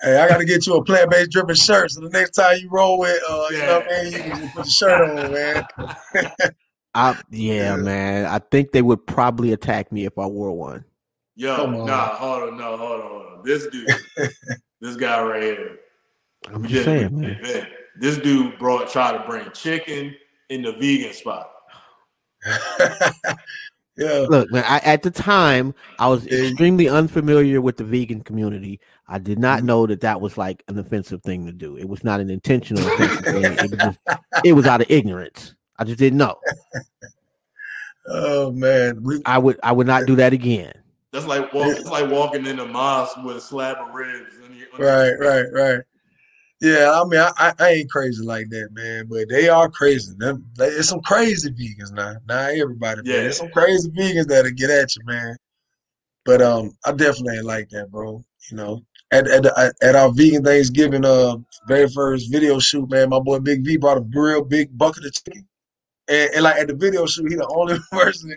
hey, 0.01 0.17
I 0.17 0.27
got 0.27 0.37
to 0.37 0.45
get 0.45 0.65
you 0.65 0.75
a 0.75 0.83
plant 0.83 1.11
based 1.11 1.31
dripping 1.31 1.55
shirt. 1.55 1.91
So 1.91 2.01
the 2.01 2.09
next 2.09 2.31
time 2.31 2.57
you 2.59 2.69
roll 2.69 2.97
with, 2.99 3.21
uh, 3.29 3.47
yeah. 3.51 3.57
you 3.57 3.65
know 3.65 3.79
what 3.79 3.91
I 3.91 4.03
mean, 4.03 4.13
you 4.13 4.19
can 4.19 4.49
put 4.49 4.65
the 4.65 4.69
shirt 4.69 5.19
on, 5.19 5.33
man. 5.33 6.51
I, 6.95 7.21
yeah, 7.29 7.75
man. 7.75 8.25
I 8.25 8.39
think 8.39 8.71
they 8.71 8.81
would 8.81 9.05
probably 9.05 9.53
attack 9.53 9.91
me 9.91 10.05
if 10.05 10.17
I 10.17 10.25
wore 10.25 10.51
one. 10.51 10.83
Yo, 11.35 11.69
nah, 11.69 12.15
hold 12.15 12.49
on, 12.49 12.57
no, 12.57 12.77
hold 12.77 13.01
on, 13.01 13.07
hold 13.07 13.25
on. 13.25 13.43
This 13.43 13.67
dude, 13.67 13.87
this 14.81 14.95
guy 14.95 15.21
right 15.21 15.43
here. 15.43 15.77
I'm 16.51 16.65
just 16.65 16.85
saying, 16.85 17.19
man. 17.19 17.67
This 17.99 18.17
dude 18.17 18.57
brought 18.59 18.89
try 18.89 19.11
to 19.11 19.23
bring 19.27 19.49
chicken 19.51 20.15
in 20.49 20.61
the 20.61 20.73
vegan 20.73 21.13
spot. 21.13 21.51
Yeah. 23.97 24.27
Look, 24.29 24.51
man, 24.51 24.63
I, 24.67 24.77
at 24.79 25.01
the 25.01 25.09
time, 25.09 25.73
I 25.97 26.07
was 26.07 26.27
extremely 26.27 26.87
unfamiliar 26.87 27.59
with 27.61 27.77
the 27.77 27.83
vegan 27.83 28.21
community. 28.21 28.79
I 29.07 29.17
did 29.17 29.39
not 29.39 29.59
mm-hmm. 29.59 29.67
know 29.67 29.87
that 29.87 30.01
that 30.01 30.21
was 30.21 30.37
like 30.37 30.63
an 30.67 30.77
offensive 30.77 31.23
thing 31.23 31.47
to 31.47 31.51
do. 31.51 31.77
It 31.77 31.89
was 31.89 32.03
not 32.03 32.19
an 32.19 32.29
intentional 32.29 32.83
thing. 32.83 33.09
It 33.25 33.71
was, 33.71 33.71
just, 33.71 33.99
it 34.45 34.53
was 34.53 34.67
out 34.67 34.81
of 34.81 34.91
ignorance. 34.91 35.55
I 35.77 35.83
just 35.83 35.99
didn't 35.99 36.17
know. 36.19 36.37
Oh 38.09 38.51
man, 38.53 39.03
we, 39.03 39.21
I 39.25 39.37
would 39.37 39.59
I 39.63 39.73
would 39.73 39.85
not 39.85 40.05
do 40.05 40.15
that 40.15 40.31
again. 40.31 40.71
That's 41.11 41.25
like 41.25 41.53
walk, 41.53 41.75
it's 41.77 41.89
like 41.89 42.09
walking 42.09 42.45
in 42.45 42.59
a 42.59 42.65
mosque 42.65 43.21
with 43.21 43.35
a 43.35 43.41
slab 43.41 43.75
of 43.85 43.93
ribs. 43.93 44.33
Right, 44.79 45.11
right, 45.19 45.45
right. 45.51 45.81
Yeah, 46.59 46.91
I 46.91 47.05
mean, 47.05 47.19
I, 47.19 47.53
I 47.59 47.69
ain't 47.69 47.91
crazy 47.91 48.23
like 48.23 48.49
that, 48.49 48.69
man. 48.71 49.05
But 49.07 49.29
they 49.29 49.47
are 49.47 49.69
crazy. 49.69 50.13
Them, 50.17 50.45
it's 50.57 50.89
some 50.89 51.01
crazy 51.01 51.51
vegans 51.51 51.91
now. 51.91 52.15
Not 52.27 52.51
everybody, 52.51 53.01
yeah. 53.03 53.17
There's 53.17 53.37
some 53.37 53.51
crazy 53.51 53.89
vegans 53.91 54.27
that'll 54.27 54.51
get 54.51 54.71
at 54.71 54.95
you, 54.95 55.03
man. 55.05 55.35
But 56.25 56.41
um, 56.41 56.75
I 56.85 56.91
definitely 56.93 57.37
ain't 57.37 57.45
like 57.45 57.69
that, 57.69 57.91
bro. 57.91 58.23
You 58.49 58.57
know, 58.57 58.81
at 59.11 59.27
at, 59.27 59.45
at 59.81 59.95
our 59.95 60.11
vegan 60.11 60.43
Thanksgiving 60.43 61.05
uh 61.05 61.37
very 61.67 61.89
first 61.89 62.31
video 62.31 62.59
shoot, 62.59 62.89
man, 62.89 63.09
my 63.09 63.19
boy 63.19 63.39
Big 63.39 63.63
V 63.63 63.77
brought 63.77 63.97
a 63.97 64.05
real 64.13 64.43
big 64.43 64.75
bucket 64.77 65.05
of 65.05 65.13
chicken. 65.13 65.47
And, 66.09 66.31
and, 66.35 66.43
like 66.43 66.55
at 66.55 66.67
the 66.67 66.75
video 66.75 67.05
shoot, 67.05 67.29
he 67.29 67.35
the 67.35 67.47
only 67.53 67.77
person 67.91 68.33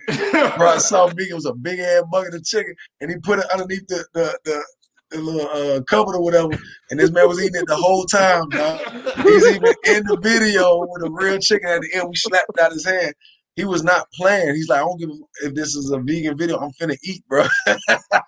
brought 0.56 0.82
something 0.82 1.16
big. 1.16 1.30
It 1.30 1.34
was 1.34 1.46
a 1.46 1.54
big 1.54 1.78
ass 1.78 2.02
bucket 2.10 2.34
of 2.34 2.44
chicken, 2.44 2.74
and 3.00 3.10
he 3.10 3.16
put 3.18 3.38
it 3.38 3.46
underneath 3.52 3.86
the 3.86 4.04
the, 4.12 4.38
the 4.44 4.64
the 5.10 5.20
little 5.20 5.48
uh, 5.48 5.80
cupboard 5.82 6.16
or 6.16 6.22
whatever, 6.22 6.50
and 6.90 6.98
this 6.98 7.10
man 7.10 7.28
was 7.28 7.40
eating 7.40 7.60
it 7.60 7.66
the 7.66 7.76
whole 7.76 8.04
time. 8.04 8.48
Dog. 8.48 8.80
He's 9.22 9.46
even 9.46 9.74
in 9.86 10.04
the 10.04 10.18
video 10.22 10.86
with 10.86 11.02
a 11.02 11.10
real 11.10 11.38
chicken 11.38 11.68
at 11.68 11.80
the 11.82 11.94
end. 11.94 12.08
We 12.08 12.16
slapped 12.16 12.58
out 12.60 12.72
his 12.72 12.84
hand. 12.86 13.14
He 13.56 13.64
was 13.64 13.82
not 13.82 14.06
playing. 14.14 14.54
He's 14.54 14.68
like, 14.68 14.78
I 14.78 14.82
don't 14.82 14.98
give 14.98 15.10
a 15.10 15.46
if 15.46 15.54
this 15.54 15.74
is 15.74 15.90
a 15.90 15.98
vegan 15.98 16.38
video. 16.38 16.58
I'm 16.58 16.70
finna 16.70 16.96
eat, 17.02 17.26
bro. 17.28 17.46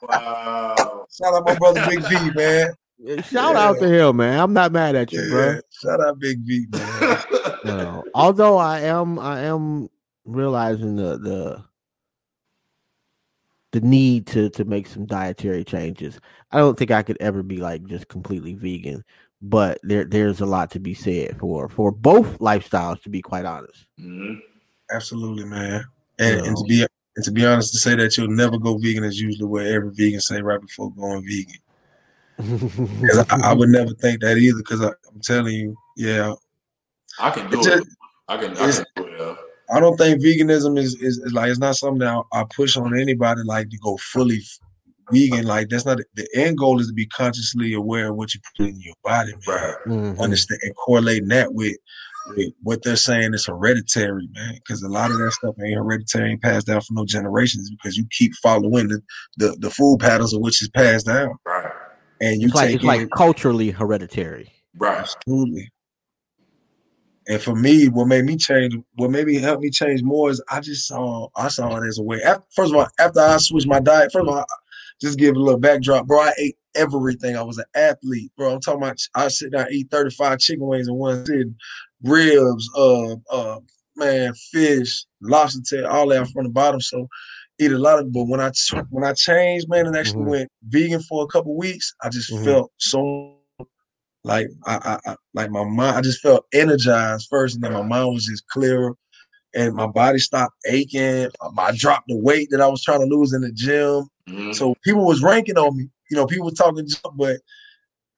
wow. 0.03 1.07
Shout 1.17 1.35
out 1.35 1.47
my 1.47 1.55
brother 1.55 1.85
Big 1.89 2.01
V, 2.01 2.31
man. 2.35 2.75
Shout 3.23 3.55
yeah. 3.55 3.69
out 3.69 3.79
to 3.79 3.89
him, 3.89 4.17
man. 4.17 4.39
I'm 4.39 4.53
not 4.53 4.73
mad 4.73 4.95
at 4.95 5.13
you, 5.13 5.23
yeah. 5.23 5.31
bro. 5.31 5.61
Shout 5.71 6.01
out 6.01 6.19
Big 6.19 6.39
V, 6.45 6.67
man. 6.71 7.19
no. 7.65 8.05
Although 8.15 8.59
I 8.59 8.81
am, 8.81 9.19
I 9.19 9.41
am 9.41 9.89
realizing 10.25 10.97
the 10.97 11.19
the 11.19 11.65
the 13.73 13.81
need 13.81 14.27
to 14.29 14.51
to 14.51 14.65
make 14.65 14.87
some 14.87 15.07
dietary 15.07 15.65
changes. 15.65 16.21
I 16.53 16.59
don't 16.59 16.79
think 16.79 16.91
I 16.91 17.03
could 17.03 17.17
ever 17.21 17.43
be 17.43 17.57
like 17.57 17.85
just 17.87 18.09
completely 18.09 18.55
vegan, 18.55 19.05
but 19.41 19.79
there 19.83 20.05
there's 20.05 20.41
a 20.41 20.47
lot 20.47 20.71
to 20.73 20.81
be 20.81 20.95
said 20.95 21.39
for 21.39 21.69
for 21.69 21.91
both 21.91 22.39
lifestyles. 22.39 23.03
To 23.03 23.11
be 23.11 23.23
quite 23.23 23.45
honest, 23.45 23.87
mm-hmm. 23.99 24.35
absolutely, 24.95 25.45
man. 25.45 25.85
And, 26.19 26.31
you 26.31 26.37
know. 26.37 26.49
and 26.49 26.57
to 26.57 26.65
be 26.65 26.87
and 27.17 27.25
to 27.25 27.33
be 27.33 27.45
honest, 27.45 27.73
to 27.73 27.79
say 27.79 27.95
that 27.97 28.17
you'll 28.17 28.29
never 28.29 28.59
go 28.59 28.79
vegan 28.79 29.05
is 29.05 29.21
usually 29.21 29.49
what 29.49 29.67
every 29.67 29.91
vegan 29.91 30.21
say 30.21 30.41
right 30.41 30.61
before 30.61 30.93
going 30.93 31.25
vegan. 31.25 31.61
Because 33.01 33.27
I, 33.31 33.51
I, 33.51 33.53
would 33.53 33.69
never 33.71 33.93
think 33.95 34.21
that 34.21 34.37
either. 34.37 34.59
Because 34.59 34.81
I'm 34.81 35.21
telling 35.23 35.55
you, 35.55 35.77
yeah, 35.97 36.35
I 37.19 37.31
can 37.31 37.51
do 37.51 37.61
it. 37.61 37.65
Just, 37.65 37.89
I 38.29 38.37
can. 38.37 38.57
I 38.57 38.73
can 38.73 38.85
do 38.97 39.05
it. 39.07 39.39
Yeah. 39.73 39.79
I 39.79 39.81
don't 39.81 39.97
think 39.97 40.23
veganism 40.23 40.79
is, 40.79 40.95
is, 40.97 41.19
is 41.19 41.33
like 41.33 41.51
it's 41.51 41.59
not 41.59 41.77
something 41.77 42.01
that 42.01 42.23
I, 42.33 42.41
I, 42.41 42.45
push 42.55 42.77
on 42.77 42.99
anybody 42.99 43.43
like 43.45 43.71
to 43.71 43.79
go 43.79 43.97
fully 43.97 44.41
vegan. 45.13 45.47
Like 45.47 45.69
that's 45.69 45.87
not 45.87 45.99
the 46.15 46.29
end 46.35 46.59
goal 46.59 46.81
is 46.81 46.89
to 46.89 46.93
be 46.93 47.07
consciously 47.07 47.73
aware 47.75 48.11
of 48.11 48.17
what 48.17 48.35
you 48.35 48.41
put 48.57 48.69
in 48.69 48.81
your 48.81 48.95
body, 49.05 49.33
man. 49.47 49.75
Mm-hmm. 49.87 50.21
Understand 50.21 50.61
and 50.63 50.77
correlating 50.77 51.29
that 51.29 51.55
with, 51.55 51.77
with 52.29 52.53
what 52.63 52.83
they're 52.83 52.97
saying 52.97 53.35
is 53.35 53.47
hereditary, 53.47 54.29
man. 54.33 54.55
Because 54.55 54.83
a 54.83 54.89
lot 54.89 55.11
of 55.11 55.19
that 55.19 55.33
stuff 55.33 55.55
ain't 55.65 55.77
hereditary, 55.77 56.33
ain't 56.33 56.43
passed 56.43 56.67
down 56.67 56.81
for 56.81 56.93
no 56.95 57.05
generations 57.05 57.71
because 57.71 57.97
you 57.97 58.07
keep 58.11 58.33
following 58.43 58.89
the 58.89 59.01
the, 59.39 59.57
the 59.59 59.71
food 59.71 59.99
patterns 60.01 60.35
of 60.35 60.41
which 60.41 60.63
is 60.63 60.69
passed 60.69 61.07
down. 61.07 61.37
Right. 61.47 61.73
And 62.21 62.41
you 62.41 62.49
it's 62.49 62.55
like 62.55 62.75
it's 62.75 62.85
like 62.85 63.09
culturally 63.17 63.71
hereditary. 63.71 64.53
Right. 64.79 64.99
Absolutely. 64.99 65.71
And 67.29 67.41
for 67.41 67.55
me, 67.55 67.89
what 67.89 68.09
made 68.09 68.25
me 68.25 68.37
change, 68.37 68.75
what 68.95 69.11
made 69.11 69.27
me 69.27 69.37
help 69.37 69.61
me 69.61 69.71
change 69.71 70.03
more 70.03 70.31
is 70.31 70.43
I 70.51 70.61
just 70.61 70.87
saw 70.87 71.29
I 71.37 71.49
saw 71.49 71.77
it 71.77 71.87
as 71.87 71.99
a 71.99 72.03
way. 72.03 72.21
After, 72.23 72.45
first 72.55 72.73
of 72.73 72.79
all, 72.79 72.89
after 72.99 73.21
I 73.21 73.37
switched 73.37 73.69
my 73.69 73.81
diet, 73.81 74.11
first 74.13 74.27
of 74.27 74.35
all, 74.35 74.45
just 75.01 75.19
give 75.19 75.37
a 75.37 75.39
little 75.39 75.61
backdrop, 75.61 76.07
bro. 76.07 76.21
I 76.21 76.33
ate 76.39 76.57
everything. 76.75 77.37
I 77.37 77.43
was 77.43 77.59
an 77.59 77.65
athlete, 77.75 78.33
bro. 78.37 78.55
I'm 78.55 78.61
talking 78.61 78.83
about 78.83 78.99
I 79.15 79.29
sit 79.29 79.53
down 79.53 79.67
eat 79.71 79.89
35 79.91 80.39
chicken 80.39 80.67
wings 80.67 80.89
in 80.89 80.95
one 80.95 81.25
sitting, 81.25 81.55
ribs, 82.03 82.69
uh, 82.77 83.15
uh, 83.31 83.61
man, 83.97 84.33
fish, 84.51 85.05
lobster 85.21 85.61
tail, 85.69 85.87
all 85.87 86.09
that 86.09 86.29
from 86.29 86.45
the 86.45 86.51
bottom. 86.51 86.81
So 86.81 87.09
eat 87.59 87.73
a 87.73 87.79
lot 87.79 88.01
of. 88.01 88.13
But 88.13 88.25
when 88.25 88.41
I 88.41 88.51
when 88.91 89.05
I 89.05 89.13
changed, 89.13 89.69
man, 89.69 89.87
and 89.87 89.97
actually 89.97 90.21
mm-hmm. 90.23 90.31
went 90.31 90.53
vegan 90.65 91.03
for 91.03 91.25
a 91.25 91.29
couple 91.29 91.57
weeks, 91.57 91.95
I 92.03 92.09
just 92.09 92.33
mm-hmm. 92.33 92.45
felt 92.45 92.73
so 92.79 93.37
like 94.25 94.49
I, 94.67 94.99
I, 95.05 95.11
I, 95.11 95.17
like 95.35 95.51
my 95.51 95.65
mind, 95.65 95.97
I 95.97 96.01
just 96.01 96.21
felt 96.21 96.47
energized 96.53 97.29
first, 97.31 97.55
and 97.55 97.65
then 97.65 97.73
my 97.73 97.83
mind 97.83 98.15
was 98.15 98.27
just 98.27 98.47
clearer, 98.49 98.95
and 99.55 99.75
my 99.75 99.87
body 99.87 100.19
stopped 100.19 100.55
aching. 100.67 101.29
I 101.59 101.73
dropped 101.77 102.09
the 102.09 102.17
weight 102.17 102.49
that 102.51 102.61
I 102.61 102.69
was 102.69 102.83
trying 102.83 103.01
to 103.01 103.07
lose 103.07 103.33
in 103.33 103.43
the 103.43 103.53
gym. 103.53 104.09
Mm-hmm. 104.29 104.53
So 104.53 104.75
people 104.85 105.05
was 105.05 105.23
ranking 105.23 105.59
on 105.59 105.77
me. 105.77 105.89
You 106.11 106.17
know, 106.17 106.27
people 106.27 106.47
were 106.47 106.53
talking, 106.53 106.87
but 107.15 107.41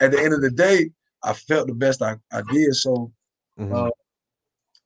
at 0.00 0.10
the 0.10 0.20
end 0.20 0.34
of 0.34 0.42
the 0.42 0.50
day, 0.50 0.90
I 1.22 1.32
felt 1.32 1.68
the 1.68 1.74
best 1.74 2.02
I, 2.02 2.16
I 2.32 2.42
did. 2.50 2.74
So 2.74 3.12
Mhm. 3.58 3.72
uh, 3.72 3.90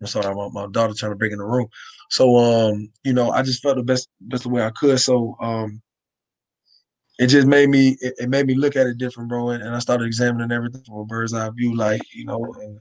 I'm 0.01 0.07
sorry, 0.07 0.35
my, 0.35 0.49
my 0.53 0.67
daughter 0.71 0.95
trying 0.95 1.13
to 1.13 1.17
break 1.17 1.33
in 1.33 1.39
the 1.39 1.45
room. 1.45 1.67
So 2.11 2.37
um, 2.37 2.93
you 3.03 3.13
know, 3.13 3.31
I 3.31 3.43
just 3.43 3.63
felt 3.63 3.77
the 3.77 3.83
best 3.83 4.09
best 4.21 4.45
the 4.45 4.51
way 4.51 4.63
I 4.63 4.71
could. 4.71 5.01
So 5.01 5.37
um 5.41 5.83
it 7.19 7.27
just 7.27 7.47
made 7.47 7.69
me 7.69 7.97
it, 8.01 8.15
it 8.19 8.29
made 8.29 8.47
me 8.47 8.55
look 8.55 8.77
at 8.77 8.87
it 8.87 8.99
different, 8.99 9.29
bro. 9.29 9.51
And, 9.51 9.63
and 9.63 9.75
I 9.75 9.79
started 9.81 10.07
examining 10.07 10.53
everything 10.53 10.83
from 10.85 10.99
a 10.99 11.05
bird's 11.05 11.35
eye 11.35 11.51
view, 11.51 11.77
like, 11.77 12.03
you 12.15 12.25
know, 12.25 12.45
and 12.61 12.81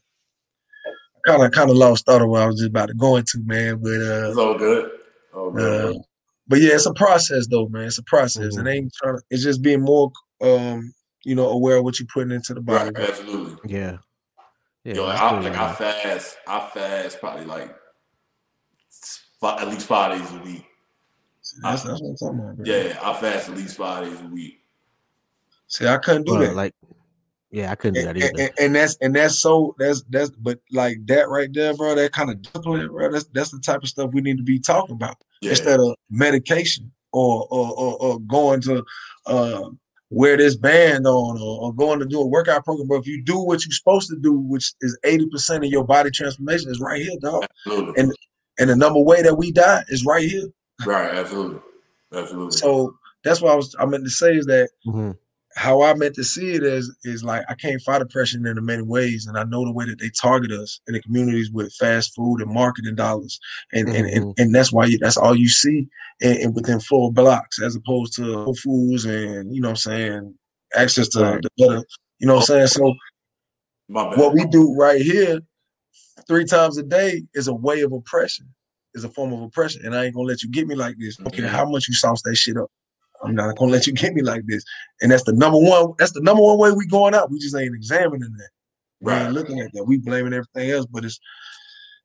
kind 1.26 1.44
of 1.44 1.52
kind 1.52 1.70
of 1.70 1.76
lost 1.76 2.06
thought 2.06 2.22
of 2.22 2.30
what 2.30 2.42
I 2.42 2.48
was 2.48 2.58
just 2.58 2.70
about 2.70 2.88
to 2.90 2.94
go 2.94 3.16
into, 3.18 3.40
man. 3.46 3.78
But 3.82 4.02
uh 4.02 4.30
It's 4.30 4.38
all 4.38 4.58
good. 4.58 4.92
All 5.34 5.52
good. 5.52 5.96
uh, 5.96 6.00
but 6.48 6.62
yeah, 6.62 6.76
it's 6.76 6.86
a 6.86 6.94
process 6.94 7.48
though, 7.48 7.68
man. 7.68 7.86
It's 7.86 7.98
a 7.98 8.04
process. 8.04 8.56
Mhm. 8.56 8.66
It 8.66 8.70
ain't 8.72 8.94
trying 8.94 9.18
to, 9.18 9.24
it's 9.30 9.44
just 9.44 9.62
being 9.62 9.82
more 9.82 10.12
um, 10.42 10.94
you 11.26 11.36
know, 11.36 11.50
aware 11.50 11.78
of 11.78 11.84
what 11.84 12.00
you're 12.00 12.08
putting 12.14 12.32
into 12.32 12.54
the 12.54 12.62
body. 12.62 12.92
right, 12.92 13.10
absolutely. 13.10 13.58
Yeah. 13.70 13.98
Yeah. 14.84 14.94
Yo, 14.94 15.06
like, 15.06 15.20
I 15.20 15.26
I, 15.26 15.30
feel 15.32 15.44
you, 15.44 15.50
like 15.50 15.60
I 15.60 15.74
fast, 15.74 16.38
I 16.48 16.70
fast 16.74 17.20
probably 17.20 17.46
like 17.46 17.76
five, 19.42 19.62
at 19.62 19.68
least 19.68 19.88
five 19.88 20.18
days 20.18 20.32
a 20.32 20.44
week. 20.44 20.66
See, 21.48 21.58
That's, 21.64 21.84
that's 21.84 22.02
what 22.02 22.10
I'm 22.10 22.16
talking 22.18 22.40
about. 22.40 22.58
Bro. 22.58 22.66
Yeah, 22.66 23.00
I 23.02 23.14
fast 23.14 23.48
at 23.50 23.56
least 23.56 23.78
five 23.78 24.04
days 24.04 24.20
a 24.20 24.26
week. 24.28 24.60
See, 25.68 25.88
I 25.88 25.98
couldn't 25.98 26.24
do 26.26 26.34
Well, 26.34 26.42
that. 26.42 26.56
like, 26.56 26.74
yeah, 27.52 27.72
I 27.72 27.76
couldn't 27.76 27.94
do 27.94 28.04
that 28.04 28.18
either. 28.18 28.34
and, 28.38 28.52
and 28.60 28.76
that's 28.76 28.98
and 29.00 29.16
that's 29.16 29.40
so 29.40 29.74
that's 29.80 30.04
that's 30.10 30.30
but 30.32 30.60
like 30.74 30.98
that 31.06 31.30
right 31.30 31.48
there, 31.54 31.74
bro. 31.74 31.96
That 31.96 32.12
kind 32.12 32.30
of 32.30 32.42
discipline, 32.42 32.90
bro. 32.90 33.10
That's 33.10 33.26
that's 33.34 33.52
the 33.52 33.60
type 33.60 33.82
of 33.82 33.88
stuff 33.88 34.12
we 34.14 34.20
need 34.20 34.36
to 34.38 34.44
be 34.44 34.60
talking 34.60 34.96
about 34.96 35.16
Yeah, 35.42 35.52
instead 35.52 35.80
of 35.80 35.96
medication 36.10 36.92
or 37.14 37.48
or 37.50 37.72
or, 37.78 37.98
or 38.02 38.20
going 38.20 38.60
to 38.62 38.84
uh 39.28 39.70
wear 40.10 40.36
this 40.36 40.58
band 40.58 41.08
on 41.08 41.38
or, 41.42 41.62
or 41.62 41.74
going 41.74 42.00
to 42.00 42.06
do 42.06 42.20
a 42.20 42.28
workout 42.28 42.66
program. 42.66 42.90
But 42.90 43.00
if 43.00 43.08
you 43.08 43.24
do 43.24 43.40
what 43.40 43.64
you're 43.66 43.72
supposed 43.72 44.10
to 44.10 44.18
do, 44.18 44.34
which 44.34 44.74
is 44.82 44.98
eighty 45.06 45.28
percent 45.30 45.64
of 45.64 45.72
your 45.72 45.86
body 45.86 46.12
transformation, 46.12 46.70
is 46.70 46.82
right 46.82 47.02
here, 47.02 47.18
dog. 47.22 47.46
absolutely. 47.66 48.04
And 48.04 48.14
and 48.60 48.70
the 48.70 48.76
number 48.76 49.00
way 49.00 49.22
that 49.22 49.38
we 49.38 49.54
die 49.54 49.84
is 49.88 50.04
right 50.06 50.30
here. 50.30 50.48
Right, 50.86 51.14
absolutely, 51.14 51.60
absolutely. 52.14 52.58
So 52.58 52.96
that's 53.24 53.42
what 53.42 53.52
I 53.52 53.56
was 53.56 53.76
I 53.80 53.86
meant 53.86 54.04
to 54.04 54.10
say 54.10 54.36
is 54.36 54.46
that 54.46 54.70
Mhm. 54.86 55.18
how 55.56 55.82
I 55.82 55.96
meant 55.96 56.14
to 56.16 56.24
see 56.24 56.54
it 56.54 56.64
is 56.64 56.96
is 57.04 57.24
like 57.24 57.44
I 57.50 57.56
can't 57.56 57.82
fight 57.82 58.02
oppression 58.02 58.46
in 58.46 58.64
many 58.64 58.84
ways, 58.84 59.26
and 59.26 59.38
I 59.38 59.44
know 59.44 59.66
the 59.66 59.72
way 59.72 59.86
that 59.86 60.00
they 60.00 60.10
target 60.10 60.52
us 60.52 60.80
in 60.88 60.94
the 60.94 61.02
communities 61.02 61.52
with 61.52 61.74
fast 61.74 62.14
food 62.16 62.42
and 62.42 62.54
marketing 62.54 62.96
dollars, 62.96 63.40
and 63.74 63.90
and, 63.90 64.08
and, 64.08 64.34
and 64.38 64.54
that's 64.56 64.72
why 64.72 64.86
you, 64.86 64.98
that's 65.00 65.18
all 65.18 65.36
you 65.36 65.50
see 65.50 65.88
in, 66.22 66.38
in 66.38 66.54
within 66.54 66.80
four 66.80 67.12
blocks, 67.12 67.62
as 67.62 67.76
opposed 67.76 68.14
to 68.18 68.44
Whole 68.44 68.56
Foods 68.56 69.06
and 69.06 69.54
you 69.54 69.62
know 69.62 69.70
what 69.70 69.86
I'm 69.88 69.92
saying 69.94 70.36
access 70.76 71.08
to 71.10 71.22
Right. 71.22 71.42
the 71.42 71.50
better, 71.58 71.84
you 72.20 72.28
know 72.28 72.36
what 72.36 72.50
I'm 72.50 72.68
saying. 72.68 72.68
So 72.68 72.94
what 73.88 74.34
we 74.34 74.46
do 74.46 74.76
right 74.76 75.02
here, 75.02 75.40
three 76.28 76.46
times 76.46 76.78
a 76.78 76.84
day, 76.84 77.24
is 77.34 77.48
a 77.48 77.54
way 77.54 77.82
of 77.82 77.94
oppression, 77.94 78.54
is 78.98 79.04
a 79.06 79.10
form 79.10 79.32
of 79.34 79.42
oppression, 79.42 79.86
and 79.86 79.96
I 79.96 80.06
ain't 80.06 80.16
gonna 80.16 80.28
let 80.28 80.44
you 80.44 80.50
get 80.50 80.68
me 80.68 80.76
like 80.76 80.98
this. 80.98 81.20
Okay, 81.28 81.44
how 81.44 81.66
much 81.70 81.88
you 81.88 81.94
sauce 81.94 82.22
that 82.24 82.36
shit 82.36 82.58
up. 82.58 82.70
I'm 83.24 83.34
not 83.34 83.56
gonna 83.58 83.72
let 83.72 83.88
you 83.88 83.94
get 83.94 84.14
me 84.14 84.22
like 84.22 84.44
this. 84.46 84.64
And 85.02 85.12
that's 85.12 85.24
the 85.24 85.34
number 85.34 85.58
one. 85.58 85.94
That's 85.98 86.12
the 86.12 86.22
number 86.22 86.44
one 86.44 86.58
way 86.60 86.72
we 86.72 86.86
going 86.88 87.16
out. 87.16 87.32
We 87.32 87.40
just 87.40 87.56
ain't 87.56 87.74
examining 87.76 88.32
that. 88.38 88.50
We 89.00 89.12
Right. 89.12 89.24
ain't 89.24 89.34
looking 89.34 89.60
at 89.60 89.72
that. 89.74 89.86
We 89.86 89.98
blaming 89.98 90.34
everything 90.34 90.70
else. 90.72 90.86
But 90.86 91.06
it's 91.06 91.20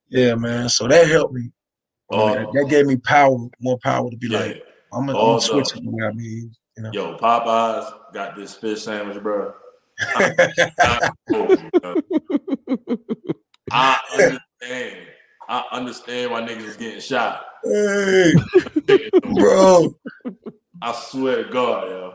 yeah, 0.09 0.35
man. 0.35 0.69
So 0.69 0.87
that 0.89 1.09
helped 1.09 1.35
me. 1.35 1.51
Oh. 2.11 2.35
that, 2.35 2.47
that 2.53 2.67
gave 2.69 2.87
me 2.87 2.97
power, 2.97 3.37
more 3.61 3.79
power 3.83 4.11
to 4.11 4.17
be 4.17 4.29
yeah. 4.29 4.39
like, 4.39 4.65
I'm 4.93 5.07
gonna, 5.07 5.19
Oh, 5.19 5.23
I'm 5.23 5.29
gonna 5.39 5.41
switch 5.41 5.75
no. 5.75 5.81
it 5.81 5.85
the 5.85 5.91
way 5.91 6.05
I 6.07 6.13
mean. 6.13 6.53
You 6.77 6.83
know. 6.85 6.91
Yo, 6.93 7.17
Popeyes 7.19 7.93
got 8.15 8.37
this 8.37 8.55
fish 8.55 8.83
sandwich, 8.83 9.23
bro. 9.23 9.53
I 13.71 13.99
understand. 14.13 15.07
I 15.53 15.65
understand 15.73 16.31
why 16.31 16.41
niggas 16.41 16.65
is 16.65 16.77
getting 16.79 17.01
shot. 17.01 17.45
hey, 17.63 18.33
bro. 19.35 19.95
I 20.81 20.93
swear 20.93 21.45
to 21.45 21.51
God, 21.51 21.89
yo. 21.89 22.15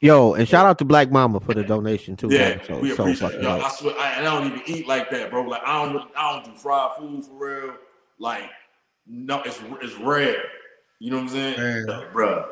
Yo, 0.00 0.34
and 0.34 0.48
shout 0.48 0.64
out 0.64 0.78
to 0.78 0.84
Black 0.84 1.10
Mama 1.10 1.40
for 1.40 1.54
the 1.54 1.64
donation 1.64 2.16
too. 2.16 2.28
Yeah, 2.30 2.50
man. 2.50 2.60
So, 2.68 2.78
we 2.78 2.94
so 2.94 3.02
appreciate 3.02 3.34
it. 3.34 3.42
Yo. 3.42 3.58
I 3.58 3.68
swear, 3.70 3.98
I, 3.98 4.10
and 4.12 4.28
I 4.28 4.38
don't 4.38 4.46
even 4.46 4.62
eat 4.66 4.86
like 4.86 5.10
that, 5.10 5.28
bro. 5.28 5.42
Like 5.42 5.62
I 5.66 5.84
don't, 5.84 6.08
I 6.16 6.32
don't 6.34 6.54
do 6.54 6.60
fried 6.60 6.96
food 6.96 7.24
for 7.24 7.32
real. 7.32 7.74
Like, 8.20 8.48
no, 9.08 9.42
it's 9.42 9.58
it's 9.82 9.96
rare. 9.96 10.44
You 11.00 11.10
know 11.10 11.16
what 11.16 11.22
I'm 11.24 11.28
saying, 11.30 11.58
Man. 11.58 11.84
Yo, 11.88 12.12
bro? 12.12 12.48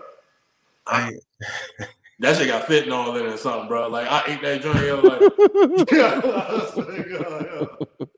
I, 0.89 1.13
That 2.19 2.37
shit 2.39 2.49
got 2.49 2.67
fentanyl 2.67 3.21
in 3.21 3.27
it 3.27 3.35
or 3.35 3.37
something, 3.37 3.69
bro. 3.69 3.89
Like 3.89 4.09
I 4.11 4.23
ate 4.27 4.43
that 4.43 4.63
joint, 4.63 4.81
yo, 4.81 5.01
like 5.01 5.21
I 5.93 6.71
swear 6.73 7.03
to 7.03 7.19
God, 7.19 7.43
yo. 7.45 8.09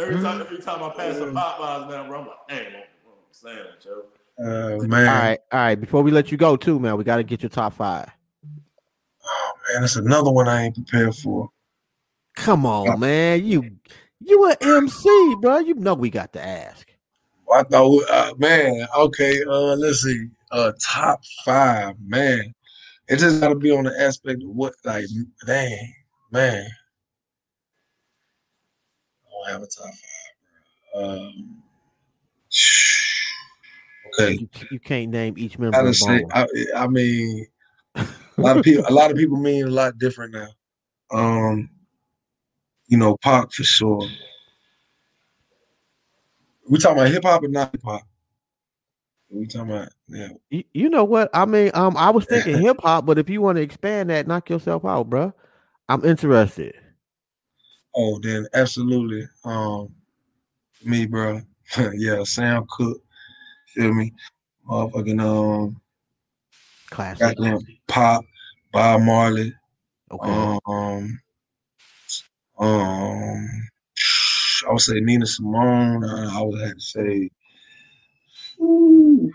Every 0.00 0.22
time, 0.22 0.40
every 0.40 0.58
time 0.58 0.82
I 0.82 0.90
pass 0.90 1.16
a 1.16 1.26
Popeyes 1.26 1.90
now, 1.90 2.08
bro, 2.08 2.20
I'm 2.20 2.26
like, 2.26 2.36
damn, 2.48 2.66
I'm, 2.66 2.74
I'm 2.74 3.12
saying, 3.30 3.58
yo. 3.84 4.02
uh, 4.44 4.86
man. 4.86 5.08
All 5.08 5.14
right, 5.14 5.38
all 5.52 5.60
right. 5.60 5.80
Before 5.80 6.02
we 6.02 6.10
let 6.10 6.30
you 6.32 6.38
go, 6.38 6.56
too, 6.56 6.78
man, 6.78 6.96
we 6.96 7.04
got 7.04 7.16
to 7.16 7.22
get 7.22 7.42
your 7.42 7.50
top 7.50 7.74
five. 7.74 8.10
Oh 9.24 9.52
man, 9.72 9.82
that's 9.82 9.96
another 9.96 10.30
one 10.30 10.48
I 10.48 10.64
ain't 10.64 10.74
prepared 10.74 11.14
for. 11.14 11.50
Come 12.36 12.66
on, 12.66 12.98
man. 13.00 13.44
You 13.44 13.76
you 14.20 14.50
a 14.50 14.56
MC, 14.60 15.36
bro. 15.40 15.58
You 15.58 15.74
know 15.74 15.94
we 15.94 16.10
got 16.10 16.32
to 16.34 16.44
ask. 16.44 16.86
I 17.52 17.62
thought, 17.64 18.04
uh, 18.08 18.34
man, 18.38 18.86
okay, 18.96 19.42
uh, 19.42 19.74
let's 19.74 20.02
see, 20.02 20.28
uh, 20.52 20.72
top 20.80 21.20
five, 21.44 21.96
man. 22.00 22.54
It 23.08 23.16
just 23.16 23.40
got 23.40 23.48
to 23.48 23.56
be 23.56 23.72
on 23.72 23.84
the 23.84 24.00
aspect 24.00 24.42
of 24.44 24.50
what, 24.50 24.74
like, 24.84 25.06
dang, 25.46 25.92
man. 26.30 26.68
I 29.50 29.54
have 29.54 29.62
a 29.62 29.66
top 29.66 29.90
five. 30.94 31.04
Um, 31.04 31.62
okay, 34.20 34.32
You, 34.34 34.48
you 34.70 34.80
can't 34.80 35.10
name 35.10 35.34
each 35.36 35.58
member. 35.58 35.76
I 35.76 35.92
say, 35.92 36.24
I, 36.32 36.46
I 36.76 36.86
mean, 36.86 37.46
a 37.94 38.06
lot 38.36 38.56
of 38.56 38.64
people, 38.64 38.84
a 38.88 38.92
lot 38.92 39.10
of 39.10 39.16
people 39.16 39.36
mean 39.36 39.64
a 39.66 39.70
lot 39.70 39.98
different 39.98 40.34
now. 40.34 40.48
Um, 41.12 41.68
you 42.86 42.96
know, 42.96 43.16
Pac 43.22 43.52
for 43.52 43.64
sure. 43.64 44.06
We 46.68 46.78
talking 46.78 46.98
about 46.98 47.10
hip 47.10 47.24
hop 47.24 47.42
or 47.42 47.48
not 47.48 47.72
hip 47.72 47.82
hop? 47.84 48.02
We 49.30 49.46
talking 49.46 49.72
about 49.72 49.88
yeah. 50.08 50.28
You, 50.50 50.64
you 50.72 50.88
know 50.88 51.04
what? 51.04 51.30
I 51.34 51.44
mean, 51.44 51.70
um, 51.74 51.96
I 51.96 52.10
was 52.10 52.26
thinking 52.26 52.58
hip 52.62 52.78
hop, 52.80 53.06
but 53.06 53.18
if 53.18 53.28
you 53.28 53.42
want 53.42 53.56
to 53.56 53.62
expand 53.62 54.10
that, 54.10 54.26
knock 54.26 54.48
yourself 54.50 54.84
out, 54.84 55.10
bro. 55.10 55.32
I'm 55.88 56.04
interested. 56.04 56.74
Oh, 57.94 58.18
then 58.20 58.46
absolutely. 58.54 59.28
Um, 59.44 59.94
me, 60.84 61.06
bro. 61.06 61.40
yeah, 61.94 62.22
Sam 62.24 62.66
Cooke. 62.70 63.02
Feel 63.74 63.94
me? 63.94 64.12
Motherfucking 64.68 65.20
um, 65.20 65.80
Classic. 66.90 67.36
goddamn 67.36 67.60
Pop, 67.88 68.24
Bob 68.72 69.02
Marley. 69.02 69.54
Okay. 70.10 70.30
Um, 70.66 71.20
um, 72.58 73.48
I 74.68 74.72
would 74.72 74.80
say 74.80 75.00
Nina 75.00 75.26
Simone. 75.26 76.04
I 76.04 76.42
would 76.42 76.60
have 76.60 76.74
to 76.74 76.80
say. 76.80 77.30
Ooh, 78.60 79.32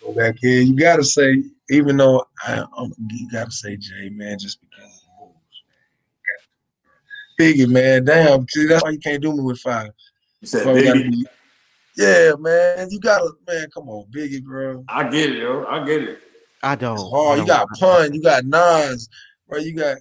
go 0.00 0.12
back 0.12 0.36
here. 0.38 0.60
You 0.60 0.76
gotta 0.76 1.04
say, 1.04 1.42
even 1.70 1.96
though 1.96 2.24
I, 2.46 2.64
I'm, 2.76 2.92
you 3.10 3.28
gotta 3.30 3.50
say 3.50 3.76
Jay, 3.76 4.10
man, 4.10 4.38
just 4.38 4.60
because 4.60 4.84
of 4.84 5.00
the 5.00 5.26
moves. 5.26 5.62
Biggie, 7.38 7.68
man, 7.68 8.04
damn. 8.04 8.46
See, 8.48 8.66
that's 8.66 8.82
why 8.82 8.90
you 8.90 8.98
can't 8.98 9.22
do 9.22 9.32
me 9.32 9.42
with 9.42 9.60
five. 9.60 9.90
You 10.40 10.48
said 10.48 10.66
Why 10.66 10.72
we 10.72 10.82
gotta 10.82 10.98
baby. 11.00 11.10
be- 11.10 11.26
yeah, 11.96 12.32
man, 12.38 12.88
you 12.90 13.00
gotta, 13.00 13.30
man, 13.46 13.68
come 13.72 13.88
on, 13.88 14.06
Biggie, 14.10 14.42
bro. 14.42 14.84
I 14.88 15.04
get 15.08 15.30
it, 15.30 15.38
yo. 15.38 15.64
I 15.68 15.84
get 15.84 16.02
it. 16.02 16.18
I 16.62 16.74
don't. 16.74 16.98
It's 16.98 17.12
I. 17.12 17.30
You 17.32 17.36
don't- 17.38 17.46
got 17.46 17.68
Pun, 17.78 18.12
you 18.14 18.22
got 18.22 18.44
Nas, 18.44 19.08
bro. 19.48 19.58
You 19.58 19.74
got, 19.76 19.98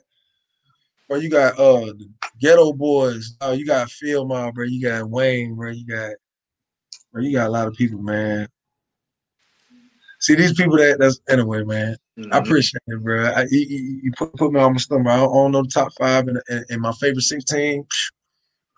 bro. 1.08 1.18
You 1.20 1.30
got 1.30 1.54
uh 1.60 1.86
the 1.86 2.10
Geto 2.42 2.76
Boys. 2.76 3.36
Oh, 3.42 3.52
you 3.54 3.66
got 3.66 3.90
Phil 3.92 4.26
Mob, 4.26 4.56
bro. 4.56 4.66
You 4.66 4.82
got 4.82 5.10
Wayne, 5.10 5.56
bro. 5.56 5.72
You 5.72 5.86
got, 5.86 6.12
bro. 7.12 7.22
You 7.22 7.32
got 7.34 7.48
a 7.48 7.52
lot 7.52 7.68
of 7.68 7.74
people, 7.76 8.02
man. 8.02 8.48
See 10.20 10.36
these 10.36 10.54
people 10.54 10.78
that 10.78 10.98
that's 11.00 11.20
anyway, 11.30 11.64
man. 11.64 11.96
I 12.18 12.22
Mhm. 12.22 12.42
appreciate 12.42 12.82
it, 12.88 13.04
bro. 13.04 13.26
I, 13.26 13.44
you, 13.52 13.60
you, 13.60 14.00
you 14.04 14.12
put, 14.18 14.34
put 14.34 14.52
me 14.52 14.60
on 14.60 14.74
my 14.74 14.80
stomach. 14.80 15.08
I 15.08 15.18
don't, 15.18 15.30
I 15.30 15.34
don't 15.34 15.52
know 15.52 15.62
the 15.62 15.70
top 15.70 15.92
five 16.00 16.28
and, 16.28 16.42
and, 16.50 16.66
and 16.70 16.82
my 16.82 16.92
favorite 16.94 17.22
sixteen. 17.22 17.86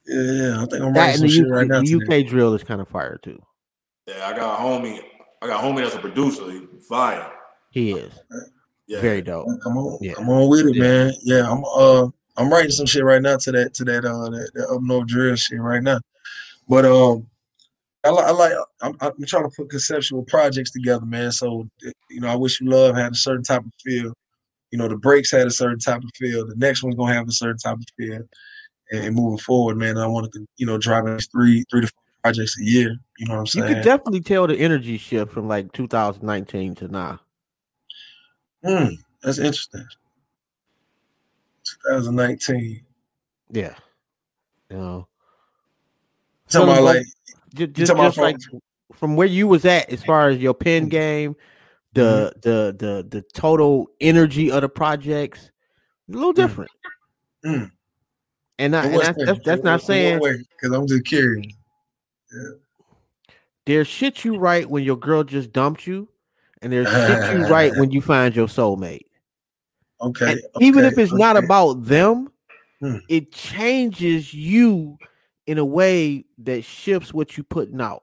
Yeah, 0.07 0.57
I 0.63 0.67
think 0.67 0.83
I'm 0.83 0.93
writing 0.93 1.19
some 1.19 1.29
shit 1.29 1.49
right 1.49 1.67
now. 1.67 1.81
the 1.81 1.87
to 1.87 1.99
that. 1.99 2.21
UK 2.23 2.27
drill 2.27 2.55
is 2.55 2.63
kind 2.65 2.81
of 2.81 2.89
fire 2.89 3.19
too. 3.23 3.41
Yeah, 4.07 4.27
I 4.27 4.33
got 4.37 4.59
a 4.59 4.63
homie. 4.63 5.01
I 5.41 5.47
got 5.47 5.63
a 5.63 5.67
homie 5.67 5.83
that's 5.83 5.95
a 5.95 5.99
producer. 5.99 6.51
He 6.51 6.67
fire. 6.89 7.31
He 7.71 7.93
is 7.93 8.13
Yeah. 8.87 9.01
very 9.01 9.23
dope. 9.23 9.47
Come 9.63 9.77
on, 9.79 9.99
Yeah. 10.01 10.15
come 10.15 10.29
on 10.29 10.49
with 10.49 10.67
it, 10.67 10.77
Yeah. 10.77 10.83
man. 10.83 11.13
Yeah, 11.23 11.51
I'm 11.51 11.65
uh 11.65 12.09
I'm 12.37 12.51
writing 12.51 12.71
some 12.71 12.87
shit 12.87 13.05
right 13.05 13.21
now 13.23 13.37
to 13.37 13.53
that 13.53 13.75
to 13.75 13.85
that 13.85 14.05
uh 14.05 14.31
that, 14.31 14.51
that 14.55 14.69
up 14.69 14.83
north 14.83 15.07
drill 15.07 15.37
shit 15.37 15.61
right 15.61 15.83
now. 15.83 16.01
But 16.69 16.85
um 16.85 17.27
I 18.05 18.11
like, 18.11 18.25
I 18.27 18.31
like 18.33 18.53
I'm, 18.81 18.97
I'm 19.01 19.13
trying 19.27 19.49
to 19.49 19.55
put 19.57 19.71
conceptual 19.71 20.25
projects 20.25 20.73
together, 20.73 21.07
man. 21.07 21.31
So 21.31 21.69
you 22.11 22.21
know, 22.21 22.29
I 22.29 22.35
wish 22.35 22.61
you 22.61 22.69
love 22.69 22.97
had 22.97 23.13
a 23.13 23.17
certain 23.17 23.45
type 23.45 23.61
of 23.65 23.73
feel. 23.85 24.13
You 24.73 24.79
know, 24.79 24.89
the 24.89 24.97
breaks 24.97 25.31
had 25.31 25.47
a 25.47 25.51
certain 25.51 25.79
type 25.79 26.03
of 26.03 26.11
feel. 26.17 26.47
The 26.47 26.57
next 26.57 26.83
one's 26.83 26.97
gonna 26.97 27.15
have 27.15 27.29
a 27.29 27.33
certain 27.33 27.59
type 27.59 27.77
of 27.77 27.85
feel. 27.97 28.21
And, 28.93 29.05
and 29.05 29.17
moving 29.17 29.39
forward, 29.39 29.77
man, 29.77 29.99
I 29.99 30.07
want 30.07 30.33
to 30.33 30.47
you 30.57 30.67
know 30.67 30.79
drive 30.79 31.07
these 31.07 31.27
three 31.27 31.65
three 31.71 31.81
to 31.81 31.87
four 31.87 32.03
projects 32.23 32.59
a 32.61 32.65
year. 32.65 32.97
You 33.19 33.27
know 33.27 33.35
what 33.35 33.41
I'm 33.41 33.47
saying? 33.47 33.69
You 33.69 33.75
could 33.75 33.85
definitely 33.85 34.21
tell 34.21 34.47
the 34.47 34.57
energy 34.57 34.99
shift 34.99 35.33
from 35.33 35.49
like 35.49 35.73
2019 35.73 36.75
to 36.77 36.89
now. 36.89 37.21
Hmm, 38.65 38.95
that's 39.23 39.39
interesting. 39.39 39.85
2019. 41.85 42.85
Yeah, 43.51 43.75
you 44.71 44.77
know, 44.77 45.09
Talking 46.53 46.69
about 46.69 46.83
like 46.83 47.07
just, 47.55 47.73
just, 47.75 48.19
like 48.19 48.37
from 48.93 49.17
where 49.17 49.27
you 49.27 49.49
was 49.49 49.65
at 49.65 49.91
as 49.91 50.05
far 50.05 50.29
as 50.29 50.39
your 50.39 50.55
pen 50.55 50.89
game, 50.89 51.35
the 51.95 52.33
the 52.43 52.75
the 52.79 53.07
the 53.09 53.23
total 53.35 53.89
energy 54.01 54.51
of 54.51 54.61
the 54.63 54.69
projects, 54.69 55.51
a 56.09 56.13
little 56.13 56.33
different. 56.33 56.71
Mm. 57.45 57.71
And, 58.59 58.77
I, 58.77 58.85
and 58.85 58.95
what 58.95 59.17
that's, 59.17 59.45
that's, 59.45 59.63
not 59.63 59.83
saying? 59.83 60.21
Because 60.21 60.77
I'm 60.77 60.87
just 60.87 61.05
curious. 61.05 61.47
there's 63.67 63.89
shit 63.89 64.25
you 64.25 64.37
write 64.37 64.69
when 64.71 64.85
your 64.85 64.97
girl 64.97 65.25
just 65.25 65.53
dumped 65.53 65.87
you, 65.87 66.09
and 66.61 66.73
there's 66.73 66.89
shit 66.89 67.39
you 67.39 67.47
write 67.47 67.73
when 67.77 67.91
you 67.91 68.01
find 68.01 68.37
your 68.37 68.47
soulmate. 68.47 69.07
Okay. 70.01 70.33
And 70.33 70.41
even 70.61 70.85
if 70.85 70.99
it's 70.99 71.13
not 71.13 71.37
about 71.37 71.85
them, 71.85 72.33
Hmm. 72.83 72.97
it 73.09 73.31
changes 73.31 74.35
you 74.35 74.99
in 75.47 75.59
a 75.59 75.65
way 75.65 76.25
that 76.39 76.65
shifts 76.65 77.15
what 77.15 77.37
you 77.37 77.45
putting 77.45 77.81
out. 77.81 78.03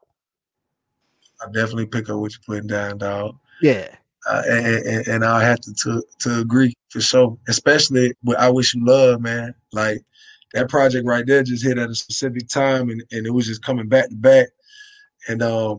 I 1.42 1.52
definitely 1.52 1.88
pick 1.88 2.10
up 2.10 2.18
what 2.18 2.32
you're 2.32 2.40
putting 2.46 2.68
down, 2.68 2.98
dog. 2.98 3.36
Yeah. 3.62 3.94
Uh, 4.26 4.42
and, 4.50 4.66
and, 4.86 5.08
and 5.08 5.26
I 5.26 5.44
have 5.44 5.60
to, 5.62 5.74
to 5.74 6.04
to 6.20 6.40
agree 6.40 6.74
for 6.90 7.02
sure. 7.02 7.38
Especially 7.50 8.14
with 8.24 8.38
I 8.38 8.50
Wish 8.50 8.74
You 8.74 8.86
Love, 8.86 9.20
man. 9.20 9.54
Like 9.74 10.02
that 10.54 10.70
project 10.70 11.06
right 11.06 11.26
there 11.26 11.44
just 11.44 11.64
hit 11.64 11.78
at 11.78 11.90
a 11.90 11.96
specific 11.96 12.48
time 12.48 12.90
and, 12.90 13.04
and 13.12 13.26
it 13.28 13.32
was 13.32 13.46
just 13.46 13.64
coming 13.64 13.88
back 13.88 14.10
to 14.10 14.16
back. 14.16 14.48
And 15.28 15.42
um 15.44 15.78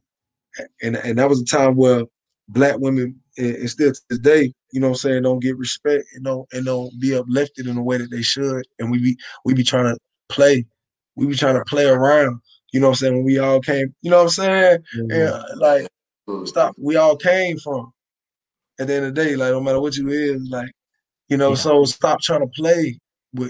and 0.83 0.97
and 0.97 1.19
that 1.19 1.29
was 1.29 1.41
a 1.41 1.45
time 1.45 1.77
where 1.77 2.05
black 2.49 2.77
women 2.79 3.21
and, 3.39 3.71
still 3.71 3.93
to 3.93 4.01
this 4.11 4.19
day, 4.19 4.53
you 4.73 4.81
know 4.81 4.89
what 4.89 4.95
I'm 4.95 4.99
saying, 4.99 5.23
don't 5.23 5.41
get 5.41 5.57
respect 5.59 6.05
and 6.15 6.25
don't 6.25 6.47
and 6.53 6.67
don't 6.67 6.93
be 7.01 7.15
uplifted 7.17 7.67
in 7.67 7.77
the 7.77 7.83
way 7.83 7.99
that 7.99 8.11
they 8.11 8.23
should. 8.23 8.67
And 8.79 8.91
we 8.91 8.99
be 8.99 9.17
we 9.45 9.55
be 9.55 9.65
trying 9.65 9.87
to 9.87 9.99
play, 10.29 10.67
we 11.17 11.27
be 11.27 11.37
trying 11.37 11.57
to 11.57 11.65
play 11.65 11.87
around, 11.87 12.41
you 12.73 12.81
know 12.81 12.89
what 12.89 12.93
I'm 12.93 12.97
saying, 12.97 13.15
when 13.15 13.25
we 13.25 13.39
all 13.39 13.61
came, 13.61 13.95
you 14.03 14.11
know 14.11 14.19
what 14.19 14.25
I'm 14.25 14.29
saying? 14.31 14.79
Mm-hmm. 14.97 15.11
and 15.11 15.23
uh, 15.23 15.45
like 15.57 15.89
mm-hmm. 16.29 16.47
stop. 16.47 16.75
We 16.79 16.97
all 16.97 17.17
came 17.17 17.59
from. 17.59 17.93
At 18.79 18.87
the 18.87 18.95
end 18.95 19.05
of 19.05 19.15
the 19.15 19.23
day, 19.23 19.37
like 19.37 19.53
no 19.53 19.61
matter 19.61 19.79
what 19.79 19.95
you 19.97 20.09
is, 20.09 20.49
like 20.49 20.71
you 21.29 21.37
know, 21.37 21.51
Yeah. 21.51 21.57
so 21.57 21.85
stop 21.85 22.23
trying 22.23 22.41
to 22.41 22.47
play 22.57 22.99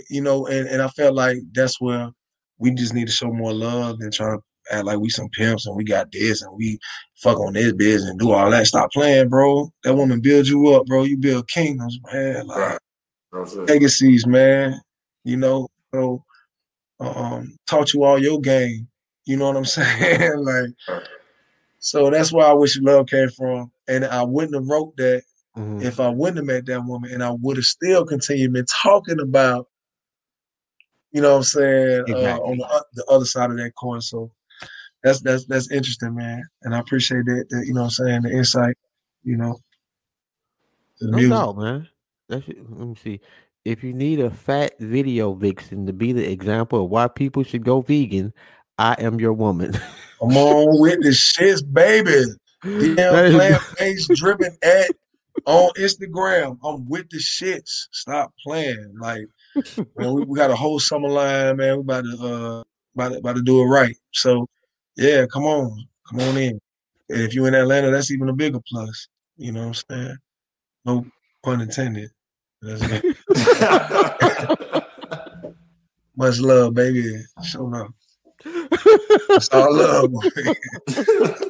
you 0.09 0.21
know, 0.21 0.47
and, 0.47 0.69
and 0.69 0.83
I 0.83 0.89
felt 0.89 1.15
like 1.15 1.39
that's 1.53 1.81
where 1.81 2.11
we 2.59 2.73
just 2.73 2.95
need 2.95 3.07
to 3.07 3.13
show 3.13 3.33
more 3.33 3.53
love 3.55 3.99
than 3.99 4.11
trying 4.11 4.39
to 4.39 4.43
act 4.77 4.85
like 4.85 4.99
we 4.99 5.09
some 5.09 5.29
pimps 5.31 5.67
and 5.67 5.75
we 5.77 5.85
got 5.85 6.13
this 6.13 6.43
and 6.43 6.55
we 6.57 6.79
fuck 7.17 7.39
on 7.41 7.55
this 7.55 7.73
business 7.73 8.11
and 8.11 8.19
do 8.21 8.31
all 8.33 8.51
that. 8.51 8.67
Stop 8.67 8.93
playing, 8.93 9.29
bro. 9.29 9.71
That 9.85 9.95
woman 9.95 10.21
build 10.21 10.47
you 10.47 10.69
up, 10.75 10.87
bro. 10.87 11.05
You 11.05 11.17
build 11.17 11.49
kingdoms, 11.49 11.99
man. 12.13 12.47
Like 12.47 12.59
Right. 12.59 12.79
That's 13.33 13.55
it. 13.55 13.69
legacies, 13.69 14.27
man. 14.27 14.81
You 15.25 15.37
know, 15.39 15.69
so 15.95 16.23
um, 17.01 17.57
taught 17.67 17.95
you 17.95 18.05
all 18.05 18.19
your 18.19 18.41
game. 18.41 18.87
You 19.25 19.37
know 19.39 19.47
what 19.47 19.57
I'm 19.57 19.65
saying? 19.65 20.39
like, 20.45 20.71
Right. 20.89 21.03
so 21.79 22.11
that's 22.11 22.33
where 22.33 22.47
I 22.47 22.53
wish 22.53 22.77
you 22.77 22.83
love 22.83 23.07
came 23.07 23.31
from. 23.31 23.71
And 23.89 24.05
I 24.05 24.23
wouldn't 24.23 24.55
have 24.55 24.69
wrote 24.69 24.97
that 24.99 25.23
Mhm. 25.57 25.83
if 25.83 25.99
I 25.99 26.09
wouldn't 26.11 26.37
have 26.37 26.47
met 26.47 26.67
that 26.67 26.85
woman, 26.85 27.11
and 27.13 27.25
I 27.25 27.31
would 27.33 27.57
have 27.57 27.65
still 27.67 28.05
continued 28.05 28.53
been 28.53 28.67
talking 28.83 29.19
about, 29.21 29.67
you 31.13 31.21
know 31.21 31.33
what 31.33 31.37
I'm 31.39 31.43
saying, 31.45 32.05
uh, 32.09 32.39
on 32.39 32.59
the, 32.59 32.85
the 32.95 33.05
other 33.07 33.25
side 33.25 33.51
of 33.51 33.57
that 33.57 33.73
coin. 33.77 34.01
So 34.01 34.31
that's 35.03 35.21
that's 35.21 35.47
that's 35.47 35.71
interesting, 35.71 36.15
man. 36.15 36.43
And 36.63 36.75
I 36.75 36.79
appreciate 36.79 37.25
that, 37.27 37.47
that 37.51 37.67
you 37.67 37.75
know 37.75 37.83
what 37.83 37.99
I'm 38.01 38.07
saying, 38.07 38.23
the 38.23 38.31
insight, 38.31 38.77
you 39.25 39.37
know, 39.37 39.59
the 41.01 41.09
No 41.09 41.17
music. 41.17 41.31
doubt, 41.31 41.57
man. 41.59 41.89
That's 42.29 42.49
it. 42.49 42.59
Let 42.71 42.89
me 42.89 42.95
see. 43.03 43.21
If 43.65 43.85
you 43.85 43.93
need 43.93 44.21
a 44.21 44.31
fat 44.31 44.79
video 44.79 45.35
vixen 45.35 45.87
to 45.87 45.93
be 45.93 46.13
the 46.13 46.31
example 46.31 46.85
of 46.85 46.91
why 46.91 47.09
people 47.09 47.43
should 47.43 47.65
go 47.65 47.81
vegan, 47.81 48.33
I 48.79 48.95
am 48.99 49.21
your 49.21 49.33
woman. 49.33 49.75
I'm 50.23 50.37
on 50.37 50.81
with 50.81 51.03
the 51.03 51.11
shits, 51.11 51.63
baby. 51.73 52.25
Is- 52.63 52.95
plant 52.95 53.63
based 53.79 54.11
dripping 54.15 54.57
at 54.63 54.91
on 55.47 55.71
Instagram. 55.79 56.59
I'm 56.63 56.89
with 56.89 57.09
the 57.11 57.19
shits. 57.19 57.89
Stop 57.93 58.33
playing. 58.43 58.95
Like, 59.01 59.27
man, 59.97 60.13
we, 60.15 60.25
we 60.25 60.37
got 60.37 60.51
a 60.51 60.57
whole 60.57 60.79
summer 60.79 61.09
line, 61.09 61.57
man. 61.57 61.77
We 61.77 61.81
about 61.81 62.05
to 62.05 62.17
uh 62.21 62.63
about 62.95 63.13
to, 63.13 63.19
about 63.19 63.37
to 63.37 63.43
do 63.43 63.63
it 63.63 63.67
right. 63.67 63.97
So 64.13 64.47
yeah, 64.97 65.27
come 65.27 65.45
on. 65.45 65.87
Come 66.09 66.21
on 66.21 66.37
in. 66.37 66.61
And 67.09 67.23
if 67.23 67.35
you're 67.35 67.49
in 67.49 67.55
Atlanta, 67.55 67.91
that's 67.91 68.11
even 68.11 68.29
a 68.29 68.33
bigger 68.33 68.61
plus. 68.69 69.09
You 69.37 69.53
know 69.53 69.69
what 69.69 69.85
I'm 69.91 69.97
saying? 69.97 70.17
No 70.85 71.07
pun 71.43 71.61
intended. 71.61 72.11
That's 72.63 72.83
it. 72.83 73.17
Much 76.17 76.39
love, 76.41 76.75
baby. 76.75 77.25
Show 77.43 77.67
enough. 77.67 77.89
It's 78.45 79.49
all 79.51 79.75
love, 79.75 80.13
boy. 80.13 80.21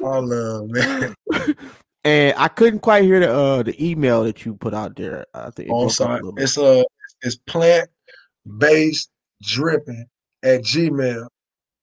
all 0.03 0.25
love, 0.25 0.69
man. 0.69 1.15
and 2.03 2.33
I 2.37 2.47
couldn't 2.47 2.79
quite 2.79 3.03
hear 3.03 3.19
the 3.19 3.33
uh 3.33 3.63
the 3.63 3.85
email 3.85 4.23
that 4.23 4.45
you 4.45 4.55
put 4.55 4.73
out 4.73 4.95
there. 4.95 5.25
I 5.33 5.49
think 5.49 5.69
it 5.69 5.71
Oh, 5.71 5.75
I'm 5.75 5.81
broke 5.81 5.91
a 5.91 5.93
sorry. 5.93 6.21
It's 6.37 6.57
uh 6.57 6.83
it's 7.21 7.35
plant 7.35 7.89
based 8.57 9.09
dripping 9.41 10.05
at 10.43 10.61
Gmail. 10.61 11.27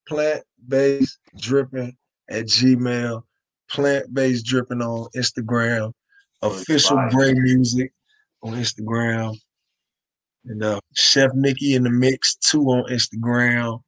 Plant 0.07 0.43
based 0.67 1.19
dripping 1.39 1.97
at 2.31 2.47
Gmail. 2.47 3.23
Plant 3.71 4.15
based 4.15 4.47
dripping 4.47 4.83
on 4.83 5.09
Instagram. 5.17 5.93
Official. 6.43 7.09
Grey 7.11 7.35
Music 7.35 7.93
on 8.43 8.55
Instagram. 8.55 9.37
And 10.47 10.63
uh 10.63 10.81
Chef 10.95 11.31
Nikki 11.35 11.75
in 11.75 11.83
the 11.83 11.91
mix 11.91 12.37
too 12.37 12.65
on 12.65 12.91
Instagram. 12.91 13.81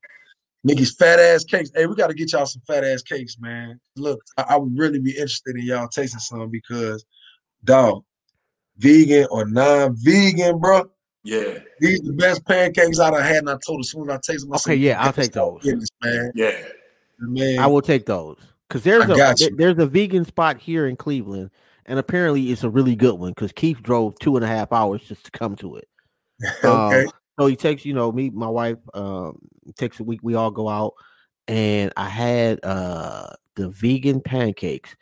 Nikki's 0.63 0.95
fat 0.95 1.19
ass 1.19 1.45
cakes. 1.45 1.71
Hey, 1.75 1.87
we 1.87 1.95
got 1.95 2.09
to 2.09 2.15
get 2.15 2.33
y'all 2.33 2.45
some 2.45 2.63
fat 2.67 2.85
ass 2.85 3.03
cakes, 3.03 3.39
man. 3.41 3.81
Look, 3.97 4.21
I, 4.37 4.43
I 4.51 4.57
would 4.57 4.77
really 4.77 5.01
be 5.01 5.13
interested 5.13 5.57
in 5.57 5.65
y'all 5.65 5.89
tasting 5.89 6.21
some 6.21 6.51
because, 6.51 7.05
dog, 7.65 8.05
vegan 8.77 9.27
or 9.31 9.47
non-vegan, 9.47 10.59
bro. 10.59 10.91
Yeah, 11.23 11.59
These 11.81 12.01
the 12.01 12.13
best 12.13 12.45
pancakes 12.47 12.99
I 12.99 13.11
done 13.11 13.23
had, 13.23 13.37
and 13.39 13.51
I 13.51 13.57
told 13.65 13.81
as 13.81 13.91
soon 13.91 14.09
as 14.09 14.17
I 14.17 14.21
taste 14.33 14.45
them, 14.45 14.53
I 14.53 14.57
Okay, 14.57 14.73
said, 14.73 14.79
yeah, 14.81 15.03
I'll 15.03 15.13
take 15.13 15.33
those. 15.33 15.63
Goodness, 15.63 15.89
man. 16.03 16.33
yeah. 16.35 16.63
Man, 17.19 17.59
I 17.59 17.67
will 17.67 17.83
take 17.83 18.07
those 18.07 18.39
because 18.67 18.83
there's 18.83 19.11
I 19.11 19.13
a 19.13 19.35
there- 19.35 19.51
there's 19.57 19.79
a 19.79 19.87
vegan 19.87 20.25
spot 20.25 20.57
here 20.59 20.87
in 20.87 20.97
Cleveland, 20.97 21.51
and 21.85 21.99
apparently 21.99 22.51
it's 22.51 22.65
a 22.65 22.71
really 22.71 22.97
good 22.97 23.19
one 23.19 23.33
because 23.33 23.53
Keith 23.53 23.83
drove 23.83 24.19
two 24.19 24.37
and 24.37 24.45
a 24.45 24.49
half 24.49 24.73
hours 24.73 25.03
just 25.03 25.25
to 25.27 25.31
come 25.31 25.55
to 25.57 25.77
it. 25.77 25.89
okay. 26.65 27.05
Um, 27.05 27.11
So 27.39 27.47
he 27.47 27.57
takes, 27.57 27.85
you 27.85 27.93
know, 27.95 28.11
me, 28.13 28.31
my 28.31 28.49
wife, 28.49 28.79
um, 28.95 29.39
takes 29.77 30.01
a 30.01 30.05
week. 30.05 30.21
We 30.23 30.35
all 30.35 30.51
go 30.51 30.69
out, 30.69 30.95
and 31.49 31.93
I 31.97 32.09
had 32.09 32.65
uh 32.65 33.35
the 33.57 33.69
vegan 33.69 34.23
pancakes, 34.23 34.97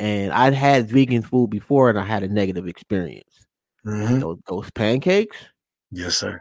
and 0.00 0.32
I'd 0.32 0.54
had 0.54 0.88
vegan 0.88 1.22
food 1.22 1.50
before, 1.50 1.90
and 1.90 1.98
I 1.98 2.04
had 2.04 2.24
a 2.24 2.28
negative 2.28 2.66
experience. 2.66 3.45
Mhm. 3.86 4.20
Those, 4.20 4.38
those 4.48 4.70
pancakes, 4.72 5.36
Yes, 5.92 6.18
sir. 6.18 6.40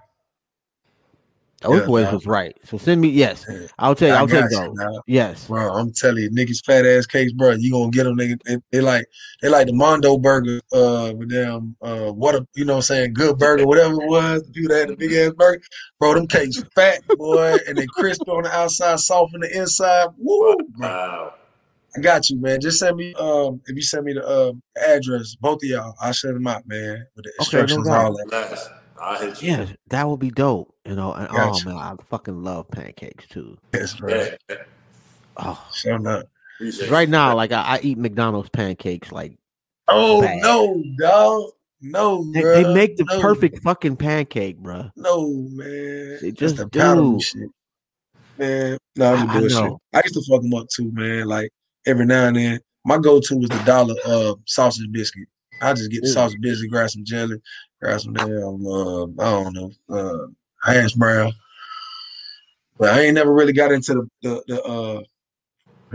those 1.62 1.82
Yeah, 1.82 1.86
boys 1.86 2.06
dog. 2.06 2.14
was 2.14 2.26
right. 2.26 2.58
So 2.64 2.78
send 2.78 3.02
me, 3.02 3.10
yes, 3.10 3.46
Yeah. 3.48 3.68
I'll 3.78 3.94
take, 3.96 4.12
I 4.12 4.18
I'll 4.18 4.28
take 4.28 4.50
those. 4.50 4.78
dog. 4.78 5.02
Yes, 5.06 5.48
Bro, 5.48 5.74
I'm 5.74 5.92
telling 5.94 6.24
you, 6.24 6.30
niggas 6.32 6.66
fat 6.66 6.86
ass 6.86 7.06
cakes, 7.06 7.32
bro. 7.34 7.52
You 7.52 7.72
gonna 7.72 7.92
get 7.92 8.06
them, 8.06 8.18
nigga. 8.18 8.40
They, 8.46 8.58
they 8.72 8.82
like 8.82 9.06
they 9.42 9.50
like 9.50 9.68
the 9.68 9.74
Mondo 9.74 10.18
burger, 10.18 10.60
uh, 10.74 11.14
with 11.16 11.30
them, 11.30 11.76
uh, 11.84 12.12
what 12.12 12.34
a 12.34 12.48
you 12.56 12.66
know 12.66 12.74
what 12.74 12.78
I'm 12.78 12.82
saying, 12.84 13.14
good 13.14 13.38
burger, 13.38 13.68
whatever 13.68 13.94
it 13.94 14.08
was. 14.08 14.42
The 14.44 14.52
people 14.52 14.70
that 14.70 14.80
had 14.80 14.90
the 14.90 14.96
big 14.96 15.14
ass 15.14 15.34
burger, 15.38 15.62
bro. 16.00 16.16
Them 16.16 16.26
cakes 16.28 16.64
fat, 16.74 17.02
boy, 17.16 17.60
and 17.68 17.78
they 17.78 17.86
crispy 17.86 18.32
on 18.32 18.44
the 18.44 18.52
outside, 18.52 19.00
soft 19.00 19.36
on 19.36 19.42
the 19.42 19.56
inside. 19.56 20.08
Woo, 20.18 20.56
bro. 20.70 20.88
Wow. 20.88 21.34
I 21.96 22.02
got 22.02 22.30
you, 22.30 22.40
man. 22.42 22.60
Just 22.60 22.80
send 22.80 22.98
me, 22.98 23.14
um, 23.16 23.62
if 23.68 23.76
you 23.76 23.82
send 23.82 24.06
me 24.06 24.14
the 24.14 24.28
um 24.30 24.62
address, 24.88 25.36
both 25.36 25.64
of 25.64 25.70
y'all, 25.70 25.96
I'll 26.02 26.14
send 26.14 26.36
them 26.36 26.48
out, 26.48 26.68
man, 26.68 27.06
with 27.16 27.26
the 27.26 27.32
Okay, 27.42 27.58
no 27.58 27.64
instructions, 27.64 27.88
doubt. 27.88 28.06
all 28.06 28.18
that. 28.18 28.28
Nice. 28.32 28.70
I'll 29.00 29.20
hit 29.20 29.42
you. 29.42 29.48
yeah, 29.50 29.66
that 29.90 30.08
would 30.08 30.20
be 30.20 30.32
dope. 30.32 30.74
You 30.86 30.96
know, 30.96 31.14
and 31.14 31.28
oh 31.32 31.34
Gotcha. 31.34 31.66
man, 31.66 31.78
I 31.78 31.96
fucking 32.04 32.44
love 32.44 32.68
pancakes 32.70 33.28
too. 33.28 33.58
Yes, 33.74 33.94
bro. 33.96 34.16
Yeah. 34.16 34.36
yeah. 34.50 34.56
Oh, 35.38 35.68
Sure 35.74 35.96
enough. 35.96 36.24
Appreciate 36.58 36.90
right 36.90 37.10
now, 37.10 37.36
like 37.36 37.52
I, 37.52 37.62
I 37.62 37.80
eat 37.82 37.98
McDonald's 37.98 38.50
pancakes. 38.50 39.12
Like 39.12 39.38
Oh 39.88 40.22
Bad. 40.22 40.42
no, 40.42 40.84
dog. 40.98 41.52
No, 41.82 42.24
they, 42.34 42.42
bro. 42.42 42.64
they 42.64 42.74
make 42.74 42.98
the 42.98 43.06
no. 43.06 43.22
perfect 43.22 43.62
fucking 43.62 43.98
pancake, 43.98 44.60
bruh. 44.62 44.92
No, 44.96 45.28
man. 45.52 46.18
They 46.22 46.32
That's 46.32 46.40
just 46.40 46.58
the 46.58 46.68
powder 46.68 47.02
do. 47.02 47.20
shit. 47.22 47.50
Man, 48.38 48.78
no, 48.96 49.14
I'm 49.14 49.30
I- 49.30 49.38
I 49.38 49.40
bullshit. 49.40 49.60
know. 49.64 49.80
I 49.94 50.02
used 50.04 50.16
to 50.16 50.22
fuck 50.30 50.42
them 50.42 50.54
up 50.54 50.68
too, 50.70 50.92
man. 50.94 51.28
Like 51.28 51.52
every 51.86 52.06
now 52.06 52.28
and 52.28 52.36
then. 52.36 52.60
My 52.86 52.98
go-to 52.98 53.40
is 53.40 53.50
the 53.50 53.64
dollar 53.66 53.96
uh 54.06 54.36
sausage 54.46 54.92
biscuit. 54.92 55.28
I 55.62 55.74
just 55.74 55.92
get 55.92 56.02
the 56.02 56.10
sausage 56.10 56.40
biscuit, 56.42 56.70
grab 56.70 56.90
some 56.90 57.06
jelly, 57.06 57.42
grab 57.82 58.00
some 58.00 58.14
damn 58.14 58.28
uh, 58.28 59.04
I 59.04 59.44
don't 59.44 59.54
know, 59.54 59.72
uh 59.90 60.28
hash 60.64 60.94
brown. 60.94 61.34
But 62.78 62.94
I 62.94 63.02
ain't 63.02 63.16
never 63.16 63.34
really 63.34 63.54
got 63.54 63.72
into 63.72 63.94
the 63.94 64.10
the, 64.22 64.44
the 64.48 64.64
uh 64.64 65.02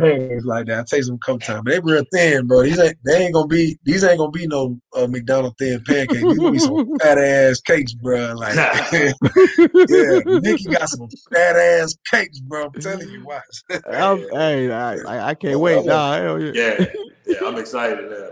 pancakes 0.01 0.45
like 0.45 0.67
that. 0.67 0.81
I 0.81 0.85
taste 0.85 1.09
them 1.09 1.17
a 1.17 1.25
couple 1.25 1.41
times, 1.41 1.63
but 1.65 1.71
they 1.73 1.81
real 1.81 2.05
thin, 2.13 2.47
bro. 2.47 2.63
These 2.63 2.79
ain't 2.79 2.97
they 3.05 3.17
ain't 3.25 3.35
gonna 3.35 3.47
be 3.47 3.79
these 3.85 4.05
ain't 4.05 4.19
gonna 4.19 4.31
be 4.31 4.47
no 4.47 4.79
uh, 4.97 5.07
McDonald's 5.07 5.57
thin 5.59 5.83
pancakes. 5.85 6.27
These 6.29 6.39
gonna 6.39 6.53
be 6.53 6.59
some 6.59 6.95
fat 7.01 7.19
ass 7.19 7.61
cakes, 7.61 7.93
bro. 7.95 8.35
Like 8.35 8.57
yeah, 8.93 10.21
Nikki 10.27 10.65
got 10.71 10.89
some 10.89 11.09
fat 11.33 11.57
ass 11.57 11.95
cakes, 12.11 12.41
bro. 12.41 12.67
I'm 12.67 12.81
telling 12.81 13.09
you, 13.09 13.25
watch. 13.27 13.43
I'm- 13.91 14.27
hey, 14.33 14.71
I, 14.73 14.95
I, 14.97 15.29
I 15.31 15.35
can't 15.35 15.61
wait. 15.61 15.85
Nah, 15.85 16.15
hell 16.15 16.41
yeah. 16.43 16.53
Yeah. 16.55 16.87
Yeah. 17.27 17.37
I'm 17.45 17.57
excited 17.59 18.11
now. 18.11 18.31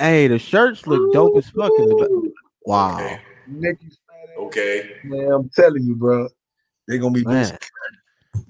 Hey, 0.00 0.28
the 0.28 0.38
shirts 0.38 0.86
look 0.86 1.12
dope 1.12 1.36
as 1.36 1.48
fuck. 1.50 1.72
In 1.78 1.88
the 1.88 1.94
back. 1.96 2.08
Wow, 2.64 2.98
Okay. 2.98 3.20
Nikki's 3.46 3.98
fat 4.06 4.30
ass, 4.30 4.38
Okay. 4.38 4.90
man. 5.04 5.32
I'm 5.32 5.48
telling 5.50 5.82
you, 5.84 5.94
bro. 5.96 6.28
They 6.86 6.98
gonna 6.98 7.12
be 7.12 7.24
man. 7.24 7.58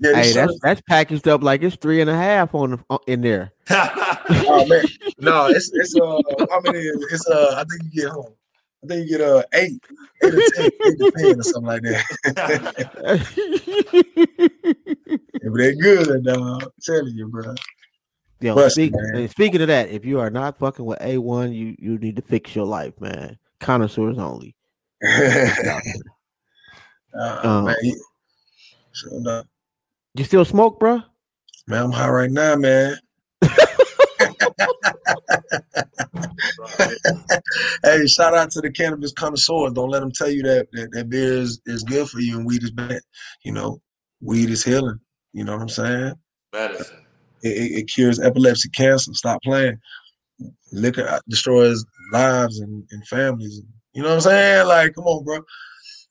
Yeah, 0.01 0.15
Hey, 0.15 0.33
that's 0.33 0.59
that's 0.63 0.81
packaged 0.83 1.27
up 1.29 1.43
like 1.43 1.63
it's 1.63 1.77
three 1.77 2.01
and 2.01 2.09
a 2.09 2.15
half 2.15 2.55
on 2.55 2.71
the, 2.71 2.79
on- 2.89 2.99
in 3.07 3.21
there. 3.21 3.53
oh 3.71 4.65
man, 4.67 4.85
no, 5.19 5.47
it's 5.47 5.71
it's 5.75 5.95
uh, 5.97 6.21
how 6.51 6.61
many? 6.61 6.79
is? 6.79 7.07
It's 7.13 7.29
uh, 7.29 7.55
I 7.57 7.65
think 7.65 7.93
you 7.93 8.03
get 8.03 8.11
home. 8.13 8.33
I 8.85 8.87
think 8.87 9.11
you 9.11 9.19
get 9.19 9.27
uh 9.29 9.43
eight, 9.55 9.83
eight 10.23 10.35
or 10.35 10.41
ten, 10.55 10.71
eight 10.87 10.99
to 10.99 11.13
ten 11.17 11.41
or 11.41 11.43
something 11.43 11.65
like 11.65 11.83
that. 11.83 12.05
But 15.41 15.57
they're 15.57 15.75
good, 15.77 16.25
dog. 16.25 16.63
I'm 16.63 16.69
telling 16.83 17.15
you, 17.15 17.29
bro. 17.29 17.55
Yo, 18.41 18.69
speak, 18.69 18.93
speaking 19.31 19.63
of 19.63 19.69
that, 19.69 19.89
if 19.89 20.05
you 20.05 20.21
are 20.21 20.31
not 20.31 20.59
fucking 20.59 20.85
with 20.85 21.01
A 21.01 21.19
one, 21.19 21.53
you 21.53 21.75
you 21.79 21.99
need 21.99 22.17
to 22.17 22.23
fix 22.23 22.55
your 22.55 22.67
life, 22.67 23.01
man. 23.01 23.39
Connoisseurs 23.61 24.19
only. 24.19 24.55
uh, 25.05 25.81
Um, 27.15 27.65
man, 27.65 27.77
no. 29.13 29.43
You 30.15 30.25
still 30.25 30.45
smoke, 30.45 30.81
bro? 30.81 31.03
man, 31.69 31.85
I'm 31.85 31.93
high 31.93 32.09
right 32.09 32.31
now, 32.31 32.57
man. 32.57 32.97
Hey, 37.83 38.07
shout 38.07 38.35
out 38.35 38.51
to 38.53 38.61
the 38.61 38.71
cannabis 38.71 39.13
connoisseurs. 39.13 39.73
Don't 39.73 39.91
let 39.91 40.01
them 40.01 40.13
tell 40.13 40.31
you 40.31 40.43
that 40.43 40.69
that, 40.73 40.91
that 40.93 41.09
beer 41.09 41.35
is, 41.35 41.61
is 41.67 41.83
good 41.85 42.09
for 42.09 42.21
you 42.21 42.37
and 42.37 42.47
weed 42.47 42.63
is 42.63 42.71
bad. 42.71 43.01
You 43.45 43.53
know, 43.53 43.81
weed 44.21 44.51
is 44.51 44.65
healing. 44.65 44.99
You 45.33 45.45
know 45.45 45.53
what 45.53 45.63
I'm 45.63 45.69
saying? 45.69 46.15
Medicine. 46.53 47.07
It, 47.43 47.49
it, 47.49 47.79
it 47.79 47.85
cures 47.85 48.21
epilepsy, 48.21 48.69
cancer. 48.71 49.13
Stop 49.15 49.43
playing. 49.43 49.79
Liquor 50.73 51.09
uh, 51.09 51.21
destroys 51.29 51.85
lives 52.13 52.59
and, 52.59 52.85
and 52.91 53.07
families. 53.07 53.63
You 53.93 54.03
know 54.03 54.09
what 54.09 54.17
I'm 54.17 54.21
saying? 54.23 54.67
Like, 54.67 54.95
come 54.95 55.05
on, 55.05 55.25
bro. 55.25 55.41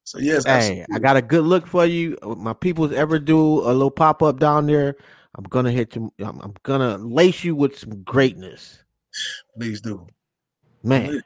So 0.08 0.20
yes, 0.20 0.46
Hey, 0.46 0.52
absolutely. 0.52 0.86
I 0.96 1.00
got 1.00 1.18
a 1.18 1.22
good 1.22 1.44
look 1.44 1.68
for 1.68 1.86
you. 1.86 2.18
Uh, 2.24 2.28
my 2.36 2.54
people's 2.54 2.94
ever 2.94 3.20
do 3.20 3.38
a 3.60 3.74
little 3.74 3.92
pop 3.92 4.24
up 4.24 4.40
down 4.40 4.66
there. 4.66 4.96
I'm 5.36 5.44
gonna 5.44 5.70
hit 5.70 5.98
you. 5.98 6.14
I'm, 6.20 6.40
I'm 6.40 6.54
gonna 6.64 6.98
lace 6.98 7.44
you 7.44 7.56
with 7.58 7.78
some 7.78 8.04
greatness, 8.04 8.84
please 9.58 9.82
do. 9.82 10.08
man. 10.82 11.22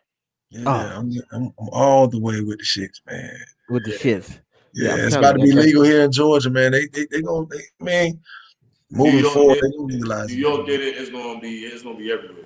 Yeah, 0.49 0.63
Oh. 0.65 0.71
I'm, 0.71 1.11
I'm, 1.31 1.43
I'm 1.59 1.69
all 1.71 2.07
the 2.07 2.19
way 2.19 2.41
with 2.41 2.57
the 2.57 2.63
shits, 2.63 2.99
man. 3.07 3.29
With 3.69 3.83
the 3.85 3.91
Yeah. 3.91 3.97
shits. 3.97 4.39
Yeah, 4.73 4.87
Yeah, 4.87 4.93
I'm 4.95 4.99
it's 5.05 5.15
about 5.15 5.33
to 5.33 5.39
be 5.43 5.51
legal 5.51 5.83
here 5.83 6.01
in 6.01 6.11
Georgia, 6.11 6.49
man. 6.49 6.71
They 6.71 6.87
they 6.87 7.05
they 7.11 7.21
gonna, 7.21 7.45
they, 7.51 7.61
man, 7.85 8.19
moving 8.89 9.23
forward, 9.25 9.59
did- 9.61 9.63
they 9.63 9.77
gonna 9.77 9.93
legalize. 9.93 10.29
New 10.29 10.33
it. 10.33 10.39
York 10.39 10.65
did 10.65 10.81
it. 10.81 10.97
It's 10.97 11.11
gonna 11.11 11.39
be. 11.39 11.59
It's 11.65 11.83
gonna 11.83 11.99
be 11.99 12.11
everywhere. 12.11 12.45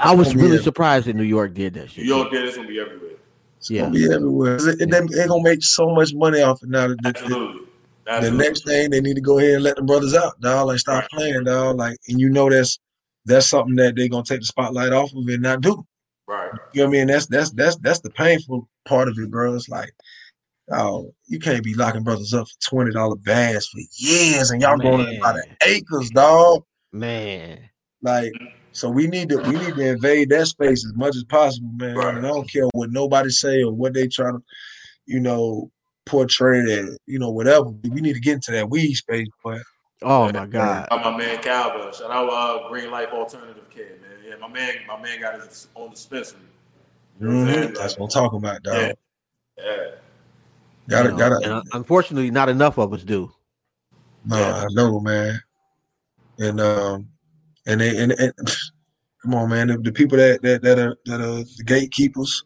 I 0.00 0.12
was 0.16 0.34
really 0.34 0.56
a- 0.56 0.62
surprised 0.62 1.06
that 1.06 1.14
New 1.14 1.22
York 1.22 1.54
did 1.54 1.74
that 1.74 1.92
shit. 1.92 2.02
New. 2.04 2.12
York 2.16 2.32
did 2.32 2.42
it. 2.42 2.48
It's 2.48 2.56
gonna 2.56 2.66
be 2.68 2.80
everywhere. 2.80 3.12
It's 3.66 3.70
Yeah. 3.70 3.82
gonna 3.82 3.94
be 3.94 4.12
everywhere. 4.12 4.56
It, 4.56 4.80
it, 4.80 4.90
they, 4.90 5.22
are 5.22 5.28
gonna 5.28 5.42
make 5.42 5.62
so 5.62 5.90
much 5.92 6.14
money 6.14 6.40
off 6.40 6.62
it 6.62 6.68
now. 6.68 6.86
That 6.88 7.02
the, 7.02 7.12
the, 7.12 7.18
Absolutely. 7.18 8.30
the 8.30 8.30
next 8.44 8.64
thing 8.64 8.90
they 8.90 9.00
need 9.00 9.14
to 9.16 9.20
go 9.20 9.38
ahead 9.38 9.54
and 9.54 9.64
let 9.64 9.74
the 9.76 9.82
brothers 9.82 10.14
out, 10.14 10.40
dog. 10.40 10.68
Like 10.68 10.78
stop 10.78 11.02
Right. 11.02 11.10
playing, 11.10 11.44
dog. 11.44 11.76
Like, 11.76 11.96
and 12.08 12.20
you 12.20 12.28
know 12.28 12.48
that's 12.48 12.78
that's 13.24 13.48
something 13.48 13.74
that 13.76 13.96
they're 13.96 14.08
gonna 14.08 14.22
take 14.22 14.40
the 14.40 14.46
spotlight 14.46 14.92
off 14.92 15.10
of 15.12 15.26
and 15.26 15.42
not 15.42 15.60
do. 15.62 15.84
Right. 16.28 16.50
You 16.72 16.82
know 16.82 16.88
what 16.88 16.96
I 16.96 16.98
mean? 16.98 17.06
That's 17.08 17.26
that's 17.26 17.50
that's 17.50 17.76
that's 17.78 18.00
the 18.00 18.10
painful 18.10 18.68
part 18.86 19.08
of 19.08 19.18
it, 19.18 19.30
bro. 19.30 19.54
It's 19.56 19.68
like, 19.68 19.92
oh, 20.70 21.12
you 21.26 21.40
can't 21.40 21.64
be 21.64 21.74
locking 21.74 22.04
brothers 22.04 22.32
up 22.34 22.46
for 22.46 22.70
twenty 22.70 22.92
dollar 22.92 23.16
bags 23.16 23.66
for 23.66 23.80
years, 23.98 24.50
and 24.52 24.62
y'all 24.62 24.78
going 24.78 25.08
in 25.08 25.20
by 25.20 25.32
the 25.32 25.44
acres, 25.66 26.10
dog. 26.10 26.62
Man, 26.92 27.58
Like, 28.00 28.32
so 28.76 28.90
we 28.90 29.06
need 29.06 29.30
to 29.30 29.38
we 29.38 29.52
need 29.52 29.74
to 29.74 29.88
invade 29.88 30.28
that 30.28 30.46
space 30.48 30.84
as 30.84 30.92
much 30.94 31.16
as 31.16 31.24
possible, 31.24 31.70
man. 31.76 31.96
Right. 31.96 32.14
And 32.14 32.26
I 32.26 32.28
don't 32.28 32.46
care 32.50 32.66
what 32.74 32.90
nobody 32.90 33.30
say 33.30 33.62
or 33.62 33.72
what 33.72 33.94
they 33.94 34.06
try 34.06 34.30
to, 34.30 34.38
you 35.06 35.18
know, 35.18 35.70
portray 36.04 36.60
that, 36.60 36.98
you 37.06 37.18
know, 37.18 37.30
whatever. 37.30 37.70
We 37.70 38.02
need 38.02 38.12
to 38.12 38.20
get 38.20 38.34
into 38.34 38.52
that 38.52 38.68
weed 38.68 38.92
space, 38.92 39.28
but 39.42 39.62
oh 40.02 40.30
my 40.30 40.44
god. 40.44 40.88
Shout 40.90 41.02
my 41.02 41.16
man 41.16 41.42
Calvin. 41.42 41.90
Shout 41.94 42.10
out 42.10 42.28
uh, 42.28 42.68
Green 42.68 42.90
Life 42.90 43.08
Alternative 43.14 43.64
Care, 43.70 43.96
man. 44.02 44.10
Yeah, 44.28 44.36
my 44.36 44.48
man, 44.48 44.74
my 44.86 45.00
man 45.00 45.22
got 45.22 45.40
his 45.40 45.68
own 45.74 45.92
dispensary. 45.92 46.40
You 47.18 47.28
know 47.28 47.34
what 47.34 47.48
I'm 47.48 47.54
saying? 47.54 47.68
Mhm, 47.70 47.78
that's 47.78 47.98
what 47.98 48.04
I'm 48.04 48.10
talking 48.10 48.38
about, 48.38 48.62
dog. 48.62 48.74
Yeah. 48.76 48.92
Yeah. 49.56 49.86
Gotta, 50.86 51.04
You 51.08 51.10
know, 51.12 51.18
gotta. 51.18 51.54
and 51.60 51.62
unfortunately, 51.72 52.30
not 52.30 52.50
enough 52.50 52.76
of 52.76 52.92
us 52.92 53.04
do. 53.04 53.32
No, 54.26 54.38
Yeah. 54.38 54.64
I 54.64 54.66
know, 54.72 55.00
man. 55.00 55.40
And 56.38 56.60
um, 56.60 57.08
and 57.66 57.80
they 57.80 57.96
and, 57.96 58.12
and 58.12 58.32
come 59.22 59.34
on, 59.34 59.50
man. 59.50 59.68
The, 59.68 59.78
the 59.78 59.92
people 59.92 60.18
that 60.18 60.42
that 60.42 60.62
that 60.62 60.78
are 60.78 60.96
that 61.06 61.20
are 61.20 61.44
the 61.44 61.64
gatekeepers. 61.64 62.44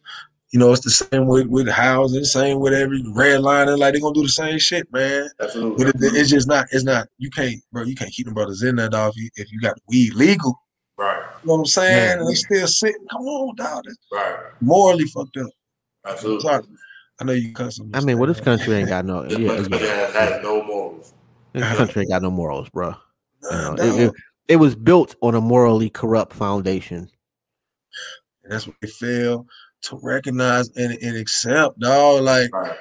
You 0.53 0.59
know, 0.59 0.73
it's 0.73 0.83
the 0.83 0.91
same 0.91 1.29
with 1.29 1.47
with 1.47 1.69
housing, 1.69 2.25
same 2.25 2.59
with 2.59 2.73
every 2.73 3.05
red 3.15 3.41
line. 3.41 3.69
Like 3.79 3.93
they're 3.93 4.01
gonna 4.01 4.15
do 4.15 4.23
the 4.23 4.29
same 4.29 4.59
shit, 4.59 4.93
man. 4.93 5.29
Absolutely. 5.41 5.85
But 5.85 5.95
it, 5.95 6.15
it's 6.17 6.29
just 6.29 6.49
not. 6.49 6.67
It's 6.73 6.83
not. 6.83 7.07
You 7.19 7.31
can't, 7.31 7.55
bro. 7.71 7.85
You 7.85 7.95
can't 7.95 8.11
keep 8.11 8.27
them 8.27 8.35
brothers 8.35 8.65
in 8.65 8.75
there, 8.75 8.89
dog. 8.89 9.13
If 9.15 9.23
you, 9.23 9.31
if 9.37 9.53
you 9.53 9.61
got 9.61 9.79
weed 9.87 10.15
legal, 10.15 10.61
Right. 10.99 11.23
you 11.45 11.49
know 11.49 11.55
what 11.55 11.59
I'm 11.61 11.67
saying? 11.67 11.95
Man. 11.95 12.19
And 12.19 12.29
they 12.29 12.35
still 12.35 12.67
sitting. 12.67 13.07
Come 13.13 13.23
on, 13.23 13.55
dog. 13.55 13.85
That's 13.87 13.97
Right. 14.11 14.37
morally 14.61 15.05
fucked 15.05 15.37
up. 15.37 15.51
Absolutely. 16.05 16.51
I 17.21 17.25
know 17.25 17.33
you 17.33 17.53
cuss 17.53 17.79
them. 17.79 17.91
I 17.95 18.01
mean, 18.01 18.19
well, 18.19 18.27
this 18.27 18.41
country 18.41 18.75
ain't 18.75 18.89
got 18.89 19.05
no. 19.05 19.23
Yeah, 19.29 19.55
country 19.57 19.79
yeah. 19.79 19.95
has, 19.95 20.13
has 20.15 20.43
no 20.43 20.65
morals. 20.65 21.15
This 21.53 21.77
country 21.77 22.03
ain't 22.03 22.11
got 22.11 22.23
no 22.23 22.31
morals, 22.31 22.69
bro. 22.71 22.95
You 23.43 23.51
know, 23.51 23.75
Nah, 23.75 23.85
it, 23.85 24.01
it, 24.09 24.13
it 24.51 24.57
was 24.57 24.75
built 24.75 25.15
on 25.23 25.37
a 25.37 25.41
morally 25.41 25.89
corrupt 25.89 26.33
foundation. 26.33 27.09
And 28.43 28.53
that's 28.53 28.67
what 28.67 28.75
they 28.83 28.89
fail 28.89 29.47
to 29.83 30.01
recognize 30.03 30.69
and, 30.71 30.93
and 31.01 31.17
accept, 31.17 31.79
dog. 31.79 32.23
Like, 32.23 32.53
Right. 32.53 32.77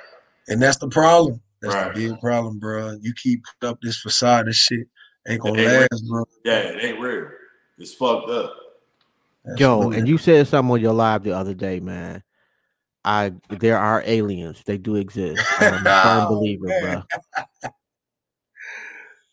and 0.47 0.59
that's 0.59 0.77
the 0.77 0.87
problem. 0.89 1.39
That's 1.61 1.75
Right. 1.75 1.93
the 1.93 2.09
big 2.09 2.19
problem, 2.21 2.57
bro. 2.57 2.97
You 3.01 3.13
keep 3.13 3.43
putting 3.43 3.69
up 3.69 3.79
this 3.83 3.99
facade 3.99 4.47
and 4.47 4.55
shit. 4.55 4.87
Ain't 5.27 5.41
gonna 5.41 5.61
ain't 5.61 5.71
last, 5.91 6.07
bro. 6.09 6.25
Yeah, 6.43 6.59
it 6.59 6.83
ain't 6.83 6.99
real. 6.99 7.27
It's 7.77 7.93
fucked 7.93 8.29
up. 8.31 8.51
That's 9.45 9.61
Yo, 9.61 9.81
real. 9.89 9.93
and 9.93 10.07
you 10.07 10.17
said 10.17 10.47
something 10.47 10.71
on 10.71 10.81
your 10.81 10.93
live 10.93 11.21
the 11.21 11.33
other 11.33 11.53
day, 11.53 11.79
man. 11.79 12.23
I 13.05 13.33
there 13.59 13.77
are 13.77 14.01
aliens. 14.07 14.63
They 14.65 14.79
do 14.79 14.95
exist. 14.95 15.45
I'm 15.59 15.73
a 15.73 15.77
firm 15.77 15.85
Oh, 16.25 16.29
believer, 16.29 16.67
man. 16.67 17.03
bro. 17.35 17.45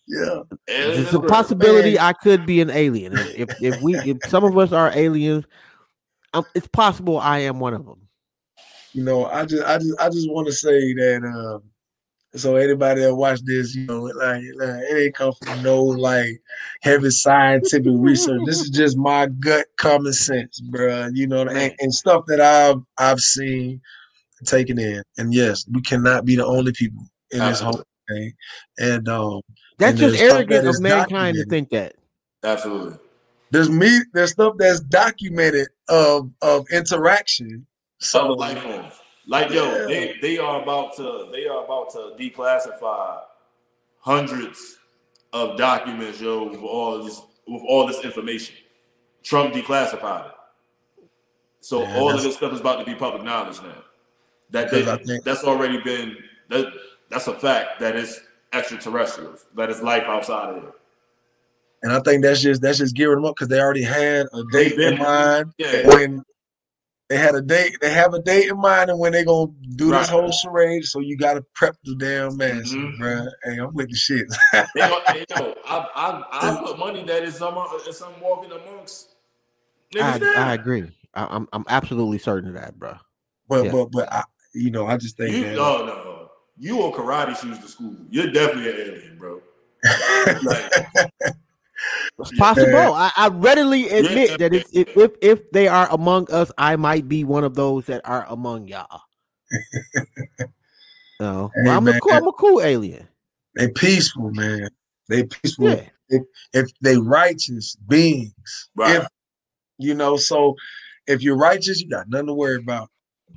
Yeah. 0.09 0.43
It's 0.69 1.13
a 1.13 1.21
possibility 1.21 1.99
I 1.99 2.13
could 2.13 2.47
be 2.47 2.61
an 2.61 2.71
alien. 2.71 3.13
If 3.13 3.35
if, 3.35 3.49
if 3.61 3.83
we 3.83 3.95
if 3.97 4.19
some 4.29 4.45
of 4.45 4.57
us 4.57 4.73
are 4.73 4.93
aliens, 4.95 5.45
um, 6.33 6.47
it's 6.55 6.69
possible 6.69 7.19
I 7.19 7.41
am 7.41 7.59
one 7.59 7.75
of 7.75 7.85
them. 7.85 8.01
You 8.93 9.05
know, 9.05 9.27
I 9.27 9.45
just 9.45 9.65
I 9.65 9.79
just 9.79 10.01
I 10.01 10.09
just 10.09 10.31
want 10.31 10.47
to 10.47 10.53
say 10.53 10.95
that 10.95 11.23
um 11.25 11.63
so 12.35 12.57
anybody 12.57 13.01
that 13.01 13.15
watch 13.15 13.41
this, 13.45 13.75
you 13.75 13.87
know, 13.87 14.03
like, 14.03 14.43
like 14.57 14.83
it 14.91 15.05
ain't 15.05 15.15
come 15.15 15.33
from 15.43 15.63
no 15.63 15.83
like 15.83 16.41
heavy 16.83 17.11
scientific 17.11 17.93
research. 17.95 18.43
This 18.45 18.61
is 18.61 18.71
just 18.71 18.97
my 18.97 19.27
gut 19.27 19.67
common 19.79 20.13
sense, 20.13 20.61
bro. 20.61 21.09
You 21.13 21.27
know, 21.27 21.43
and, 21.43 21.75
and 21.79 21.95
stuff 21.95 22.25
that 22.27 22.41
I've 22.41 22.83
I've 22.99 23.21
seen 23.21 23.81
taken 24.45 24.79
in. 24.79 25.03
And 25.19 25.33
yes, 25.33 25.67
we 25.73 25.81
cannot 25.81 26.25
be 26.25 26.37
the 26.37 26.45
only 26.45 26.73
people 26.73 27.05
in 27.31 27.39
this 27.39 27.61
whole 27.61 27.83
thing. 28.09 28.33
And 28.79 29.09
um 29.09 29.41
That's 29.79 29.91
And 29.93 29.99
just 29.99 30.19
there's 30.19 30.33
arrogant 30.33 30.63
that 30.63 30.69
of 30.69 30.75
is 30.75 30.81
mankind 30.81 31.37
to 31.37 31.45
think 31.45 31.71
that. 31.71 31.95
Absolutely. 32.43 32.99
there's 33.51 33.69
me 33.71 34.01
there's 34.13 34.31
stuff 34.33 34.55
that's 34.59 34.81
documented 34.81 35.69
of 35.89 36.31
of 36.43 36.67
interaction. 36.73 37.67
Some 37.99 38.27
So 38.29 38.33
life 38.33 38.59
forms. 38.61 38.93
Like 39.27 39.51
yo, 39.51 39.65
Yeah. 39.65 39.87
they 39.87 40.17
they 40.23 40.39
are 40.39 40.63
about 40.63 40.97
to 40.97 41.29
they 41.33 41.47
are 41.47 41.65
about 41.65 41.91
to 41.91 42.13
declassify 42.19 43.21
hundreds 44.01 44.79
of 45.33 45.57
documents, 45.59 46.21
yo, 46.21 46.45
with 46.49 46.61
all 46.61 47.03
this 47.03 47.21
with 47.49 47.63
all 47.69 47.87
this 47.87 48.05
information. 48.05 48.55
Trump 49.23 49.53
declassified 49.55 50.27
it. 50.29 50.33
So 51.61 51.83
Yeah, 51.83 51.99
all 51.99 52.15
of 52.15 52.23
this 52.23 52.37
stuff 52.37 52.53
is 52.53 52.61
about 52.61 52.79
to 52.79 52.85
be 52.85 52.95
public 52.95 53.25
knowledge 53.25 53.61
now. 53.63 53.83
That 54.51 54.71
they, 54.71 54.85
think- 54.85 55.25
that's 55.25 55.43
already 55.43 55.79
been 55.83 56.17
that 56.49 56.73
that's 57.11 57.27
a 57.27 57.35
fact 57.35 57.81
that 57.81 57.97
is 57.97 58.21
extraterrestrials, 58.53 59.47
that 59.57 59.71
is 59.71 59.83
life 59.83 60.05
outside 60.05 60.51
of 60.57 60.63
here. 60.63 60.73
And 61.83 61.93
I 61.93 62.01
think 62.01 62.23
that's 62.23 62.41
just 62.41 62.63
that's 62.63 62.79
just 62.79 62.95
gearing 62.97 63.17
them 63.17 63.27
up 63.27 63.37
because 63.37 63.49
they 63.49 63.61
already 63.61 63.83
had 63.83 64.27
a 64.33 64.43
date 64.53 64.77
been- 64.77 64.95
in 64.95 64.99
mind 64.99 65.53
Yeah. 65.59 65.87
when 65.89 66.23
they 67.09 67.17
had 67.19 67.35
a 67.37 67.43
date. 67.43 67.77
They 67.81 67.91
have 67.91 68.15
a 68.15 68.19
date 68.21 68.49
in 68.51 68.59
mind 68.59 68.91
and 68.91 68.99
when 68.99 69.13
they 69.13 69.25
gonna 69.25 69.53
do 69.77 69.93
Right. 69.93 70.01
this 70.01 70.09
whole 70.09 70.33
charade. 70.33 70.85
So 70.85 70.99
you 71.01 71.17
got 71.17 71.35
to 71.35 71.45
prep 71.55 71.77
the 71.85 71.95
damn 71.95 72.37
masses, 72.37 72.75
Mhm. 72.75 72.99
bruh. 72.99 73.29
Hey, 73.45 73.59
I'm 73.59 73.73
with 73.75 73.91
the 73.91 73.95
shit. 73.97 74.27
They 74.75 74.81
are, 74.81 75.01
hey, 75.09 75.25
yo, 75.31 75.55
I, 75.65 75.87
I, 75.95 76.51
I 76.51 76.57
put 76.57 76.79
money 76.79 77.05
that 77.05 77.23
is 77.23 77.37
some 77.37 77.57
is 77.87 77.99
some 77.99 78.19
walking 78.21 78.51
amongst 78.51 79.15
I, 79.95 80.19
niggas. 80.19 80.37
I 80.37 80.55
agree. 80.55 80.91
I, 81.15 81.27
I'm 81.31 81.47
I'm 81.53 81.65
absolutely 81.69 82.19
certain 82.19 82.49
of 82.49 82.55
that, 82.55 82.77
bro. 82.79 82.97
but 83.49 83.67
Yeah. 83.67 83.71
but 83.73 83.93
but 83.93 84.13
I, 84.13 84.25
you 84.55 84.71
know, 84.73 84.87
I 84.87 84.97
just 84.97 85.17
think 85.17 85.37
You 85.37 85.45
that 85.45 85.55
no 85.55 85.85
no. 85.87 86.16
You 86.59 86.83
on 86.83 86.93
karate 86.93 87.37
shoes 87.41 87.59
to 87.59 87.69
school. 87.69 87.95
You're 88.11 88.33
definitely 88.33 88.71
an 88.71 88.77
alien, 88.89 89.19
bro. 89.19 89.41
Like, 90.43 90.73
It's 92.19 92.33
possible. 92.39 92.73
Yeah. 92.79 92.91
I, 92.93 93.13
I 93.17 93.29
readily 93.29 93.89
admit 93.91 94.31
Yeah. 94.31 94.37
that 94.39 94.55
if, 94.55 94.65
if 94.73 94.89
if 94.97 95.11
if 95.21 95.51
they 95.53 95.69
are 95.69 95.89
among 95.91 96.31
us, 96.31 96.51
I 96.59 96.77
might 96.77 97.09
be 97.09 97.25
one 97.25 97.45
of 97.45 97.55
those 97.55 97.87
that 97.87 98.03
are 98.05 98.27
among 98.29 98.69
y'all. 98.69 99.03
No, 101.21 101.51
Hey, 101.55 101.71
I'm 101.71 101.89
a 101.89 101.99
cool. 102.01 102.13
I'm 102.13 102.27
a 102.27 102.33
cool 102.33 102.63
alien. 102.63 103.09
they 103.55 103.69
peaceful, 103.69 104.31
man. 104.33 104.69
They 105.09 105.25
peaceful. 105.25 105.69
Yeah, 106.11 106.19
If 106.53 106.71
they 106.83 106.99
righteous 106.99 107.77
beings, 107.89 108.35
right, 108.75 109.01
if 109.01 109.07
you 109.79 109.95
know, 109.95 110.17
so 110.19 110.55
if 111.07 111.23
you're 111.23 111.39
righteous, 111.39 111.81
you 111.81 111.89
got 111.89 112.09
nothing 112.09 112.27
to 112.27 112.35
worry 112.35 112.57
about. 112.57 112.91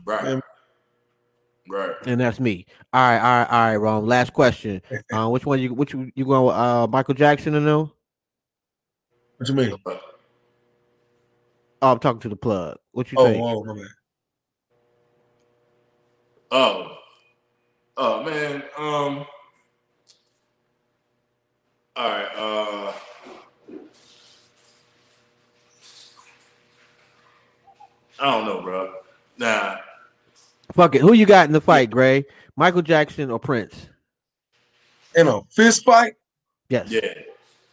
right, 0.06 0.42
right. 1.70 1.96
and 2.06 2.20
that's 2.20 2.40
me. 2.40 2.66
All 2.94 3.02
right, 3.02 3.18
all 3.20 3.40
right, 3.40 3.50
all 3.50 3.68
right, 3.70 3.76
Ron. 3.78 4.06
Last 4.06 4.34
question. 4.34 4.82
Uh, 5.14 5.28
which 5.30 5.46
one 5.46 5.60
you 5.60 5.74
which 5.74 5.94
you, 5.94 6.12
you 6.16 6.26
going 6.26 6.46
with, 6.46 6.56
uh 6.56 6.88
Michael 6.88 7.14
Jackson 7.16 7.56
or 7.56 7.60
no? 7.60 7.92
What 9.38 9.50
you 9.50 9.56
mean? 9.56 9.74
Oh, 11.82 11.92
I'm 11.94 12.00
talking 12.00 12.20
to 12.22 12.30
the 12.30 12.36
plug. 12.36 12.78
What 12.92 13.12
you 13.12 13.18
Oh, 13.18 13.26
think? 13.26 13.44
oh, 13.44 13.64
bad. 13.74 13.88
Oh, 16.52 16.98
oh 17.98 18.24
man. 18.24 18.64
Um. 18.78 19.26
All 21.96 22.10
right. 22.10 22.30
Uh. 22.36 22.94
I 28.20 28.32
don't 28.32 28.46
know, 28.46 28.62
bro. 28.62 28.94
Nah. 29.38 29.78
Fuck 30.72 30.96
it. 30.96 31.02
Who 31.02 31.14
you 31.14 31.26
got 31.26 31.48
in 31.48 31.54
the 31.54 31.62
fight, 31.62 31.90
Grey? 31.90 32.26
Michael 32.56 32.82
Jackson 32.82 33.32
or 33.32 33.40
Prince? 33.40 33.90
In 35.16 35.28
a 35.28 35.42
fist 35.52 35.84
fight, 35.84 36.14
Yes. 36.70 36.92
Yeah. 36.92 37.14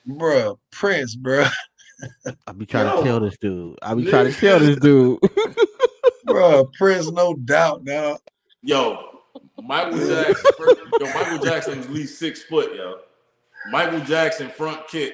bruh, 0.08 0.58
Prince, 0.72 1.14
bruh, 1.16 1.50
I'll 2.46 2.54
be 2.54 2.64
trying 2.64 2.86
Yo. 2.86 2.96
to 2.98 3.02
tell 3.04 3.20
this 3.20 3.36
dude. 3.38 3.78
I'll 3.82 3.96
be 3.96 4.06
trying 4.06 4.32
to 4.32 4.38
tell 4.40 4.58
this 4.58 4.78
dude. 4.78 5.18
bruh, 6.26 6.72
Prince, 6.74 7.10
no 7.10 7.34
doubt, 7.34 7.84
now. 7.84 8.18
Yo, 8.62 9.20
Michael 9.62 9.98
Jackson. 9.98 10.52
yo, 11.00 11.06
Michael 11.14 11.38
Jackson 11.44 11.78
is 11.80 11.86
at 11.86 11.92
least 11.92 12.18
six 12.18 12.42
foot, 12.44 12.74
yo. 12.74 12.96
Michael 13.70 14.00
Jackson 14.00 14.48
front 14.48 14.86
kick 14.88 15.12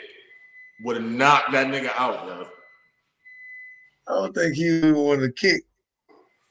would 0.84 0.96
have 0.96 1.04
knocked 1.04 1.50
that 1.52 1.66
nigga 1.66 1.90
out, 1.96 2.24
yo. 2.26 2.46
I 4.08 4.12
don't 4.14 4.32
think 4.34 4.54
he 4.54 4.64
even 4.68 4.94
want 4.94 5.20
to 5.22 5.32
kick. 5.32 5.62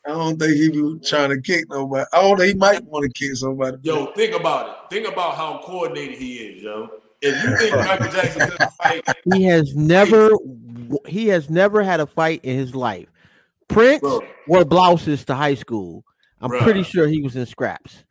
I 0.06 0.10
don't 0.10 0.40
think 0.40 0.54
he 0.56 0.70
be 0.72 1.00
trying 1.06 1.30
to 1.30 1.40
kick 1.42 1.66
nobody. 1.70 2.06
I 2.12 2.22
don't 2.22 2.38
think 2.38 2.54
he 2.54 2.58
might 2.58 2.84
want 2.86 3.04
to 3.06 3.12
kick 3.12 3.36
somebody. 3.36 3.78
Yo, 3.84 4.08
think 4.14 4.36
about 4.36 4.70
it. 4.70 4.76
Think 4.90 5.08
about 5.08 5.36
how 5.36 5.62
coordinated 5.64 6.18
he 6.18 6.36
is, 6.38 6.64
yo. 6.64 6.90
If 7.22 7.44
you 7.44 7.58
think 7.58 7.76
Michael 7.88 8.08
Jackson 8.12 8.50
could 8.50 8.70
fight, 8.82 9.04
he 9.34 9.44
has 9.44 9.76
never 9.76 10.30
he 11.08 11.28
has 11.28 11.50
never 11.50 11.84
had 11.84 12.00
a 12.00 12.08
fight 12.08 12.44
in 12.44 12.58
his 12.58 12.74
life. 12.74 13.08
Prince 13.68 14.02
bro, 14.02 14.22
wore 14.48 14.66
blouses 14.66 15.24
to 15.26 15.36
high 15.36 15.56
school. 15.56 16.04
I'm 16.42 16.50
Bruh. 16.50 16.62
pretty 16.62 16.82
sure 16.84 17.08
he 17.08 17.22
was 17.22 17.36
in 17.36 17.46
scraps. 17.46 18.04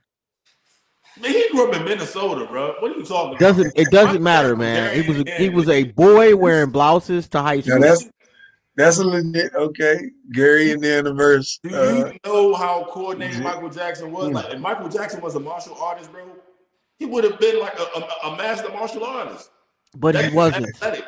man, 1.20 1.32
he 1.32 1.48
grew 1.50 1.68
up 1.68 1.74
in 1.74 1.84
Minnesota, 1.84 2.46
bro. 2.46 2.76
What 2.78 2.92
are 2.92 2.94
you 2.98 3.04
talking? 3.04 3.36
Doesn't 3.38 3.72
it 3.74 3.90
doesn't 3.90 4.22
matter, 4.22 4.54
man. 4.54 4.94
He 4.94 5.08
was 5.08 5.20
a, 5.26 5.30
he 5.38 5.48
was 5.48 5.68
a 5.68 5.84
boy 5.84 6.36
wearing 6.36 6.70
blouses 6.70 7.28
to 7.30 7.42
high 7.42 7.56
Now 7.56 7.62
school. 7.62 7.80
that's 7.80 8.08
that's 8.84 8.98
a 8.98 9.04
legit 9.04 9.52
okay. 9.54 10.10
Gary 10.32 10.72
and 10.72 10.82
the 10.82 10.88
universe. 10.88 11.58
Do 11.62 11.70
you 11.70 11.76
Uh, 11.76 12.12
know 12.26 12.54
how 12.54 12.84
coordinated 12.90 13.38
legit. 13.38 13.54
Michael 13.54 13.70
Jackson 13.70 14.12
was? 14.12 14.28
Mm. 14.28 14.34
Like, 14.34 14.52
if 14.54 14.60
Michael 14.60 14.88
Jackson 14.88 15.20
was 15.20 15.34
a 15.34 15.40
martial 15.40 15.74
artist, 15.74 16.10
bro, 16.12 16.22
he 16.98 17.06
would 17.06 17.24
have 17.24 17.38
been 17.40 17.58
like 17.60 17.78
a, 17.78 17.82
a, 17.82 18.28
a 18.32 18.36
master 18.36 18.68
martial 18.70 19.04
artist. 19.04 19.50
but 19.96 20.14
he 20.14 20.34
wasn't. 20.34 20.68
athletic. 20.68 21.04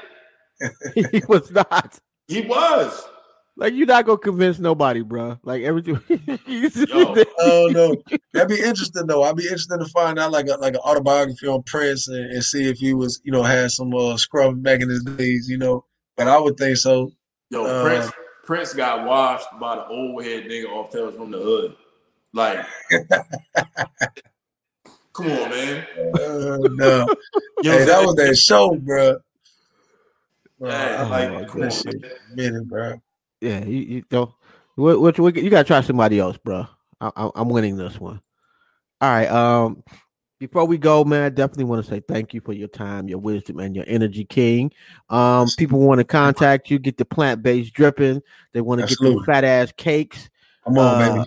he 0.94 1.22
was 1.28 1.50
not. 1.50 1.98
He 2.28 2.42
was. 2.42 3.08
Like 3.54 3.74
you're 3.74 3.86
not 3.86 4.06
gonna 4.06 4.16
convince 4.16 4.58
nobody, 4.58 5.02
bro. 5.02 5.38
Like 5.42 5.62
everything. 5.62 6.00
Yo. 6.46 7.14
oh 7.40 7.68
no, 7.70 7.94
that'd 8.32 8.48
be 8.48 8.62
interesting 8.62 9.06
though. 9.06 9.22
I'd 9.24 9.36
be 9.36 9.42
interested 9.44 9.78
to 9.78 9.84
find 9.90 10.18
out 10.18 10.32
like 10.32 10.46
a, 10.48 10.54
like 10.54 10.72
an 10.72 10.80
autobiography 10.80 11.46
on 11.48 11.62
Prince 11.64 12.08
and, 12.08 12.32
and 12.32 12.42
see 12.42 12.66
if 12.70 12.78
he 12.78 12.94
was 12.94 13.20
you 13.24 13.30
know 13.32 13.42
had 13.42 13.70
some 13.70 13.92
uh, 13.94 14.16
scrum 14.16 14.62
back 14.62 14.80
in 14.80 14.88
his 14.88 15.04
days, 15.04 15.48
you 15.50 15.58
know. 15.58 15.84
But 16.16 16.28
I 16.28 16.38
would 16.40 16.56
think 16.56 16.78
so. 16.78 17.12
Yo, 17.52 17.66
Uh, 17.66 17.82
Prince 17.82 18.12
Prince 18.44 18.72
got 18.72 19.06
washed 19.06 19.46
by 19.60 19.76
the 19.76 19.86
old 19.86 20.24
head 20.24 20.44
nigga 20.44 20.68
off 20.70 20.90
Tales 20.90 21.14
from 21.14 21.30
the 21.30 21.38
Hood. 21.38 21.76
Like, 22.32 22.64
come 25.12 25.26
on, 25.26 25.50
man. 25.50 25.86
Uh, 26.14 26.58
no, 26.72 27.08
You 27.62 27.70
know 27.70 27.78
hey, 27.78 27.84
that 27.84 28.00
was 28.00 28.16
saying? 28.16 28.30
that 28.30 28.36
show, 28.36 28.74
bro. 28.76 29.18
Hey, 30.60 30.96
Oh, 30.98 31.08
like, 31.10 31.30
my 31.30 31.44
come 31.44 31.62
on, 31.64 31.82
man. 31.84 32.04
minute, 32.34 32.68
bro. 32.68 33.02
Yeah, 33.42 33.64
you, 33.66 33.78
you 33.80 34.04
know, 34.10 34.34
what, 34.76 34.98
what, 34.98 35.18
what, 35.18 35.36
you 35.36 35.50
gotta 35.50 35.64
try 35.64 35.82
somebody 35.82 36.18
else, 36.18 36.38
bro. 36.38 36.66
I, 37.02 37.10
I, 37.14 37.30
I'm 37.34 37.50
winning 37.50 37.76
this 37.76 38.00
one. 38.00 38.22
All 39.02 39.10
right. 39.10 39.28
Um, 39.28 39.82
before 40.42 40.64
we 40.64 40.76
go, 40.76 41.04
man, 41.04 41.22
I 41.22 41.28
definitely 41.28 41.66
want 41.66 41.84
to 41.84 41.88
say 41.88 42.00
thank 42.00 42.34
you 42.34 42.40
for 42.40 42.52
your 42.52 42.66
time, 42.66 43.06
your 43.06 43.18
wisdom, 43.18 43.60
and 43.60 43.76
your 43.76 43.84
energy, 43.86 44.24
King. 44.24 44.72
Um, 45.08 45.46
people 45.56 45.78
want 45.78 45.98
to 45.98 46.04
contact 46.04 46.68
you, 46.68 46.80
get 46.80 46.96
the 46.96 47.04
plant 47.04 47.44
based 47.44 47.72
dripping. 47.72 48.22
They 48.52 48.60
want 48.60 48.80
to 48.80 48.88
get 48.88 48.98
the 48.98 49.22
fat 49.24 49.44
ass 49.44 49.72
cakes. 49.76 50.28
Come 50.64 50.78
on, 50.78 51.00
Uh, 51.00 51.12
baby. 51.12 51.26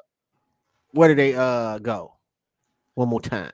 Where 0.92 1.08
do 1.08 1.16
they 1.16 1.34
uh 1.34 1.80
go? 1.80 2.16
One 2.96 3.08
more 3.08 3.22
time. 3.22 3.54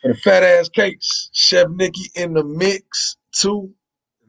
For 0.00 0.12
the 0.12 0.18
fat 0.18 0.44
ass 0.44 0.68
cakes, 0.68 1.30
Chef 1.32 1.66
Nikki 1.70 2.08
in 2.14 2.32
the 2.32 2.44
mix 2.44 3.16
two. 3.32 3.68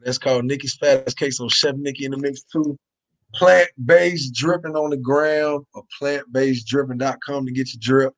That's 0.00 0.18
called 0.18 0.46
Nikki's 0.46 0.74
fat 0.74 1.04
ass 1.06 1.14
cakes 1.14 1.38
on 1.38 1.48
Chef 1.48 1.76
Nikki 1.76 2.06
in 2.06 2.10
the 2.10 2.18
mix 2.18 2.42
two. 2.42 2.76
Plant 3.36 3.68
based 3.84 4.34
dripping 4.34 4.74
on 4.74 4.90
the 4.90 4.96
ground 4.96 5.64
or 5.74 5.84
plantbaseddripping.com 6.00 7.46
to 7.46 7.52
get 7.52 7.72
your 7.72 7.78
drip. 7.80 8.14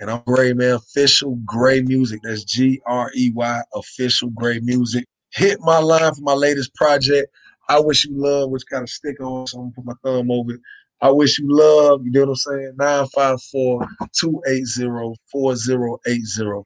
And 0.00 0.10
I'm 0.10 0.22
Grey 0.26 0.52
Man, 0.52 0.74
official 0.74 1.36
Grey 1.44 1.82
Music. 1.82 2.20
That's 2.22 2.44
G 2.44 2.80
R 2.86 3.10
E 3.16 3.30
Y, 3.34 3.62
official 3.74 4.30
Grey 4.30 4.60
Music. 4.60 5.04
Hit 5.32 5.58
my 5.60 5.78
line 5.78 6.14
for 6.14 6.22
my 6.22 6.34
latest 6.34 6.74
project. 6.74 7.32
I 7.68 7.80
wish 7.80 8.04
you 8.04 8.12
love, 8.14 8.50
which 8.50 8.64
kind 8.70 8.82
of 8.82 8.90
stick 8.90 9.20
on, 9.20 9.46
so 9.46 9.58
I'm 9.58 9.64
gonna 9.64 9.74
put 9.74 9.84
my 9.84 9.94
thumb 10.02 10.30
over 10.30 10.52
it. 10.52 10.60
I 11.00 11.10
wish 11.10 11.38
you 11.38 11.46
love, 11.48 12.04
you 12.04 12.10
know 12.10 12.20
what 12.20 12.28
I'm 12.30 12.34
saying? 12.36 12.72
954 12.78 13.86
280 14.12 15.14
4080. 15.30 16.42
And 16.42 16.64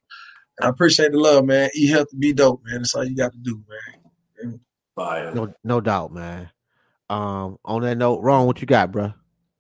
I 0.63 0.69
appreciate 0.69 1.13
the 1.13 1.19
love, 1.19 1.45
man. 1.45 1.71
Eat 1.75 1.89
healthy, 1.89 2.17
be 2.19 2.33
dope, 2.33 2.63
man. 2.65 2.79
That's 2.79 2.95
all 2.95 3.05
you 3.05 3.17
got 3.17 3.33
to 3.33 3.39
do, 3.39 3.63
man. 3.69 4.61
Fire. 4.95 5.35
No, 5.35 5.53
no 5.65 5.81
doubt, 5.81 6.13
man. 6.13 6.51
Um, 7.11 7.59
on 7.65 7.83
that 7.83 7.97
note, 7.97 8.21
Ron, 8.21 8.47
what 8.47 8.61
you 8.61 8.67
got, 8.67 8.93
bro? 8.93 9.13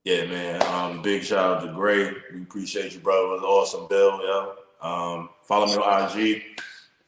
Yeah, 0.05 0.27
man. 0.27 0.62
Um, 0.62 0.78
big 1.03 1.22
shout 1.22 1.57
out 1.59 1.66
to 1.66 1.72
Grey. 1.72 2.12
We 2.32 2.43
appreciate 2.43 2.95
you, 2.95 3.01
brother. 3.01 3.26
It 3.26 3.41
was 3.41 3.43
awesome, 3.43 3.86
Bill. 3.89 4.20
Yeah. 4.22 4.53
Um, 4.80 5.30
follow 5.43 5.66
me 5.66 5.74
on 5.74 6.18
IG. 6.18 6.43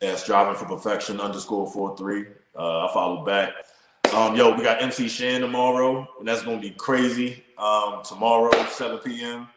That's 0.01 0.27
driving 0.27 0.55
for 0.55 0.65
perfection 0.65 1.21
underscore 1.21 1.71
four 1.71 1.97
three. 1.97 2.27
Uh, 2.57 2.87
I 2.87 2.93
follow 2.93 3.25
back. 3.25 3.53
Um, 4.15 4.35
yo, 4.35 4.57
we 4.57 4.63
got 4.63 4.83
MC 4.83 5.09
Shan 5.09 5.41
tomorrow, 5.41 6.09
and 6.19 6.27
that's 6.27 6.43
gonna 6.43 6.61
be 6.61 6.71
crazy. 6.71 7.45
Um, 7.57 8.03
tomorrow, 8.03 8.51
7 8.67 8.99
p.m. 8.99 9.49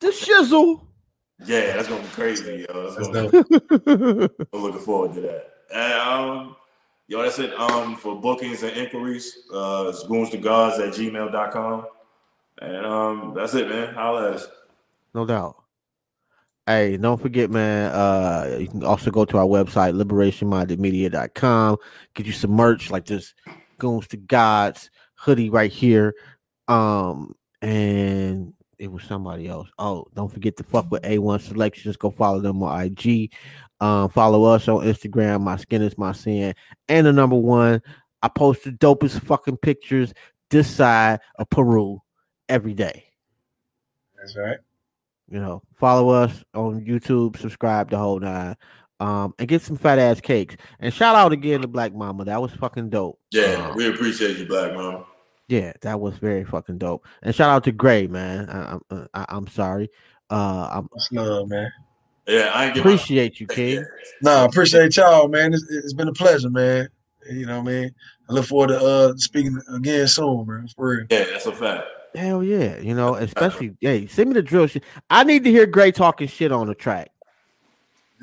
The 0.00 0.08
shizzle. 0.08 0.82
Yeah, 1.44 1.76
that's 1.76 1.88
gonna 1.88 2.02
be 2.02 2.08
crazy, 2.08 2.66
yo. 2.68 2.82
That's 2.82 2.96
That's 2.96 3.08
gonna, 3.08 4.28
dope. 4.28 4.48
I'm 4.52 4.62
looking 4.62 4.80
forward 4.80 5.14
to 5.14 5.20
that. 5.22 5.50
And 5.72 5.92
um, 5.94 6.56
yo, 7.08 7.22
that's 7.22 7.38
it. 7.38 7.58
Um, 7.58 7.96
for 7.96 8.20
bookings 8.20 8.62
and 8.62 8.76
inquiries, 8.76 9.46
uh, 9.52 9.86
it's 9.88 10.06
goons 10.06 10.30
to 10.30 10.36
gods 10.36 10.78
at 10.78 10.92
gmail.com. 10.92 11.86
And 12.64 12.86
um, 12.86 13.34
that's 13.34 13.54
it, 13.54 13.68
man. 13.68 13.94
Holla 13.94 14.28
at 14.28 14.34
us. 14.34 14.48
No 15.14 15.26
doubt. 15.26 15.56
Hey, 16.66 16.96
don't 16.96 17.20
forget, 17.20 17.50
man. 17.50 17.92
Uh, 17.92 18.56
you 18.58 18.68
can 18.68 18.84
also 18.84 19.10
go 19.10 19.26
to 19.26 19.36
our 19.36 19.44
website, 19.44 20.00
liberationmindedmedia.com. 20.00 21.76
Get 22.14 22.26
you 22.26 22.32
some 22.32 22.52
merch 22.52 22.90
like 22.90 23.04
this 23.04 23.34
Goons 23.78 24.08
to 24.08 24.16
Gods 24.16 24.90
hoodie 25.14 25.50
right 25.50 25.70
here. 25.70 26.14
Um, 26.68 27.34
and 27.60 28.54
it 28.78 28.90
was 28.90 29.02
somebody 29.04 29.48
else. 29.48 29.68
Oh, 29.78 30.06
don't 30.14 30.32
forget 30.32 30.56
to 30.56 30.64
fuck 30.64 30.90
with 30.90 31.02
A1 31.02 31.42
Selections. 31.42 31.96
Go 31.96 32.10
follow 32.10 32.40
them 32.40 32.62
on 32.62 32.80
IG. 32.82 33.32
Um, 33.80 34.08
follow 34.08 34.44
us 34.44 34.66
on 34.68 34.84
Instagram. 34.84 35.42
My 35.42 35.56
skin 35.56 35.82
is 35.82 35.98
my 35.98 36.12
sin. 36.12 36.54
And 36.88 37.06
the 37.06 37.12
number 37.12 37.36
one, 37.36 37.82
I 38.22 38.28
post 38.28 38.64
the 38.64 38.70
dopest 38.70 39.22
fucking 39.24 39.58
pictures 39.58 40.14
this 40.50 40.70
side 40.70 41.20
of 41.36 41.50
Peru 41.50 42.00
every 42.48 42.74
day. 42.74 43.04
That's 44.18 44.36
right. 44.36 44.58
You 45.30 45.40
know, 45.40 45.62
follow 45.76 46.10
us 46.10 46.44
on 46.54 46.84
YouTube, 46.84 47.38
subscribe 47.38 47.90
the 47.90 47.96
whole 47.98 48.20
nine, 48.20 48.56
um, 49.00 49.34
and 49.38 49.48
get 49.48 49.62
some 49.62 49.76
fat 49.76 49.98
ass 49.98 50.20
cakes. 50.20 50.56
And 50.80 50.92
shout 50.92 51.16
out 51.16 51.32
again 51.32 51.62
to 51.62 51.68
Black 51.68 51.94
Mama. 51.94 52.24
That 52.26 52.40
was 52.40 52.52
fucking 52.52 52.90
dope. 52.90 53.18
Yeah, 53.30 53.68
Um, 53.70 53.76
we 53.76 53.88
appreciate 53.88 54.36
you, 54.38 54.46
Black 54.46 54.74
Mama. 54.74 55.04
yeah, 55.48 55.72
that 55.80 55.98
was 55.98 56.16
very 56.18 56.44
fucking 56.44 56.78
dope. 56.78 57.06
And 57.22 57.34
shout 57.34 57.50
out 57.50 57.64
to 57.64 57.72
Grey, 57.72 58.06
man. 58.06 58.48
I, 58.50 58.78
I'm 58.90 59.08
I, 59.14 59.24
I'm 59.30 59.46
sorry. 59.46 59.88
Uh, 60.30 60.68
I 60.70 60.80
Much 60.80 61.12
love, 61.12 61.48
man. 61.48 61.70
Yeah, 62.26 62.50
I 62.54 62.66
ain't 62.66 62.74
get 62.74 62.84
my- 62.84 62.92
appreciate 62.92 63.40
you, 63.40 63.46
King. 63.48 63.76
Yeah. 63.76 63.82
No, 64.22 64.30
I 64.30 64.44
appreciate 64.44 64.96
y'all, 64.96 65.28
man. 65.28 65.54
It's, 65.54 65.64
it's 65.70 65.92
been 65.94 66.08
a 66.08 66.12
pleasure, 66.12 66.50
man. 66.50 66.88
You 67.30 67.46
know 67.46 67.60
what 67.60 67.68
I 67.70 67.72
mean? 67.72 67.94
I 68.28 68.32
look 68.34 68.44
forward 68.44 68.68
to 68.68 68.78
uh 68.78 69.14
speaking 69.16 69.58
again 69.74 70.06
soon, 70.06 70.46
man. 70.46 70.68
For 70.76 70.88
real. 70.96 71.06
Yeah, 71.10 71.24
that's 71.24 71.46
a 71.46 71.52
fact. 71.52 71.86
Hell 72.14 72.42
yeah, 72.44 72.78
you 72.78 72.94
know, 72.94 73.14
especially 73.16 73.76
hey, 73.80 74.06
send 74.06 74.30
me 74.30 74.34
the 74.34 74.42
drill 74.42 74.66
shit. 74.66 74.84
I 75.10 75.24
need 75.24 75.44
to 75.44 75.50
hear 75.50 75.66
Grey 75.66 75.92
talking 75.92 76.28
shit 76.28 76.52
on 76.52 76.66
the 76.66 76.74
track. 76.74 77.10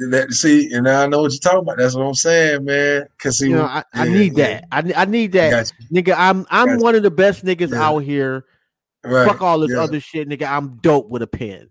That, 0.10 0.32
see, 0.32 0.74
and 0.74 0.86
now 0.86 1.02
I 1.04 1.08
know 1.08 1.22
what 1.22 1.32
you're 1.32 1.40
talking 1.40 1.60
about. 1.60 1.78
That's 1.78 1.96
what 1.96 2.04
I'm 2.06 2.14
saying, 2.16 2.64
man. 2.66 3.06
Cause 3.20 3.38
see, 3.40 3.50
You 3.50 3.58
know, 3.58 3.66
I, 3.66 3.84
I 3.94 4.06
yeah, 4.06 4.14
need 4.14 4.38
yeah. 4.38 4.62
that. 4.72 4.96
I, 4.98 5.02
I 5.02 5.06
need 5.06 5.32
that, 5.34 5.52
got 5.52 5.72
nigga. 5.94 6.16
I'm 6.18 6.48
I'm 6.50 6.68
Gotcha. 6.70 6.82
one 6.84 6.96
of 6.96 7.04
the 7.04 7.12
best 7.12 7.46
niggas 7.46 7.72
Yeah. 7.72 7.84
out 7.88 8.00
here. 8.00 8.46
Right. 9.04 9.28
Fuck 9.28 9.42
all 9.42 9.60
this 9.60 9.72
yeah. 9.72 9.82
other 9.82 10.00
shit, 10.00 10.28
nigga. 10.30 10.48
I'm 10.48 10.78
dope 10.78 11.10
with 11.10 11.22
a 11.22 11.28
pen. 11.28 11.70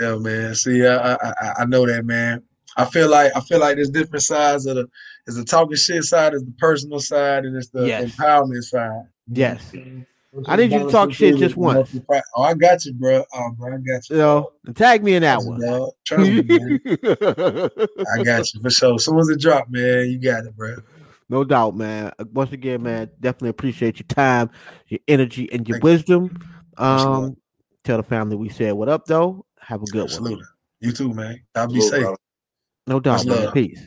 Yeah, 0.00 0.16
man. 0.16 0.54
See, 0.54 0.84
I, 0.86 1.14
I 1.14 1.16
I- 1.40 1.52
I 1.60 1.64
know 1.64 1.86
that, 1.86 2.04
man. 2.04 2.42
I 2.76 2.84
feel 2.84 3.08
like 3.08 3.32
I 3.34 3.40
feel 3.40 3.60
like 3.60 3.76
there's 3.76 3.90
different 3.90 4.24
sides 4.24 4.66
of 4.66 4.76
the. 4.76 4.86
There's 5.24 5.36
the 5.36 5.44
talking 5.44 5.76
shit 5.76 6.04
side, 6.04 6.34
is 6.34 6.44
the 6.44 6.52
personal 6.58 7.00
side, 7.00 7.44
and 7.44 7.56
it's 7.56 7.68
the 7.70 7.86
Yes. 7.86 8.14
empowerment 8.16 8.62
side. 8.64 9.02
Yes. 9.32 9.70
Mm-hmm. 9.72 10.02
I 10.46 10.56
need 10.56 10.72
you 10.72 10.80
to 10.80 10.90
talk 10.90 11.12
shit 11.12 11.36
just 11.36 11.56
once. 11.56 11.98
Oh, 12.36 12.42
I 12.42 12.54
got 12.54 12.84
you, 12.84 12.92
bro. 12.94 13.24
Oh, 13.32 13.50
bro, 13.56 13.74
I 13.74 13.78
got 13.78 14.08
you. 14.08 14.16
You 14.16 14.18
know, 14.18 14.52
tag 14.74 15.02
me 15.02 15.14
in 15.14 15.22
that 15.22 15.42
one. 15.42 15.60
dog. 15.60 15.90
Trust 16.04 16.30
me, 16.30 16.42
man. 16.42 16.80
I 18.14 18.22
got 18.22 18.54
you 18.54 18.60
for 18.60 18.70
sure. 18.70 18.98
Someone's 18.98 19.30
a 19.30 19.36
drop, 19.36 19.68
man, 19.70 20.08
you 20.10 20.18
got 20.18 20.44
it, 20.44 20.54
bro. 20.56 20.76
no 21.28 21.44
doubt, 21.44 21.76
man. 21.76 22.12
Uh, 22.18 22.24
Once 22.32 22.52
again, 22.52 22.82
man, 22.82 23.10
definitely 23.20 23.48
appreciate 23.50 23.98
your 23.98 24.06
time, 24.06 24.50
your 24.88 25.00
energy, 25.08 25.50
and 25.52 25.66
your 25.66 25.76
Thank 25.76 25.84
wisdom. 25.84 26.22
Much 26.78 26.80
love. 26.80 27.24
Um, 27.24 27.36
tell 27.84 27.96
the 27.96 28.02
family 28.02 28.36
we 28.36 28.48
said 28.50 28.74
what 28.74 28.88
up 28.88 29.06
though. 29.06 29.44
Have 29.60 29.82
a 29.82 29.86
good 29.86 30.02
one. 30.02 30.04
Absolutely. 30.04 30.44
You 30.80 30.92
too, 30.92 31.12
man. 31.14 31.40
I'll 31.54 31.66
be 31.66 31.80
Look, 31.80 31.90
safe. 31.90 32.02
bro. 32.04 32.16
No 32.86 33.00
doubt, 33.00 33.26
Much 33.26 33.26
man. 33.26 33.44
love. 33.46 33.54
Peace. 33.54 33.82